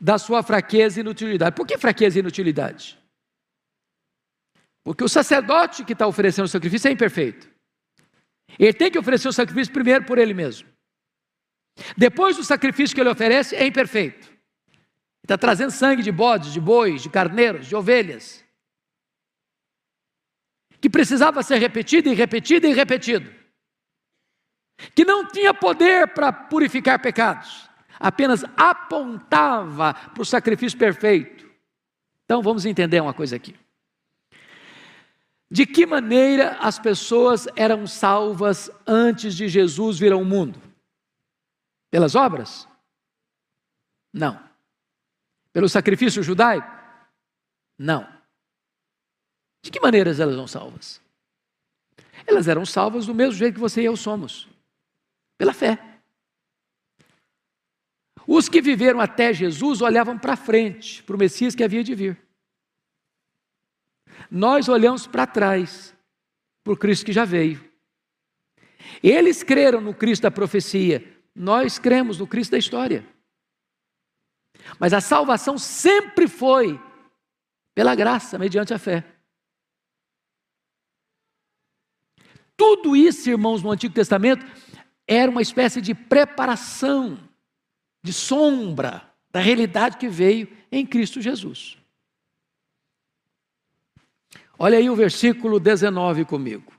Da 0.00 0.18
sua 0.18 0.42
fraqueza 0.42 1.00
e 1.00 1.02
inutilidade. 1.02 1.54
Por 1.54 1.66
que 1.66 1.76
fraqueza 1.76 2.18
e 2.18 2.20
inutilidade? 2.20 3.01
Porque 4.84 5.04
o 5.04 5.08
sacerdote 5.08 5.84
que 5.84 5.92
está 5.92 6.06
oferecendo 6.06 6.46
o 6.46 6.48
sacrifício 6.48 6.88
é 6.88 6.92
imperfeito. 6.92 7.50
Ele 8.58 8.72
tem 8.72 8.90
que 8.90 8.98
oferecer 8.98 9.28
o 9.28 9.32
sacrifício 9.32 9.72
primeiro 9.72 10.04
por 10.04 10.18
ele 10.18 10.34
mesmo. 10.34 10.68
Depois 11.96 12.36
do 12.36 12.44
sacrifício 12.44 12.94
que 12.94 13.00
ele 13.00 13.10
oferece, 13.10 13.54
é 13.56 13.66
imperfeito. 13.66 14.30
Está 15.22 15.38
trazendo 15.38 15.70
sangue 15.70 16.02
de 16.02 16.10
bodes, 16.10 16.52
de 16.52 16.60
bois, 16.60 17.02
de 17.02 17.08
carneiros, 17.08 17.66
de 17.66 17.76
ovelhas. 17.76 18.44
Que 20.80 20.90
precisava 20.90 21.42
ser 21.42 21.58
repetido 21.58 22.08
e 22.08 22.14
repetido 22.14 22.66
e 22.66 22.72
repetido. 22.72 23.32
Que 24.94 25.04
não 25.04 25.26
tinha 25.28 25.54
poder 25.54 26.08
para 26.08 26.32
purificar 26.32 27.00
pecados. 27.00 27.70
Apenas 28.00 28.44
apontava 28.56 29.94
para 29.94 30.22
o 30.22 30.26
sacrifício 30.26 30.76
perfeito. 30.76 31.48
Então 32.24 32.42
vamos 32.42 32.66
entender 32.66 33.00
uma 33.00 33.14
coisa 33.14 33.36
aqui. 33.36 33.54
De 35.52 35.66
que 35.66 35.84
maneira 35.84 36.56
as 36.60 36.78
pessoas 36.78 37.46
eram 37.54 37.86
salvas 37.86 38.70
antes 38.86 39.36
de 39.36 39.48
Jesus 39.48 39.98
vir 39.98 40.10
ao 40.10 40.24
mundo? 40.24 40.58
Pelas 41.90 42.14
obras? 42.14 42.66
Não. 44.10 44.42
Pelo 45.52 45.68
sacrifício 45.68 46.22
judaico? 46.22 46.66
Não. 47.78 48.10
De 49.62 49.70
que 49.70 49.78
maneiras 49.78 50.20
elas 50.20 50.36
são 50.36 50.46
salvas? 50.46 51.02
Elas 52.26 52.48
eram 52.48 52.64
salvas 52.64 53.04
do 53.04 53.14
mesmo 53.14 53.34
jeito 53.34 53.56
que 53.56 53.60
você 53.60 53.82
e 53.82 53.84
eu 53.84 53.94
somos, 53.94 54.48
pela 55.36 55.52
fé. 55.52 56.00
Os 58.26 58.48
que 58.48 58.62
viveram 58.62 59.02
até 59.02 59.34
Jesus 59.34 59.82
olhavam 59.82 60.18
para 60.18 60.34
frente, 60.34 61.02
para 61.02 61.14
o 61.14 61.18
Messias 61.18 61.54
que 61.54 61.62
havia 61.62 61.84
de 61.84 61.94
vir. 61.94 62.31
Nós 64.30 64.68
olhamos 64.68 65.06
para 65.06 65.26
trás, 65.26 65.94
o 66.66 66.76
Cristo 66.76 67.06
que 67.06 67.12
já 67.12 67.24
veio. 67.24 67.62
Eles 69.02 69.42
creram 69.42 69.80
no 69.80 69.94
Cristo 69.94 70.22
da 70.22 70.30
profecia, 70.30 71.20
nós 71.34 71.78
cremos 71.78 72.18
no 72.18 72.26
Cristo 72.26 72.52
da 72.52 72.58
história. 72.58 73.06
Mas 74.78 74.92
a 74.92 75.00
salvação 75.00 75.58
sempre 75.58 76.28
foi 76.28 76.80
pela 77.74 77.94
graça, 77.94 78.38
mediante 78.38 78.72
a 78.72 78.78
fé. 78.78 79.04
Tudo 82.56 82.94
isso, 82.94 83.28
irmãos, 83.28 83.62
no 83.62 83.70
Antigo 83.70 83.94
Testamento, 83.94 84.46
era 85.06 85.30
uma 85.30 85.42
espécie 85.42 85.80
de 85.80 85.94
preparação, 85.94 87.18
de 88.02 88.12
sombra 88.12 89.10
da 89.30 89.40
realidade 89.40 89.96
que 89.96 90.08
veio 90.08 90.48
em 90.70 90.86
Cristo 90.86 91.20
Jesus. 91.20 91.81
Olha 94.58 94.78
aí 94.78 94.88
o 94.88 94.96
versículo 94.96 95.58
19 95.58 96.24
comigo. 96.24 96.72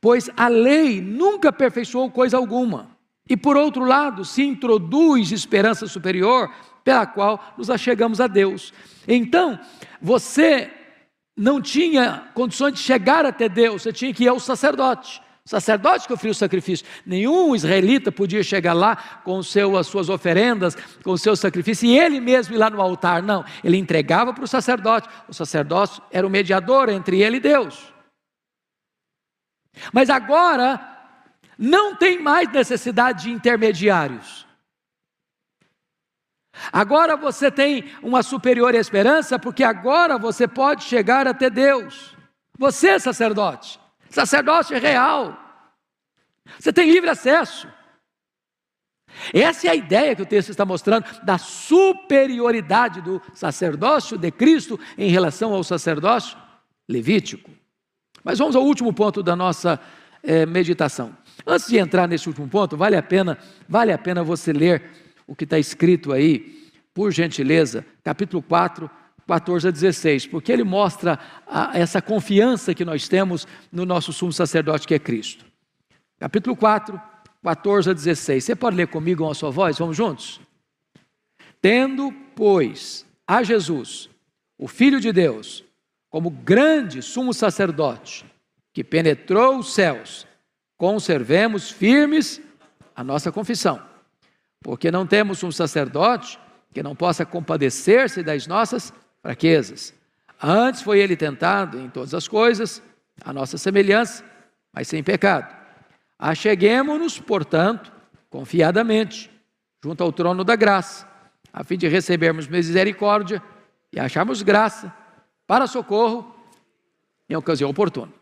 Pois 0.00 0.28
a 0.36 0.48
lei 0.48 1.00
nunca 1.00 1.50
aperfeiçoou 1.50 2.10
coisa 2.10 2.36
alguma, 2.36 2.90
e 3.28 3.36
por 3.36 3.56
outro 3.56 3.84
lado, 3.84 4.24
se 4.24 4.42
introduz 4.42 5.30
esperança 5.30 5.86
superior 5.86 6.52
pela 6.82 7.06
qual 7.06 7.54
nos 7.56 7.70
achegamos 7.70 8.20
a 8.20 8.26
Deus. 8.26 8.72
Então, 9.06 9.58
você 10.00 10.70
não 11.36 11.60
tinha 11.60 12.30
condições 12.34 12.74
de 12.74 12.80
chegar 12.80 13.24
até 13.24 13.48
Deus, 13.48 13.82
você 13.82 13.92
tinha 13.92 14.12
que 14.12 14.24
ir 14.24 14.28
ao 14.28 14.40
sacerdote. 14.40 15.22
O 15.44 15.48
sacerdote 15.48 16.06
que 16.06 16.12
oferia 16.12 16.30
o 16.30 16.34
sacrifício. 16.34 16.86
Nenhum 17.04 17.54
israelita 17.54 18.12
podia 18.12 18.42
chegar 18.44 18.74
lá 18.74 18.96
com 19.24 19.42
seu, 19.42 19.76
as 19.76 19.88
suas 19.88 20.08
oferendas, 20.08 20.76
com 21.02 21.10
o 21.12 21.18
seu 21.18 21.34
sacrifício, 21.34 21.88
e 21.88 21.98
ele 21.98 22.20
mesmo 22.20 22.54
ir 22.54 22.58
lá 22.58 22.70
no 22.70 22.80
altar. 22.80 23.22
Não, 23.22 23.44
ele 23.64 23.76
entregava 23.76 24.32
para 24.32 24.44
o 24.44 24.48
sacerdote. 24.48 25.08
O 25.28 25.34
sacerdote 25.34 26.00
era 26.12 26.26
o 26.26 26.30
mediador 26.30 26.88
entre 26.88 27.20
ele 27.20 27.38
e 27.38 27.40
Deus. 27.40 27.92
Mas 29.92 30.10
agora, 30.10 30.80
não 31.58 31.96
tem 31.96 32.22
mais 32.22 32.50
necessidade 32.52 33.24
de 33.24 33.30
intermediários. 33.32 34.46
Agora 36.72 37.16
você 37.16 37.50
tem 37.50 37.90
uma 38.00 38.22
superior 38.22 38.74
esperança, 38.74 39.38
porque 39.38 39.64
agora 39.64 40.18
você 40.18 40.46
pode 40.46 40.84
chegar 40.84 41.26
até 41.26 41.50
Deus. 41.50 42.16
Você, 42.56 42.90
é 42.90 42.98
sacerdote, 44.12 44.68
sacerdote 44.68 44.86
real, 44.86 45.38
você 46.58 46.72
tem 46.72 46.90
livre 46.90 47.10
acesso. 47.10 47.68
Essa 49.32 49.66
é 49.66 49.70
a 49.70 49.74
ideia 49.74 50.16
que 50.16 50.22
o 50.22 50.26
texto 50.26 50.50
está 50.50 50.64
mostrando 50.64 51.04
da 51.22 51.38
superioridade 51.38 53.00
do 53.00 53.20
sacerdócio 53.34 54.16
de 54.16 54.30
Cristo 54.30 54.78
em 54.96 55.10
relação 55.10 55.52
ao 55.52 55.62
sacerdócio 55.62 56.36
levítico. 56.88 57.50
Mas 58.24 58.38
vamos 58.38 58.56
ao 58.56 58.64
último 58.64 58.92
ponto 58.92 59.22
da 59.22 59.36
nossa 59.36 59.80
é, 60.22 60.46
meditação. 60.46 61.16
Antes 61.46 61.68
de 61.68 61.78
entrar 61.78 62.06
nesse 62.08 62.28
último 62.28 62.48
ponto, 62.48 62.76
vale 62.76 62.96
a 62.96 63.02
pena, 63.02 63.38
vale 63.68 63.92
a 63.92 63.98
pena 63.98 64.22
você 64.22 64.52
ler 64.52 64.90
o 65.26 65.34
que 65.34 65.44
está 65.44 65.58
escrito 65.58 66.12
aí, 66.12 66.70
por 66.94 67.10
gentileza, 67.10 67.84
capítulo 68.04 68.42
4, 68.42 68.90
14 69.26 69.68
a 69.68 69.70
16, 69.70 70.26
porque 70.26 70.52
ele 70.52 70.64
mostra 70.64 71.18
a, 71.46 71.78
essa 71.78 72.02
confiança 72.02 72.74
que 72.74 72.84
nós 72.84 73.08
temos 73.08 73.46
no 73.70 73.86
nosso 73.86 74.12
sumo 74.12 74.32
sacerdote 74.32 74.86
que 74.86 74.94
é 74.94 74.98
Cristo. 74.98 75.44
Capítulo 76.18 76.56
4, 76.56 77.00
14 77.42 77.90
a 77.90 77.92
16. 77.92 78.44
Você 78.44 78.54
pode 78.54 78.76
ler 78.76 78.88
comigo 78.88 79.28
a 79.28 79.34
sua 79.34 79.50
voz? 79.50 79.78
Vamos 79.78 79.96
juntos? 79.96 80.40
Tendo, 81.60 82.12
pois, 82.34 83.06
a 83.26 83.42
Jesus, 83.42 84.10
o 84.58 84.66
Filho 84.66 85.00
de 85.00 85.12
Deus, 85.12 85.64
como 86.10 86.30
grande 86.30 87.02
sumo 87.02 87.32
sacerdote, 87.32 88.24
que 88.72 88.82
penetrou 88.82 89.58
os 89.58 89.74
céus, 89.74 90.26
conservemos 90.76 91.70
firmes 91.70 92.40
a 92.94 93.04
nossa 93.04 93.30
confissão 93.30 93.92
porque 94.62 94.90
não 94.90 95.06
temos 95.06 95.42
um 95.42 95.50
sacerdote 95.50 96.38
que 96.72 96.82
não 96.82 96.94
possa 96.94 97.26
compadecer-se 97.26 98.22
das 98.22 98.46
nossas 98.46 98.92
fraquezas. 99.22 99.94
Antes 100.42 100.82
foi 100.82 100.98
ele 100.98 101.16
tentado 101.16 101.78
em 101.78 101.88
todas 101.88 102.12
as 102.12 102.26
coisas, 102.26 102.82
a 103.24 103.32
nossa 103.32 103.56
semelhança, 103.56 104.24
mas 104.72 104.88
sem 104.88 105.02
pecado. 105.02 105.54
Acheguemos-nos, 106.18 107.18
portanto, 107.20 107.92
confiadamente, 108.28 109.30
junto 109.82 110.02
ao 110.02 110.12
trono 110.12 110.42
da 110.42 110.56
graça, 110.56 111.08
a 111.52 111.62
fim 111.62 111.76
de 111.76 111.86
recebermos 111.86 112.48
misericórdia 112.48 113.42
e 113.92 114.00
acharmos 114.00 114.42
graça 114.42 114.92
para 115.46 115.66
socorro 115.66 116.34
em 117.28 117.36
ocasião 117.36 117.70
oportuna. 117.70 118.12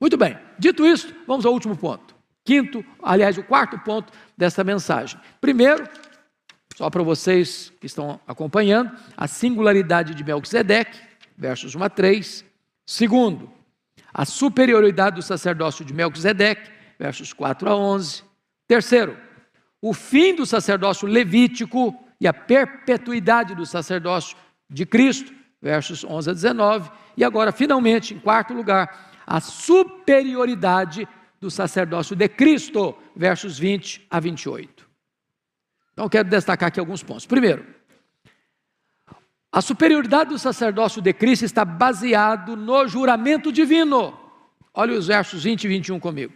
Muito 0.00 0.16
bem, 0.16 0.38
dito 0.58 0.86
isso, 0.86 1.14
vamos 1.26 1.44
ao 1.44 1.52
último 1.52 1.76
ponto. 1.76 2.14
Quinto, 2.44 2.84
aliás, 3.02 3.36
o 3.36 3.42
quarto 3.42 3.78
ponto 3.80 4.12
dessa 4.36 4.62
mensagem. 4.62 5.18
Primeiro, 5.40 5.88
só 6.76 6.90
para 6.90 7.02
vocês 7.02 7.72
que 7.80 7.86
estão 7.86 8.20
acompanhando, 8.28 8.92
a 9.16 9.26
singularidade 9.26 10.14
de 10.14 10.22
Melquisedeque, 10.22 11.00
versos 11.34 11.74
1 11.74 11.82
a 11.82 11.88
3. 11.88 12.44
Segundo, 12.84 13.50
a 14.12 14.26
superioridade 14.26 15.16
do 15.16 15.22
sacerdócio 15.22 15.86
de 15.86 15.94
Melquisedeque, 15.94 16.70
versos 16.98 17.32
4 17.32 17.70
a 17.70 17.74
11. 17.74 18.22
Terceiro, 18.68 19.16
o 19.80 19.94
fim 19.94 20.34
do 20.34 20.44
sacerdócio 20.44 21.08
levítico 21.08 21.98
e 22.20 22.28
a 22.28 22.34
perpetuidade 22.34 23.54
do 23.54 23.64
sacerdócio 23.64 24.36
de 24.68 24.84
Cristo, 24.84 25.32
versos 25.62 26.04
11 26.04 26.28
a 26.28 26.32
19. 26.34 26.90
E 27.16 27.24
agora, 27.24 27.52
finalmente, 27.52 28.12
em 28.12 28.18
quarto 28.18 28.52
lugar, 28.52 29.14
a 29.26 29.40
superioridade 29.40 31.08
do 31.40 31.50
sacerdócio 31.50 32.14
de 32.14 32.28
Cristo, 32.28 32.94
versos 33.16 33.58
20 33.58 34.06
a 34.10 34.20
28. 34.20 34.75
Então, 35.96 36.10
quero 36.10 36.28
destacar 36.28 36.68
aqui 36.68 36.78
alguns 36.78 37.02
pontos. 37.02 37.24
Primeiro, 37.24 37.64
a 39.50 39.62
superioridade 39.62 40.28
do 40.28 40.38
sacerdócio 40.38 41.00
de 41.00 41.14
Cristo 41.14 41.46
está 41.46 41.64
baseado 41.64 42.54
no 42.54 42.86
juramento 42.86 43.50
divino. 43.50 44.14
Olha 44.74 44.92
os 44.92 45.06
versos 45.06 45.44
20 45.44 45.64
e 45.64 45.68
21 45.68 45.98
comigo. 45.98 46.34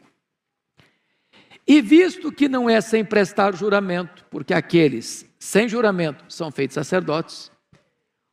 E 1.66 1.82
visto 1.82 2.32
que 2.32 2.48
não 2.48 2.70
é 2.70 2.80
sem 2.80 3.04
prestar 3.04 3.54
juramento, 3.54 4.24
porque 4.30 4.54
aqueles 4.54 5.26
sem 5.38 5.68
juramento 5.68 6.24
são 6.32 6.50
feitos 6.50 6.72
sacerdotes, 6.72 7.52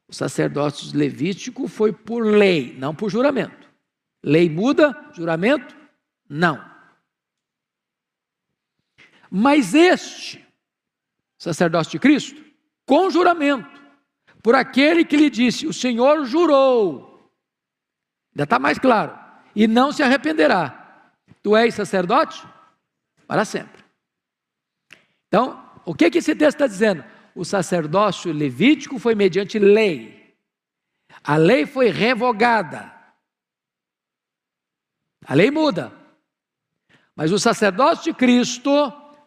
o 0.07 0.13
sacerdócio 0.15 0.97
levítico 0.97 1.67
foi 1.67 1.91
por 1.91 2.25
lei, 2.25 2.73
não 2.79 2.95
por 2.95 3.09
juramento. 3.09 3.67
Lei 4.23 4.49
muda, 4.49 4.95
juramento 5.11 5.75
não. 6.29 6.63
Mas 9.29 9.73
este, 9.73 10.46
sacerdócio 11.37 11.91
de 11.91 11.99
Cristo, 11.99 12.43
com 12.85 13.09
juramento, 13.09 13.69
por 14.41 14.55
aquele 14.55 15.05
que 15.05 15.17
lhe 15.17 15.29
disse: 15.29 15.67
O 15.67 15.73
Senhor 15.73 16.25
jurou, 16.25 17.31
ainda 18.33 18.43
está 18.43 18.57
mais 18.57 18.79
claro, 18.79 19.17
e 19.55 19.67
não 19.67 19.91
se 19.91 20.01
arrependerá. 20.03 21.11
Tu 21.43 21.55
és 21.55 21.73
sacerdote 21.73 22.45
para 23.27 23.45
sempre. 23.45 23.83
Então, 25.27 25.63
o 25.85 25.93
que, 25.93 26.09
que 26.09 26.17
esse 26.17 26.35
texto 26.35 26.55
está 26.55 26.67
dizendo? 26.67 27.03
O 27.35 27.45
sacerdócio 27.45 28.31
levítico 28.31 28.97
foi 28.97 29.13
mediante 29.13 29.59
lei. 29.59 30.35
A 31.23 31.37
lei 31.37 31.65
foi 31.65 31.89
revogada. 31.89 32.93
A 35.25 35.33
lei 35.33 35.51
muda. 35.51 35.91
Mas 37.15 37.31
o 37.31 37.39
sacerdócio 37.39 38.05
de 38.05 38.13
Cristo 38.13 38.71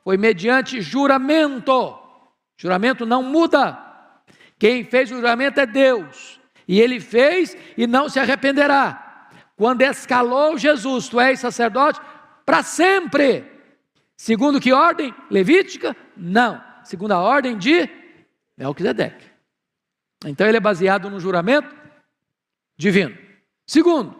foi 0.05 0.17
mediante 0.17 0.81
juramento. 0.81 1.99
Juramento 2.57 3.07
não 3.07 3.23
muda. 3.23 3.79
Quem 4.59 4.85
fez 4.85 5.11
o 5.11 5.17
juramento 5.17 5.61
é 5.61 5.67
Deus. 5.67 6.41
E 6.67 6.81
ele 6.81 7.01
fez 7.01 7.57
e 7.77 7.87
não 7.87 8.09
se 8.09 8.19
arrependerá. 8.19 9.29
Quando 9.57 9.83
escalou 9.83 10.57
Jesus, 10.57 11.09
tu 11.09 11.21
és 11.21 11.41
sacerdote 11.41 12.01
para 12.45 12.63
sempre. 12.63 13.45
Segundo 14.17 14.61
que 14.61 14.73
ordem? 14.73 15.15
Levítica? 15.31 15.97
Não. 16.17 16.63
Segundo 16.85 17.13
a 17.13 17.21
ordem 17.21 17.57
de 17.57 17.89
Melquisedeque. 18.57 19.27
Então 20.27 20.47
ele 20.47 20.59
é 20.59 20.61
baseado 20.61 21.09
no 21.09 21.19
juramento 21.19 21.75
divino. 22.77 23.17
Segundo, 23.67 24.15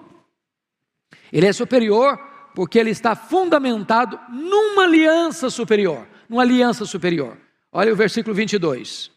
ele 1.33 1.47
é 1.47 1.53
superior 1.53 2.19
porque 2.55 2.79
ele 2.79 2.91
está 2.91 3.15
fundamentado 3.15 4.19
numa 4.29 4.85
aliança 4.85 5.51
superior, 5.51 6.07
numa 6.29 6.43
aliança 6.43 6.85
superior. 6.85 7.39
Olha 7.73 7.93
o 7.93 7.97
versículo 7.97 8.35
22. 8.35 9.11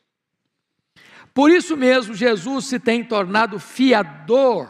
Por 1.33 1.49
isso 1.49 1.75
mesmo, 1.75 2.13
Jesus 2.13 2.65
se 2.65 2.79
tem 2.79 3.03
tornado 3.03 3.59
fiador 3.59 4.69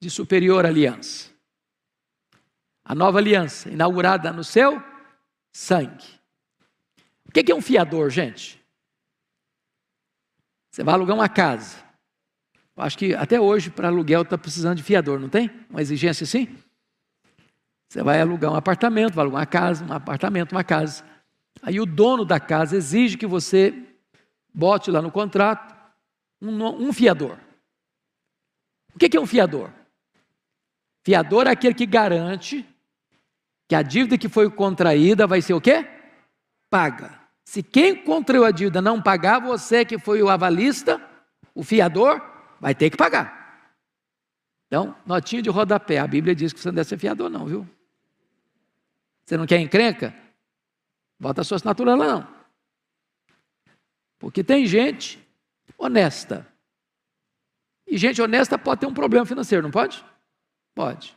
de 0.00 0.08
superior 0.08 0.64
aliança. 0.64 1.28
A 2.84 2.94
nova 2.94 3.18
aliança, 3.18 3.68
inaugurada 3.68 4.32
no 4.32 4.44
seu 4.44 4.82
sangue. 5.52 6.06
O 7.26 7.32
que 7.32 7.50
é 7.50 7.54
um 7.54 7.60
fiador, 7.60 8.10
gente? 8.10 8.58
Você 10.70 10.84
vai 10.84 10.94
alugar 10.94 11.16
uma 11.16 11.28
casa. 11.28 11.76
Eu 12.76 12.82
acho 12.84 12.96
que 12.96 13.12
até 13.14 13.40
hoje, 13.40 13.68
para 13.68 13.88
aluguel, 13.88 14.22
está 14.22 14.38
precisando 14.38 14.76
de 14.76 14.84
fiador, 14.84 15.18
não 15.18 15.28
tem? 15.28 15.50
Uma 15.68 15.82
exigência 15.82 16.22
assim? 16.22 16.56
Você 17.88 18.02
vai 18.02 18.20
alugar 18.20 18.52
um 18.52 18.56
apartamento, 18.56 19.14
vai 19.14 19.24
alugar 19.24 19.40
uma 19.40 19.46
casa, 19.46 19.84
um 19.84 19.92
apartamento, 19.92 20.52
uma 20.52 20.64
casa. 20.64 21.04
Aí 21.62 21.80
o 21.80 21.86
dono 21.86 22.24
da 22.24 22.38
casa 22.38 22.76
exige 22.76 23.16
que 23.16 23.26
você 23.26 23.74
bote 24.52 24.90
lá 24.90 25.00
no 25.00 25.10
contrato 25.10 25.74
um, 26.40 26.64
um 26.64 26.92
fiador. 26.92 27.38
O 28.94 28.98
que 28.98 29.16
é 29.16 29.20
um 29.20 29.26
fiador? 29.26 29.70
Fiador 31.04 31.46
é 31.46 31.50
aquele 31.50 31.74
que 31.74 31.86
garante 31.86 32.66
que 33.66 33.74
a 33.74 33.82
dívida 33.82 34.18
que 34.18 34.28
foi 34.28 34.50
contraída 34.50 35.26
vai 35.26 35.40
ser 35.40 35.54
o 35.54 35.60
quê? 35.60 35.86
Paga. 36.70 37.18
Se 37.44 37.62
quem 37.62 37.96
contraiu 37.96 38.44
a 38.44 38.50
dívida 38.50 38.82
não 38.82 39.00
pagar, 39.00 39.40
você 39.40 39.84
que 39.84 39.98
foi 39.98 40.22
o 40.22 40.28
avalista, 40.28 41.00
o 41.54 41.62
fiador, 41.62 42.20
vai 42.60 42.74
ter 42.74 42.90
que 42.90 42.96
pagar. 42.96 43.72
Então, 44.66 44.94
notinha 45.06 45.40
de 45.40 45.48
rodapé. 45.48 45.98
A 45.98 46.06
Bíblia 46.06 46.34
diz 46.34 46.52
que 46.52 46.60
você 46.60 46.68
não 46.68 46.74
deve 46.74 46.88
ser 46.88 46.98
fiador, 46.98 47.30
não, 47.30 47.46
viu? 47.46 47.66
Você 49.28 49.36
não 49.36 49.46
quer 49.46 49.60
encrenca? 49.60 50.14
Bota 51.20 51.42
a 51.42 51.44
sua 51.44 51.56
assinatura 51.56 51.94
lá, 51.94 52.06
não. 52.06 52.34
Porque 54.18 54.42
tem 54.42 54.64
gente 54.64 55.22
honesta. 55.76 56.50
E 57.86 57.98
gente 57.98 58.22
honesta 58.22 58.58
pode 58.58 58.80
ter 58.80 58.86
um 58.86 58.94
problema 58.94 59.26
financeiro, 59.26 59.62
não 59.62 59.70
pode? 59.70 60.02
Pode. 60.74 61.14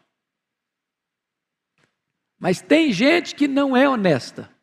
Mas 2.38 2.62
tem 2.62 2.91
gente 2.91 3.34
que 3.34 3.47
não 3.47 3.78
é 3.78 3.88
honesta. 3.88 4.53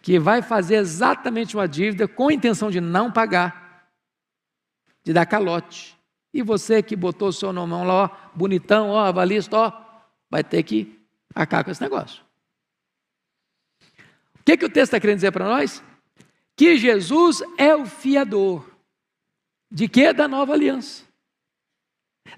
Que 0.00 0.18
vai 0.18 0.40
fazer 0.40 0.76
exatamente 0.76 1.54
uma 1.54 1.68
dívida 1.68 2.08
com 2.08 2.28
a 2.28 2.32
intenção 2.32 2.70
de 2.70 2.80
não 2.80 3.12
pagar, 3.12 3.86
de 5.04 5.12
dar 5.12 5.26
calote. 5.26 5.94
E 6.32 6.40
você 6.40 6.82
que 6.82 6.96
botou 6.96 7.28
o 7.28 7.32
seu 7.34 7.52
nome 7.52 7.74
lá, 7.74 8.04
ó, 8.04 8.30
bonitão, 8.34 8.88
ó, 8.88 9.04
avalista, 9.04 9.58
ó, 9.58 9.84
vai 10.30 10.42
ter 10.42 10.62
que 10.62 10.99
Acaba 11.34 11.64
com 11.64 11.70
esse 11.70 11.82
negócio. 11.82 12.22
O 14.40 14.42
que, 14.44 14.56
que 14.56 14.64
o 14.64 14.70
texto 14.70 14.88
está 14.88 15.00
querendo 15.00 15.16
dizer 15.16 15.32
para 15.32 15.44
nós? 15.44 15.82
Que 16.56 16.76
Jesus 16.76 17.42
é 17.56 17.74
o 17.74 17.86
fiador. 17.86 18.68
De 19.70 19.88
que? 19.88 20.12
Da 20.12 20.26
nova 20.26 20.52
aliança. 20.52 21.04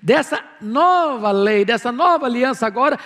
Dessa 0.03 0.45
nova 0.61 1.31
lei, 1.31 1.65
dessa 1.65 1.91
nova 1.91 2.27
aliança 2.27 2.67
agora, 2.67 2.99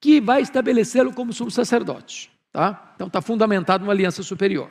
que 0.00 0.20
vai 0.20 0.42
estabelecê-lo 0.42 1.12
como 1.12 1.32
sumo 1.32 1.50
sacerdote. 1.50 2.30
Tá? 2.50 2.92
Então 2.94 3.06
está 3.06 3.20
fundamentado 3.20 3.84
uma 3.84 3.92
aliança 3.92 4.22
superior. 4.22 4.70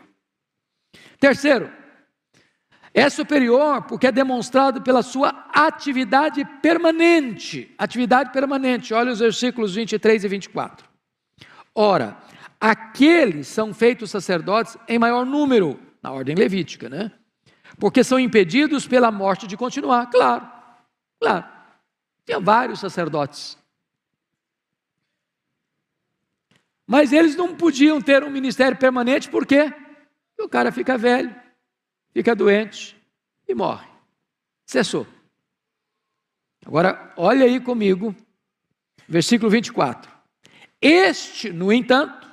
Terceiro, 1.19 1.71
é 2.93 3.09
superior 3.09 3.83
porque 3.83 4.07
é 4.07 4.11
demonstrado 4.11 4.81
pela 4.81 5.01
sua 5.01 5.29
atividade 5.53 6.43
permanente. 6.61 7.73
Atividade 7.77 8.31
permanente, 8.31 8.93
olha 8.93 9.11
os 9.11 9.19
versículos 9.19 9.75
23 9.75 10.23
e 10.23 10.27
24. 10.27 10.89
Ora, 11.73 12.17
aqueles 12.59 13.47
são 13.47 13.73
feitos 13.73 14.11
sacerdotes 14.11 14.77
em 14.87 14.99
maior 14.99 15.25
número, 15.25 15.79
na 16.03 16.11
ordem 16.11 16.35
levítica, 16.35 16.89
né? 16.89 17.11
Porque 17.79 18.03
são 18.03 18.19
impedidos 18.19 18.85
pela 18.85 19.09
morte 19.09 19.47
de 19.47 19.55
continuar. 19.55 20.09
Claro, 20.09 20.45
claro. 21.19 21.45
Tinha 22.25 22.41
vários 22.41 22.79
sacerdotes. 22.81 23.57
Mas 26.85 27.13
eles 27.13 27.37
não 27.37 27.55
podiam 27.55 28.01
ter 28.01 28.21
um 28.21 28.29
ministério 28.29 28.77
permanente, 28.77 29.29
por 29.29 29.45
quê? 29.45 29.73
Porque 30.31 30.43
o 30.43 30.49
cara 30.49 30.73
fica 30.73 30.97
velho 30.97 31.40
fica 32.13 32.35
doente 32.35 32.95
e 33.47 33.53
morre. 33.53 33.87
Cessou. 34.65 35.07
Agora, 36.65 37.13
olha 37.17 37.45
aí 37.45 37.59
comigo, 37.59 38.15
versículo 39.07 39.49
24. 39.49 40.11
Este, 40.81 41.51
no 41.51 41.71
entanto, 41.71 42.27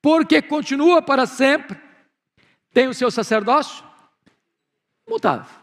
porque 0.00 0.40
continua 0.40 1.02
para 1.02 1.26
sempre, 1.26 1.80
tem 2.72 2.88
o 2.88 2.94
seu 2.94 3.10
sacerdócio 3.10 3.84
mutável. 5.08 5.54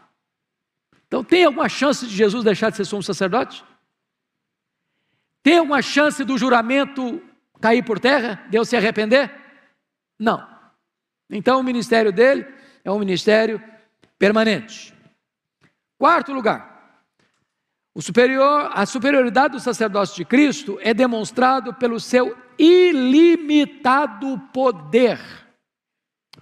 Então, 1.06 1.22
tem 1.22 1.44
alguma 1.44 1.68
chance 1.68 2.06
de 2.06 2.14
Jesus 2.14 2.42
deixar 2.42 2.70
de 2.70 2.76
ser 2.76 2.84
sumo 2.84 3.02
sacerdote? 3.02 3.64
Tem 5.42 5.58
alguma 5.58 5.80
chance 5.80 6.24
do 6.24 6.36
juramento 6.36 7.22
cair 7.60 7.84
por 7.84 8.00
terra? 8.00 8.44
Deus 8.50 8.68
se 8.68 8.76
arrepender? 8.76 9.32
Não. 10.18 10.46
Então, 11.30 11.60
o 11.60 11.62
ministério 11.62 12.12
dele 12.12 12.44
é 12.84 12.92
um 12.92 12.98
ministério 12.98 13.60
permanente. 14.18 14.94
Quarto 15.98 16.32
lugar, 16.32 17.02
superior, 17.96 18.70
a 18.72 18.84
superioridade 18.84 19.54
do 19.54 19.60
sacerdócio 19.60 20.16
de 20.16 20.24
Cristo 20.24 20.78
é 20.82 20.92
demonstrado 20.92 21.72
pelo 21.74 21.98
seu 21.98 22.36
ilimitado 22.58 24.38
poder. 24.52 25.18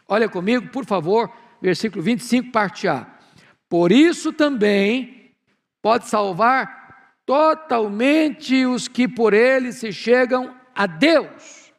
Olha 0.09 0.29
comigo, 0.29 0.69
por 0.71 0.85
favor, 0.85 1.33
versículo 1.61 2.03
25, 2.03 2.51
parte 2.51 2.89
A. 2.89 3.07
Por 3.69 3.93
isso 3.93 4.33
também 4.33 5.35
pode 5.81 6.09
salvar 6.09 7.17
totalmente 7.25 8.67
os 8.67 8.89
que 8.89 9.07
por 9.07 9.33
ele 9.33 9.73
se 9.73 9.93
chegam 9.93 10.55
a 10.75 10.87
Deus. 10.87 11.73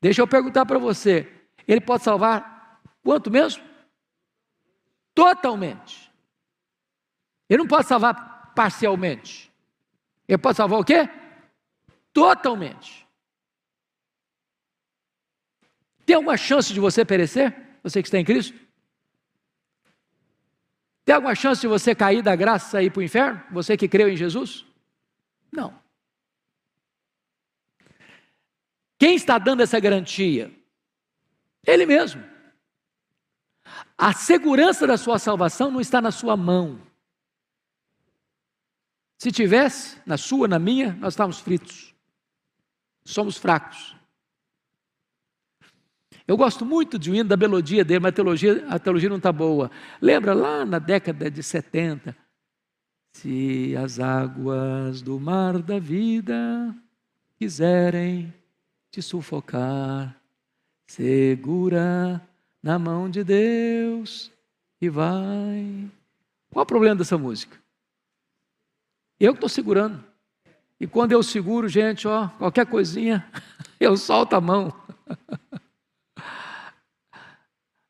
Deixa 0.00 0.20
eu 0.20 0.26
perguntar 0.26 0.66
para 0.66 0.78
você: 0.78 1.39
ele 1.72 1.80
pode 1.80 2.02
salvar 2.02 2.80
quanto 3.02 3.30
mesmo? 3.30 3.62
Totalmente. 5.14 6.10
Ele 7.48 7.58
não 7.62 7.68
pode 7.68 7.86
salvar 7.86 8.52
parcialmente. 8.54 9.50
Ele 10.26 10.38
pode 10.38 10.56
salvar 10.56 10.80
o 10.80 10.84
quê? 10.84 11.08
Totalmente. 12.12 13.06
Tem 16.04 16.16
alguma 16.16 16.36
chance 16.36 16.72
de 16.72 16.80
você 16.80 17.04
perecer? 17.04 17.56
Você 17.82 18.02
que 18.02 18.08
está 18.08 18.18
em 18.18 18.24
Cristo? 18.24 18.58
Tem 21.04 21.14
alguma 21.14 21.34
chance 21.34 21.60
de 21.60 21.68
você 21.68 21.94
cair 21.94 22.22
da 22.22 22.34
graça 22.36 22.82
e 22.82 22.86
ir 22.86 22.90
para 22.90 23.00
o 23.00 23.02
inferno? 23.02 23.42
Você 23.52 23.76
que 23.76 23.88
creu 23.88 24.08
em 24.08 24.16
Jesus? 24.16 24.64
Não. 25.50 25.80
Quem 28.98 29.14
está 29.14 29.38
dando 29.38 29.62
essa 29.62 29.80
garantia? 29.80 30.52
Ele 31.66 31.86
mesmo. 31.86 32.22
A 33.96 34.12
segurança 34.12 34.86
da 34.86 34.96
sua 34.96 35.18
salvação 35.18 35.70
não 35.70 35.80
está 35.80 36.00
na 36.00 36.10
sua 36.10 36.36
mão. 36.36 36.80
Se 39.18 39.30
tivesse, 39.30 40.00
na 40.06 40.16
sua, 40.16 40.48
na 40.48 40.58
minha, 40.58 40.94
nós 40.94 41.12
estávamos 41.12 41.38
fritos. 41.40 41.94
Somos 43.04 43.36
fracos. 43.36 43.94
Eu 46.26 46.36
gosto 46.36 46.64
muito 46.64 46.98
de 46.98 47.10
um 47.10 47.14
hino 47.14 47.28
da 47.28 47.36
melodia 47.36 47.84
dele, 47.84 48.00
mas 48.00 48.10
a 48.10 48.14
teologia, 48.14 48.66
a 48.68 48.78
teologia 48.78 49.08
não 49.08 49.16
está 49.16 49.32
boa. 49.32 49.70
Lembra 50.00 50.32
lá 50.32 50.64
na 50.64 50.78
década 50.78 51.30
de 51.30 51.42
70? 51.42 52.16
Se 53.12 53.76
as 53.76 53.98
águas 53.98 55.02
do 55.02 55.18
mar 55.18 55.60
da 55.60 55.78
vida 55.78 56.74
quiserem 57.36 58.32
te 58.90 59.02
sufocar, 59.02 60.19
Segura 60.90 62.20
na 62.60 62.76
mão 62.76 63.08
de 63.08 63.22
Deus 63.22 64.28
e 64.80 64.88
vai. 64.88 65.88
Qual 66.50 66.64
o 66.64 66.66
problema 66.66 66.96
dessa 66.96 67.16
música? 67.16 67.56
Eu 69.20 69.32
que 69.32 69.36
estou 69.36 69.48
segurando. 69.48 70.02
E 70.80 70.88
quando 70.88 71.12
eu 71.12 71.22
seguro, 71.22 71.68
gente, 71.68 72.08
ó, 72.08 72.26
qualquer 72.30 72.66
coisinha, 72.66 73.24
eu 73.78 73.96
solto 73.96 74.34
a 74.34 74.40
mão. 74.40 74.74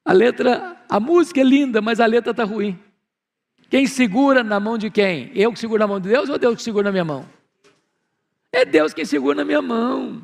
A 0.05 0.12
letra, 0.12 0.76
a 0.88 0.98
música 0.98 1.40
é 1.40 1.44
linda, 1.44 1.80
mas 1.80 2.01
a 2.01 2.07
letra 2.07 2.32
está 2.32 2.42
ruim. 2.42 2.76
Quem 3.68 3.86
segura 3.86 4.42
na 4.42 4.59
mão 4.59 4.76
de 4.76 4.90
quem? 4.90 5.30
Eu 5.34 5.53
que 5.53 5.59
seguro 5.59 5.78
na 5.78 5.86
mão 5.86 6.01
de 6.01 6.09
Deus 6.09 6.28
ou 6.28 6.36
Deus 6.36 6.57
que 6.57 6.62
segura 6.62 6.84
na 6.84 6.90
minha 6.90 7.05
mão? 7.05 7.28
É 8.51 8.64
Deus 8.64 8.92
quem 8.92 9.05
segura 9.05 9.36
na 9.36 9.44
minha 9.44 9.62
mão. 9.62 10.20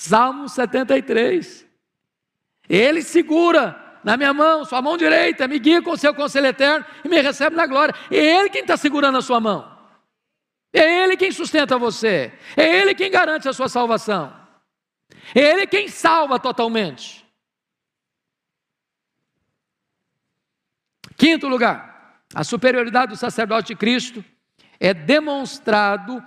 Salmo 0.00 0.48
73. 0.48 1.66
Ele 2.66 3.02
segura 3.02 3.98
na 4.02 4.16
minha 4.16 4.32
mão, 4.32 4.64
sua 4.64 4.80
mão 4.80 4.96
direita, 4.96 5.46
me 5.46 5.58
guia 5.58 5.82
com 5.82 5.90
o 5.90 5.96
seu 5.96 6.14
conselho 6.14 6.46
eterno 6.46 6.86
e 7.04 7.08
me 7.08 7.20
recebe 7.20 7.54
na 7.54 7.66
glória. 7.66 7.94
É 8.10 8.16
Ele 8.16 8.48
quem 8.48 8.62
está 8.62 8.78
segurando 8.78 9.18
a 9.18 9.22
sua 9.22 9.38
mão. 9.40 9.78
É 10.72 11.02
Ele 11.02 11.18
quem 11.18 11.30
sustenta 11.30 11.76
você. 11.76 12.32
É 12.56 12.78
Ele 12.78 12.94
quem 12.94 13.10
garante 13.10 13.46
a 13.46 13.52
sua 13.52 13.68
salvação. 13.68 14.34
É 15.34 15.40
Ele 15.40 15.66
quem 15.66 15.86
salva 15.86 16.38
totalmente. 16.40 17.26
Quinto 21.14 21.46
lugar, 21.46 22.22
a 22.34 22.42
superioridade 22.42 23.12
do 23.12 23.18
sacerdote 23.18 23.74
de 23.74 23.76
Cristo 23.76 24.24
é 24.78 24.94
demonstrado 24.94 26.24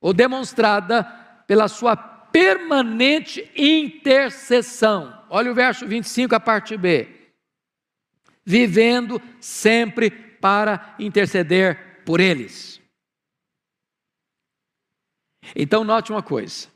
ou 0.00 0.12
demonstrada 0.12 1.02
pela 1.48 1.66
sua 1.66 2.13
permanente 2.34 3.48
intercessão. 3.56 5.24
Olha 5.30 5.52
o 5.52 5.54
verso 5.54 5.86
25, 5.86 6.34
a 6.34 6.40
parte 6.40 6.76
B. 6.76 7.30
Vivendo 8.44 9.22
sempre 9.40 10.10
para 10.10 10.96
interceder 10.98 12.02
por 12.04 12.18
eles. 12.18 12.82
Então, 15.54 15.84
note 15.84 16.10
uma 16.10 16.24
coisa: 16.24 16.66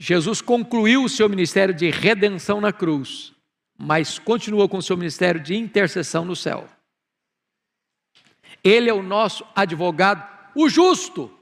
Jesus 0.00 0.42
concluiu 0.42 1.04
o 1.04 1.08
seu 1.08 1.28
ministério 1.28 1.72
de 1.72 1.88
redenção 1.88 2.60
na 2.60 2.72
cruz, 2.72 3.32
mas 3.78 4.18
continuou 4.18 4.68
com 4.68 4.78
o 4.78 4.82
seu 4.82 4.96
ministério 4.96 5.40
de 5.40 5.54
intercessão 5.54 6.24
no 6.24 6.34
céu. 6.34 6.68
Ele 8.64 8.90
é 8.90 8.92
o 8.92 9.02
nosso 9.02 9.46
advogado, 9.54 10.28
o 10.56 10.68
justo. 10.68 11.32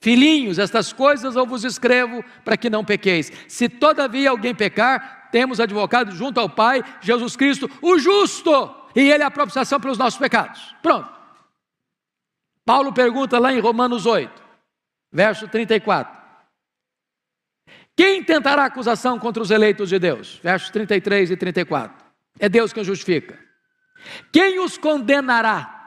Filhinhos, 0.00 0.58
estas 0.58 0.92
coisas 0.92 1.34
eu 1.34 1.44
vos 1.44 1.64
escrevo 1.64 2.24
para 2.44 2.56
que 2.56 2.70
não 2.70 2.84
pequeis. 2.84 3.32
Se 3.48 3.68
todavia 3.68 4.30
alguém 4.30 4.54
pecar, 4.54 5.28
temos 5.32 5.58
advogado 5.58 6.12
junto 6.12 6.38
ao 6.38 6.48
Pai, 6.48 6.82
Jesus 7.00 7.34
Cristo, 7.34 7.68
o 7.82 7.98
justo, 7.98 8.74
e 8.94 9.10
Ele 9.10 9.22
é 9.22 9.26
a 9.26 9.30
propiciação 9.30 9.80
pelos 9.80 9.98
nossos 9.98 10.18
pecados. 10.18 10.74
Pronto. 10.82 11.18
Paulo 12.64 12.92
pergunta 12.92 13.38
lá 13.38 13.52
em 13.52 13.60
Romanos 13.60 14.06
8, 14.06 14.30
verso 15.10 15.48
34. 15.48 16.16
Quem 17.96 18.22
tentará 18.22 18.66
acusação 18.66 19.18
contra 19.18 19.42
os 19.42 19.50
eleitos 19.50 19.88
de 19.88 19.98
Deus? 19.98 20.38
Versos 20.42 20.70
33 20.70 21.32
e 21.32 21.36
34. 21.36 22.06
É 22.38 22.48
Deus 22.48 22.72
quem 22.72 22.84
justifica. 22.84 23.36
Quem 24.32 24.60
os 24.60 24.78
condenará? 24.78 25.77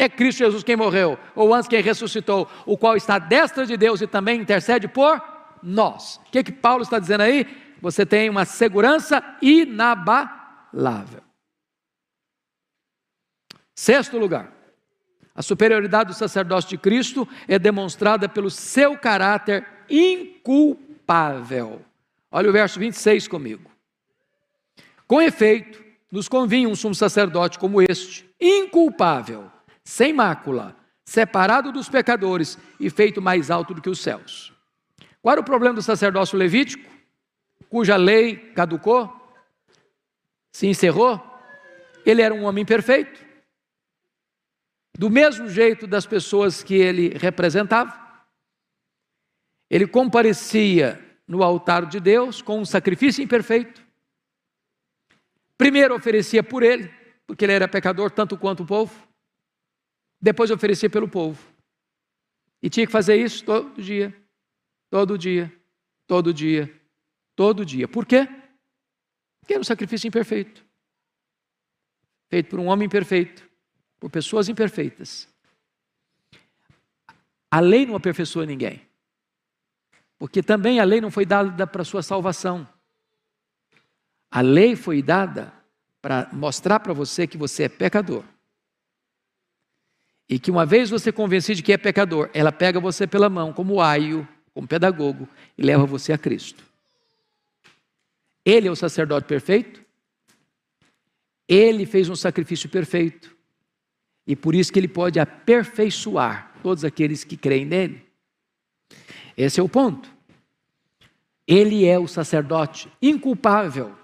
É 0.00 0.08
Cristo 0.08 0.38
Jesus 0.38 0.64
quem 0.64 0.76
morreu, 0.76 1.18
ou 1.34 1.52
antes 1.52 1.68
quem 1.68 1.82
ressuscitou, 1.82 2.48
o 2.64 2.74
qual 2.74 2.96
está 2.96 3.16
à 3.16 3.18
destra 3.18 3.66
de 3.66 3.76
Deus 3.76 4.00
e 4.00 4.06
também 4.06 4.40
intercede 4.40 4.88
por 4.88 5.22
nós. 5.62 6.16
O 6.26 6.30
que, 6.30 6.42
que 6.42 6.52
Paulo 6.52 6.82
está 6.82 6.98
dizendo 6.98 7.20
aí? 7.20 7.46
Você 7.82 8.06
tem 8.06 8.30
uma 8.30 8.46
segurança 8.46 9.22
inabalável. 9.42 11.20
Sexto 13.74 14.16
lugar, 14.16 14.50
a 15.34 15.42
superioridade 15.42 16.12
do 16.12 16.16
sacerdócio 16.16 16.70
de 16.70 16.78
Cristo 16.78 17.28
é 17.46 17.58
demonstrada 17.58 18.26
pelo 18.26 18.48
seu 18.48 18.96
caráter 18.96 19.66
inculpável. 19.90 21.84
Olha 22.32 22.48
o 22.48 22.52
verso 22.54 22.80
26 22.80 23.28
comigo. 23.28 23.70
Com 25.06 25.20
efeito, 25.20 25.84
nos 26.10 26.26
convinha 26.26 26.70
um 26.70 26.74
sumo 26.74 26.94
sacerdote 26.94 27.58
como 27.58 27.82
este, 27.82 28.24
inculpável 28.40 29.50
sem 29.84 30.12
mácula, 30.12 30.76
separado 31.04 31.72
dos 31.72 31.88
pecadores 31.88 32.58
e 32.78 32.88
feito 32.88 33.20
mais 33.20 33.50
alto 33.50 33.74
do 33.74 33.82
que 33.82 33.90
os 33.90 34.00
céus. 34.00 34.52
Qual 35.20 35.32
era 35.32 35.40
o 35.40 35.44
problema 35.44 35.74
do 35.74 35.82
sacerdócio 35.82 36.38
levítico, 36.38 36.88
cuja 37.68 37.96
lei 37.96 38.36
caducou, 38.52 39.12
se 40.52 40.66
encerrou? 40.66 41.20
Ele 42.06 42.22
era 42.22 42.32
um 42.32 42.44
homem 42.44 42.64
perfeito, 42.64 43.24
do 44.96 45.10
mesmo 45.10 45.48
jeito 45.48 45.86
das 45.86 46.06
pessoas 46.06 46.62
que 46.62 46.74
ele 46.74 47.08
representava. 47.18 47.98
Ele 49.68 49.86
comparecia 49.86 51.04
no 51.26 51.42
altar 51.42 51.86
de 51.86 51.98
Deus 52.00 52.42
com 52.42 52.60
um 52.60 52.64
sacrifício 52.64 53.22
imperfeito. 53.22 53.82
Primeiro 55.56 55.94
oferecia 55.94 56.42
por 56.42 56.62
ele, 56.62 56.88
porque 57.26 57.44
ele 57.44 57.52
era 57.52 57.68
pecador 57.68 58.10
tanto 58.10 58.36
quanto 58.38 58.62
o 58.62 58.66
povo 58.66 59.09
depois 60.20 60.50
oferecia 60.50 60.90
pelo 60.90 61.08
povo. 61.08 61.42
E 62.62 62.68
tinha 62.68 62.86
que 62.86 62.92
fazer 62.92 63.16
isso 63.16 63.44
todo 63.44 63.82
dia, 63.82 64.14
todo 64.90 65.16
dia, 65.16 65.52
todo 66.06 66.34
dia, 66.34 66.80
todo 67.34 67.64
dia. 67.64 67.88
Por 67.88 68.04
quê? 68.04 68.28
Porque 69.40 69.54
era 69.54 69.60
um 69.60 69.64
sacrifício 69.64 70.08
imperfeito 70.08 70.70
feito 72.30 72.48
por 72.48 72.60
um 72.60 72.68
homem 72.68 72.86
imperfeito, 72.86 73.44
por 73.98 74.08
pessoas 74.08 74.48
imperfeitas. 74.48 75.28
A 77.50 77.58
lei 77.58 77.84
não 77.84 77.96
aperfeiçoa 77.96 78.46
ninguém, 78.46 78.80
porque 80.16 80.40
também 80.40 80.78
a 80.78 80.84
lei 80.84 81.00
não 81.00 81.10
foi 81.10 81.26
dada 81.26 81.66
para 81.66 81.82
sua 81.82 82.02
salvação. 82.02 82.66
A 84.30 84.40
lei 84.40 84.76
foi 84.76 85.02
dada 85.02 85.52
para 86.00 86.30
mostrar 86.32 86.78
para 86.78 86.92
você 86.92 87.26
que 87.26 87.36
você 87.36 87.64
é 87.64 87.68
pecador. 87.68 88.22
E 90.30 90.38
que 90.38 90.48
uma 90.48 90.64
vez 90.64 90.88
você 90.88 91.10
convencido 91.10 91.56
de 91.56 91.62
que 91.64 91.72
é 91.72 91.76
pecador, 91.76 92.30
ela 92.32 92.52
pega 92.52 92.78
você 92.78 93.04
pela 93.04 93.28
mão, 93.28 93.52
como 93.52 93.80
aio, 93.80 94.26
como 94.54 94.64
pedagogo, 94.64 95.28
e 95.58 95.62
leva 95.62 95.84
você 95.84 96.12
a 96.12 96.18
Cristo. 96.18 96.64
Ele 98.44 98.68
é 98.68 98.70
o 98.70 98.76
sacerdote 98.76 99.26
perfeito. 99.26 99.84
Ele 101.48 101.84
fez 101.84 102.08
um 102.08 102.14
sacrifício 102.14 102.68
perfeito. 102.68 103.36
E 104.24 104.36
por 104.36 104.54
isso 104.54 104.72
que 104.72 104.78
ele 104.78 104.86
pode 104.86 105.18
aperfeiçoar 105.18 106.52
todos 106.62 106.84
aqueles 106.84 107.24
que 107.24 107.36
creem 107.36 107.64
nele. 107.64 108.06
Esse 109.36 109.58
é 109.58 109.62
o 109.62 109.68
ponto. 109.68 110.08
Ele 111.44 111.84
é 111.84 111.98
o 111.98 112.06
sacerdote 112.06 112.88
inculpável. 113.02 113.98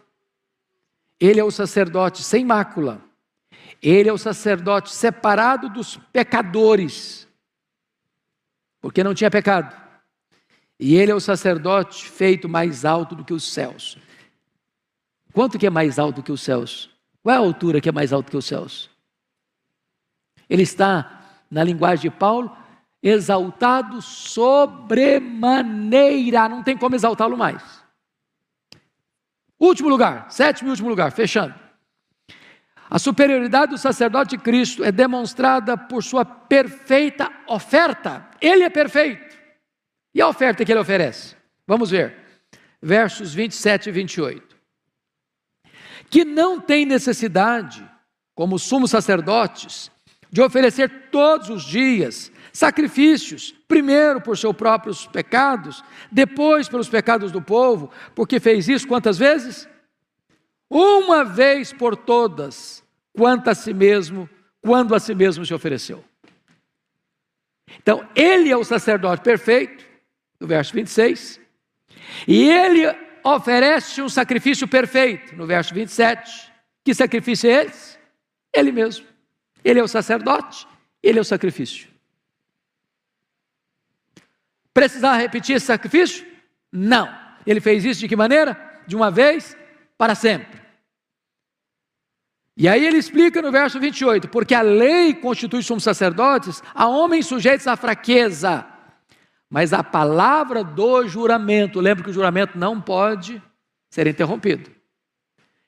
Ele 1.20 1.39
é 1.39 1.45
o 1.45 1.53
sacerdote 1.53 2.24
sem 2.24 2.45
mácula. 2.45 3.06
Ele 3.83 4.09
é 4.09 4.12
o 4.12 4.19
sacerdote 4.19 4.91
separado 4.91 5.69
dos 5.69 5.97
pecadores, 6.12 7.29
porque 8.81 9.05
não 9.05 9.14
tinha 9.14 9.31
pecado. 9.31 9.87
E 10.79 10.95
ele 10.97 11.11
é 11.11 11.14
o 11.14 11.21
sacerdote 11.21 12.07
feito 12.09 12.49
mais 12.49 12.85
alto 12.85 13.14
do 13.14 13.25
que 13.25 13.33
os 13.33 13.51
céus. 13.53 13.97
Quanto 15.33 15.59
que 15.59 15.67
é 15.67 15.71
mais 15.71 15.99
alto 15.99 16.23
que 16.23 16.31
os 16.33 16.43
céus? 16.43 16.91
Qual 17.23 17.35
é 17.35 17.37
a 17.37 17.41
altura 17.41 17.81
que 17.81 17.89
é 17.89 17.93
mais 17.93 18.12
alto 18.12 18.31
que 18.31 18.37
os 18.37 18.45
céus? 18.45 18.91
Ele 20.49 20.62
está, 20.62 21.43
na 21.51 21.64
linguagem 21.64 22.11
de 22.11 22.17
Paulo, 22.17 22.57
exaltado 23.03 24.01
sobremaneira, 24.01 26.49
não 26.49 26.62
tem 26.62 26.77
como 26.77 26.95
exaltá-lo 26.95 27.37
mais. 27.37 27.85
Último 29.59 29.89
lugar, 29.89 30.31
sétimo 30.31 30.69
e 30.69 30.71
último 30.71 30.89
lugar, 30.89 31.11
fechando. 31.11 31.66
A 32.89 32.99
superioridade 32.99 33.72
do 33.72 33.78
sacerdote 33.78 34.39
Cristo 34.39 34.84
é 34.84 34.93
demonstrada 34.93 35.76
por 35.76 36.03
sua 36.03 36.24
perfeita 36.24 37.30
oferta. 37.49 38.28
Ele 38.41 38.62
é 38.62 38.70
perfeito. 38.70 39.37
E 40.14 40.20
a 40.20 40.28
oferta 40.28 40.64
que 40.64 40.72
ele 40.72 40.80
oferece? 40.80 41.34
Vamos 41.66 41.91
ver. 41.91 42.16
Versos 42.80 43.34
27 43.34 43.89
e 43.89 43.93
28. 43.93 44.57
Que 46.09 46.24
não 46.24 46.61
tem 46.61 46.87
necessidade, 46.87 47.84
como 48.34 48.59
sumos 48.59 48.93
sacerdotes, 48.93 49.91
de 50.30 50.41
oferecer 50.41 51.11
todos 51.11 51.51
os 51.51 51.64
dias 51.64 52.30
sacrifícios, 52.53 53.55
primeiro 53.68 54.20
por 54.20 54.39
seus 54.39 54.57
próprios 54.57 55.07
pecados, 55.07 55.84
depois 56.11 56.68
pelos 56.68 56.89
pecados 56.89 57.30
do 57.30 57.43
povo, 57.43 57.91
porque 58.14 58.41
fez 58.41 58.68
isso 58.68 58.89
quantas 58.89 59.18
vezes? 59.18 59.68
Uma 60.71 61.25
vez 61.25 61.73
por 61.73 61.97
todas, 61.97 62.85
quanto 63.12 63.49
a 63.49 63.55
si 63.55 63.73
mesmo, 63.73 64.29
quando 64.61 64.95
a 64.95 65.01
si 65.01 65.14
mesmo 65.14 65.45
se 65.45 65.55
ofereceu. 65.55 66.05
Então, 67.79 68.09
ele 68.14 68.51
é 68.51 68.57
o 68.57 68.64
sacerdote 68.64 69.23
perfeito, 69.23 69.85
no 70.41 70.47
verso 70.47 70.73
26, 70.73 71.41
e 72.27 72.49
ele 72.49 72.83
oferece 73.25 74.01
um 74.01 74.09
sacrifício 74.09 74.69
perfeito, 74.69 75.35
no 75.35 75.47
verso 75.47 75.75
27. 75.75 76.53
Que 76.85 76.95
sacrifício 76.95 77.51
é 77.51 77.64
esse? 77.64 77.99
Ele 78.53 78.71
mesmo. 78.71 79.07
Ele 79.64 79.81
é 79.81 79.83
o 79.83 79.89
sacerdote, 79.89 80.67
ele 81.03 81.19
é 81.19 81.21
o 81.21 81.25
sacrifício. 81.25 81.89
Precisava 84.73 85.17
repetir 85.17 85.57
esse 85.57 85.67
sacrifício? 85.67 86.27
Não. 86.71 87.12
Ele 87.47 87.61
fez 87.61 87.85
isso 87.85 88.01
de 88.01 88.09
que 88.09 88.14
maneira? 88.14 88.83
De 88.87 88.95
uma 88.95 89.11
vez 89.11 89.57
para 89.97 90.15
sempre. 90.15 90.61
E 92.57 92.67
aí 92.69 92.87
ele 92.87 92.97
explica 92.97 93.43
no 93.43 93.53
verso 93.53 93.79
28, 93.79 94.29
porque 94.29 94.55
a 94.55 94.63
lei 94.63 95.13
constitui 95.13 95.63
somos 95.63 95.85
sacerdotes 95.85 96.63
a 96.75 96.89
homens 96.89 97.27
sujeitos 97.27 97.67
à 97.67 97.77
fraqueza, 97.77 98.67
mas 99.51 99.75
a 99.75 99.85
palavra 99.85 100.65
do 100.65 101.07
juramento, 101.07 101.81
lembra 101.81 102.03
que 102.03 102.11
o 102.11 102.15
juramento 102.15 102.59
não 102.59 102.81
pode 102.81 103.43
ser 103.91 104.07
interrompido, 104.07 104.71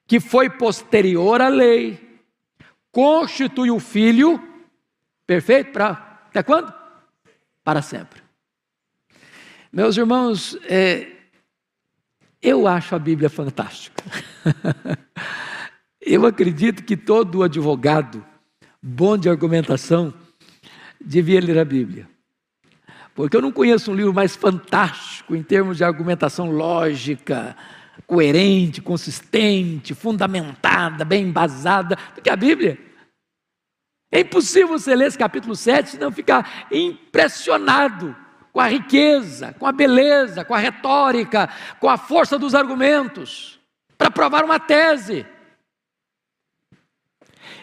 que 0.06 0.18
foi 0.18 0.48
posterior 0.48 1.42
à 1.42 1.48
lei, 1.48 2.22
constitui 2.90 3.70
o 3.70 3.78
filho 3.78 4.42
perfeito 5.26 5.72
para 5.72 6.08
até 6.28 6.42
quando? 6.42 6.72
Para 7.62 7.82
sempre. 7.82 8.22
Meus 9.70 9.98
irmãos, 9.98 10.58
é, 10.64 11.17
eu 12.42 12.66
acho 12.66 12.94
a 12.94 12.98
Bíblia 12.98 13.28
fantástica. 13.28 14.02
Eu 16.00 16.24
acredito 16.24 16.84
que 16.84 16.96
todo 16.96 17.42
advogado 17.42 18.24
bom 18.80 19.18
de 19.18 19.28
argumentação 19.28 20.14
devia 20.98 21.38
ler 21.38 21.58
a 21.58 21.64
Bíblia. 21.64 22.08
Porque 23.14 23.36
eu 23.36 23.42
não 23.42 23.52
conheço 23.52 23.90
um 23.90 23.94
livro 23.94 24.14
mais 24.14 24.34
fantástico 24.34 25.34
em 25.34 25.42
termos 25.42 25.76
de 25.76 25.84
argumentação 25.84 26.50
lógica, 26.50 27.54
coerente, 28.06 28.80
consistente, 28.80 29.92
fundamentada, 29.92 31.04
bem 31.04 31.24
embasada, 31.24 31.98
do 32.14 32.22
que 32.22 32.30
a 32.30 32.36
Bíblia. 32.36 32.78
É 34.10 34.20
impossível 34.20 34.68
você 34.68 34.94
ler 34.94 35.08
esse 35.08 35.18
capítulo 35.18 35.54
7 35.54 35.96
e 35.96 35.98
não 35.98 36.10
ficar 36.10 36.68
impressionado 36.72 38.16
com 38.58 38.62
a 38.62 38.66
riqueza, 38.66 39.54
com 39.56 39.66
a 39.68 39.70
beleza, 39.70 40.44
com 40.44 40.52
a 40.52 40.58
retórica, 40.58 41.48
com 41.78 41.88
a 41.88 41.96
força 41.96 42.36
dos 42.36 42.56
argumentos, 42.56 43.60
para 43.96 44.10
provar 44.10 44.44
uma 44.44 44.58
tese. 44.58 45.24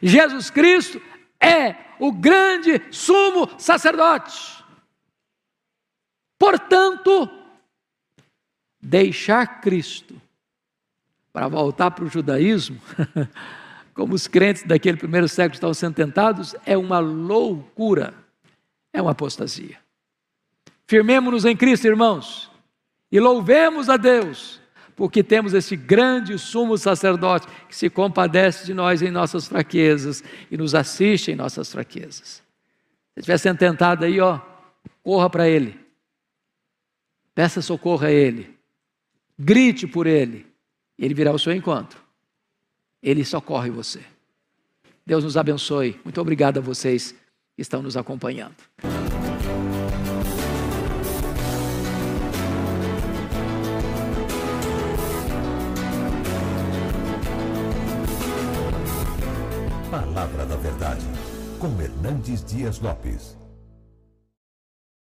Jesus 0.01 0.49
Cristo 0.49 1.01
é 1.37 1.75
o 1.99 2.13
grande 2.13 2.81
sumo 2.91 3.49
sacerdote. 3.59 4.63
Portanto, 6.39 7.29
deixar 8.81 9.59
Cristo 9.59 10.15
para 11.33 11.49
voltar 11.49 11.91
para 11.91 12.05
o 12.05 12.09
judaísmo, 12.09 12.79
como 13.93 14.13
os 14.13 14.27
crentes 14.27 14.63
daquele 14.63 14.95
primeiro 14.95 15.27
século 15.27 15.55
estavam 15.55 15.73
sendo 15.73 15.95
tentados, 15.95 16.55
é 16.65 16.77
uma 16.77 16.99
loucura, 16.99 18.13
é 18.93 19.01
uma 19.01 19.11
apostasia. 19.11 19.83
Firmemos-nos 20.87 21.45
em 21.45 21.55
Cristo, 21.55 21.87
irmãos, 21.87 22.51
e 23.11 23.19
louvemos 23.19 23.89
a 23.89 23.97
Deus, 23.97 24.61
porque 24.95 25.23
temos 25.23 25.53
esse 25.53 25.75
grande 25.75 26.37
sumo 26.37 26.77
sacerdote 26.77 27.47
que 27.67 27.75
se 27.75 27.89
compadece 27.89 28.65
de 28.65 28.73
nós 28.73 29.01
em 29.01 29.09
nossas 29.09 29.47
fraquezas 29.47 30.23
e 30.49 30.57
nos 30.57 30.75
assiste 30.75 31.31
em 31.31 31.35
nossas 31.35 31.71
fraquezas. 31.71 32.43
Se 33.13 33.19
estiver 33.19 33.37
sendo 33.37 33.57
tentado 33.57 34.05
aí, 34.05 34.19
ó, 34.19 34.39
corra 35.03 35.29
para 35.29 35.49
Ele, 35.49 35.79
peça 37.33 37.61
socorro 37.61 38.05
a 38.05 38.11
Ele, 38.11 38.55
grite 39.37 39.87
por 39.87 40.05
Ele, 40.05 40.45
e 40.97 41.05
Ele 41.05 41.13
virá 41.13 41.31
ao 41.31 41.39
seu 41.39 41.53
encontro. 41.53 41.99
Ele 43.01 43.23
socorre 43.25 43.69
você. 43.69 44.01
Deus 45.05 45.23
nos 45.23 45.37
abençoe. 45.37 45.99
Muito 46.03 46.19
obrigado 46.19 46.57
a 46.57 46.61
vocês 46.61 47.11
que 47.55 47.61
estão 47.61 47.81
nos 47.81 47.95
acompanhando. 47.95 48.55
Com 61.55 61.81
Hernandes 61.81 62.43
Dias 62.43 62.79
Lopes. 62.79 63.44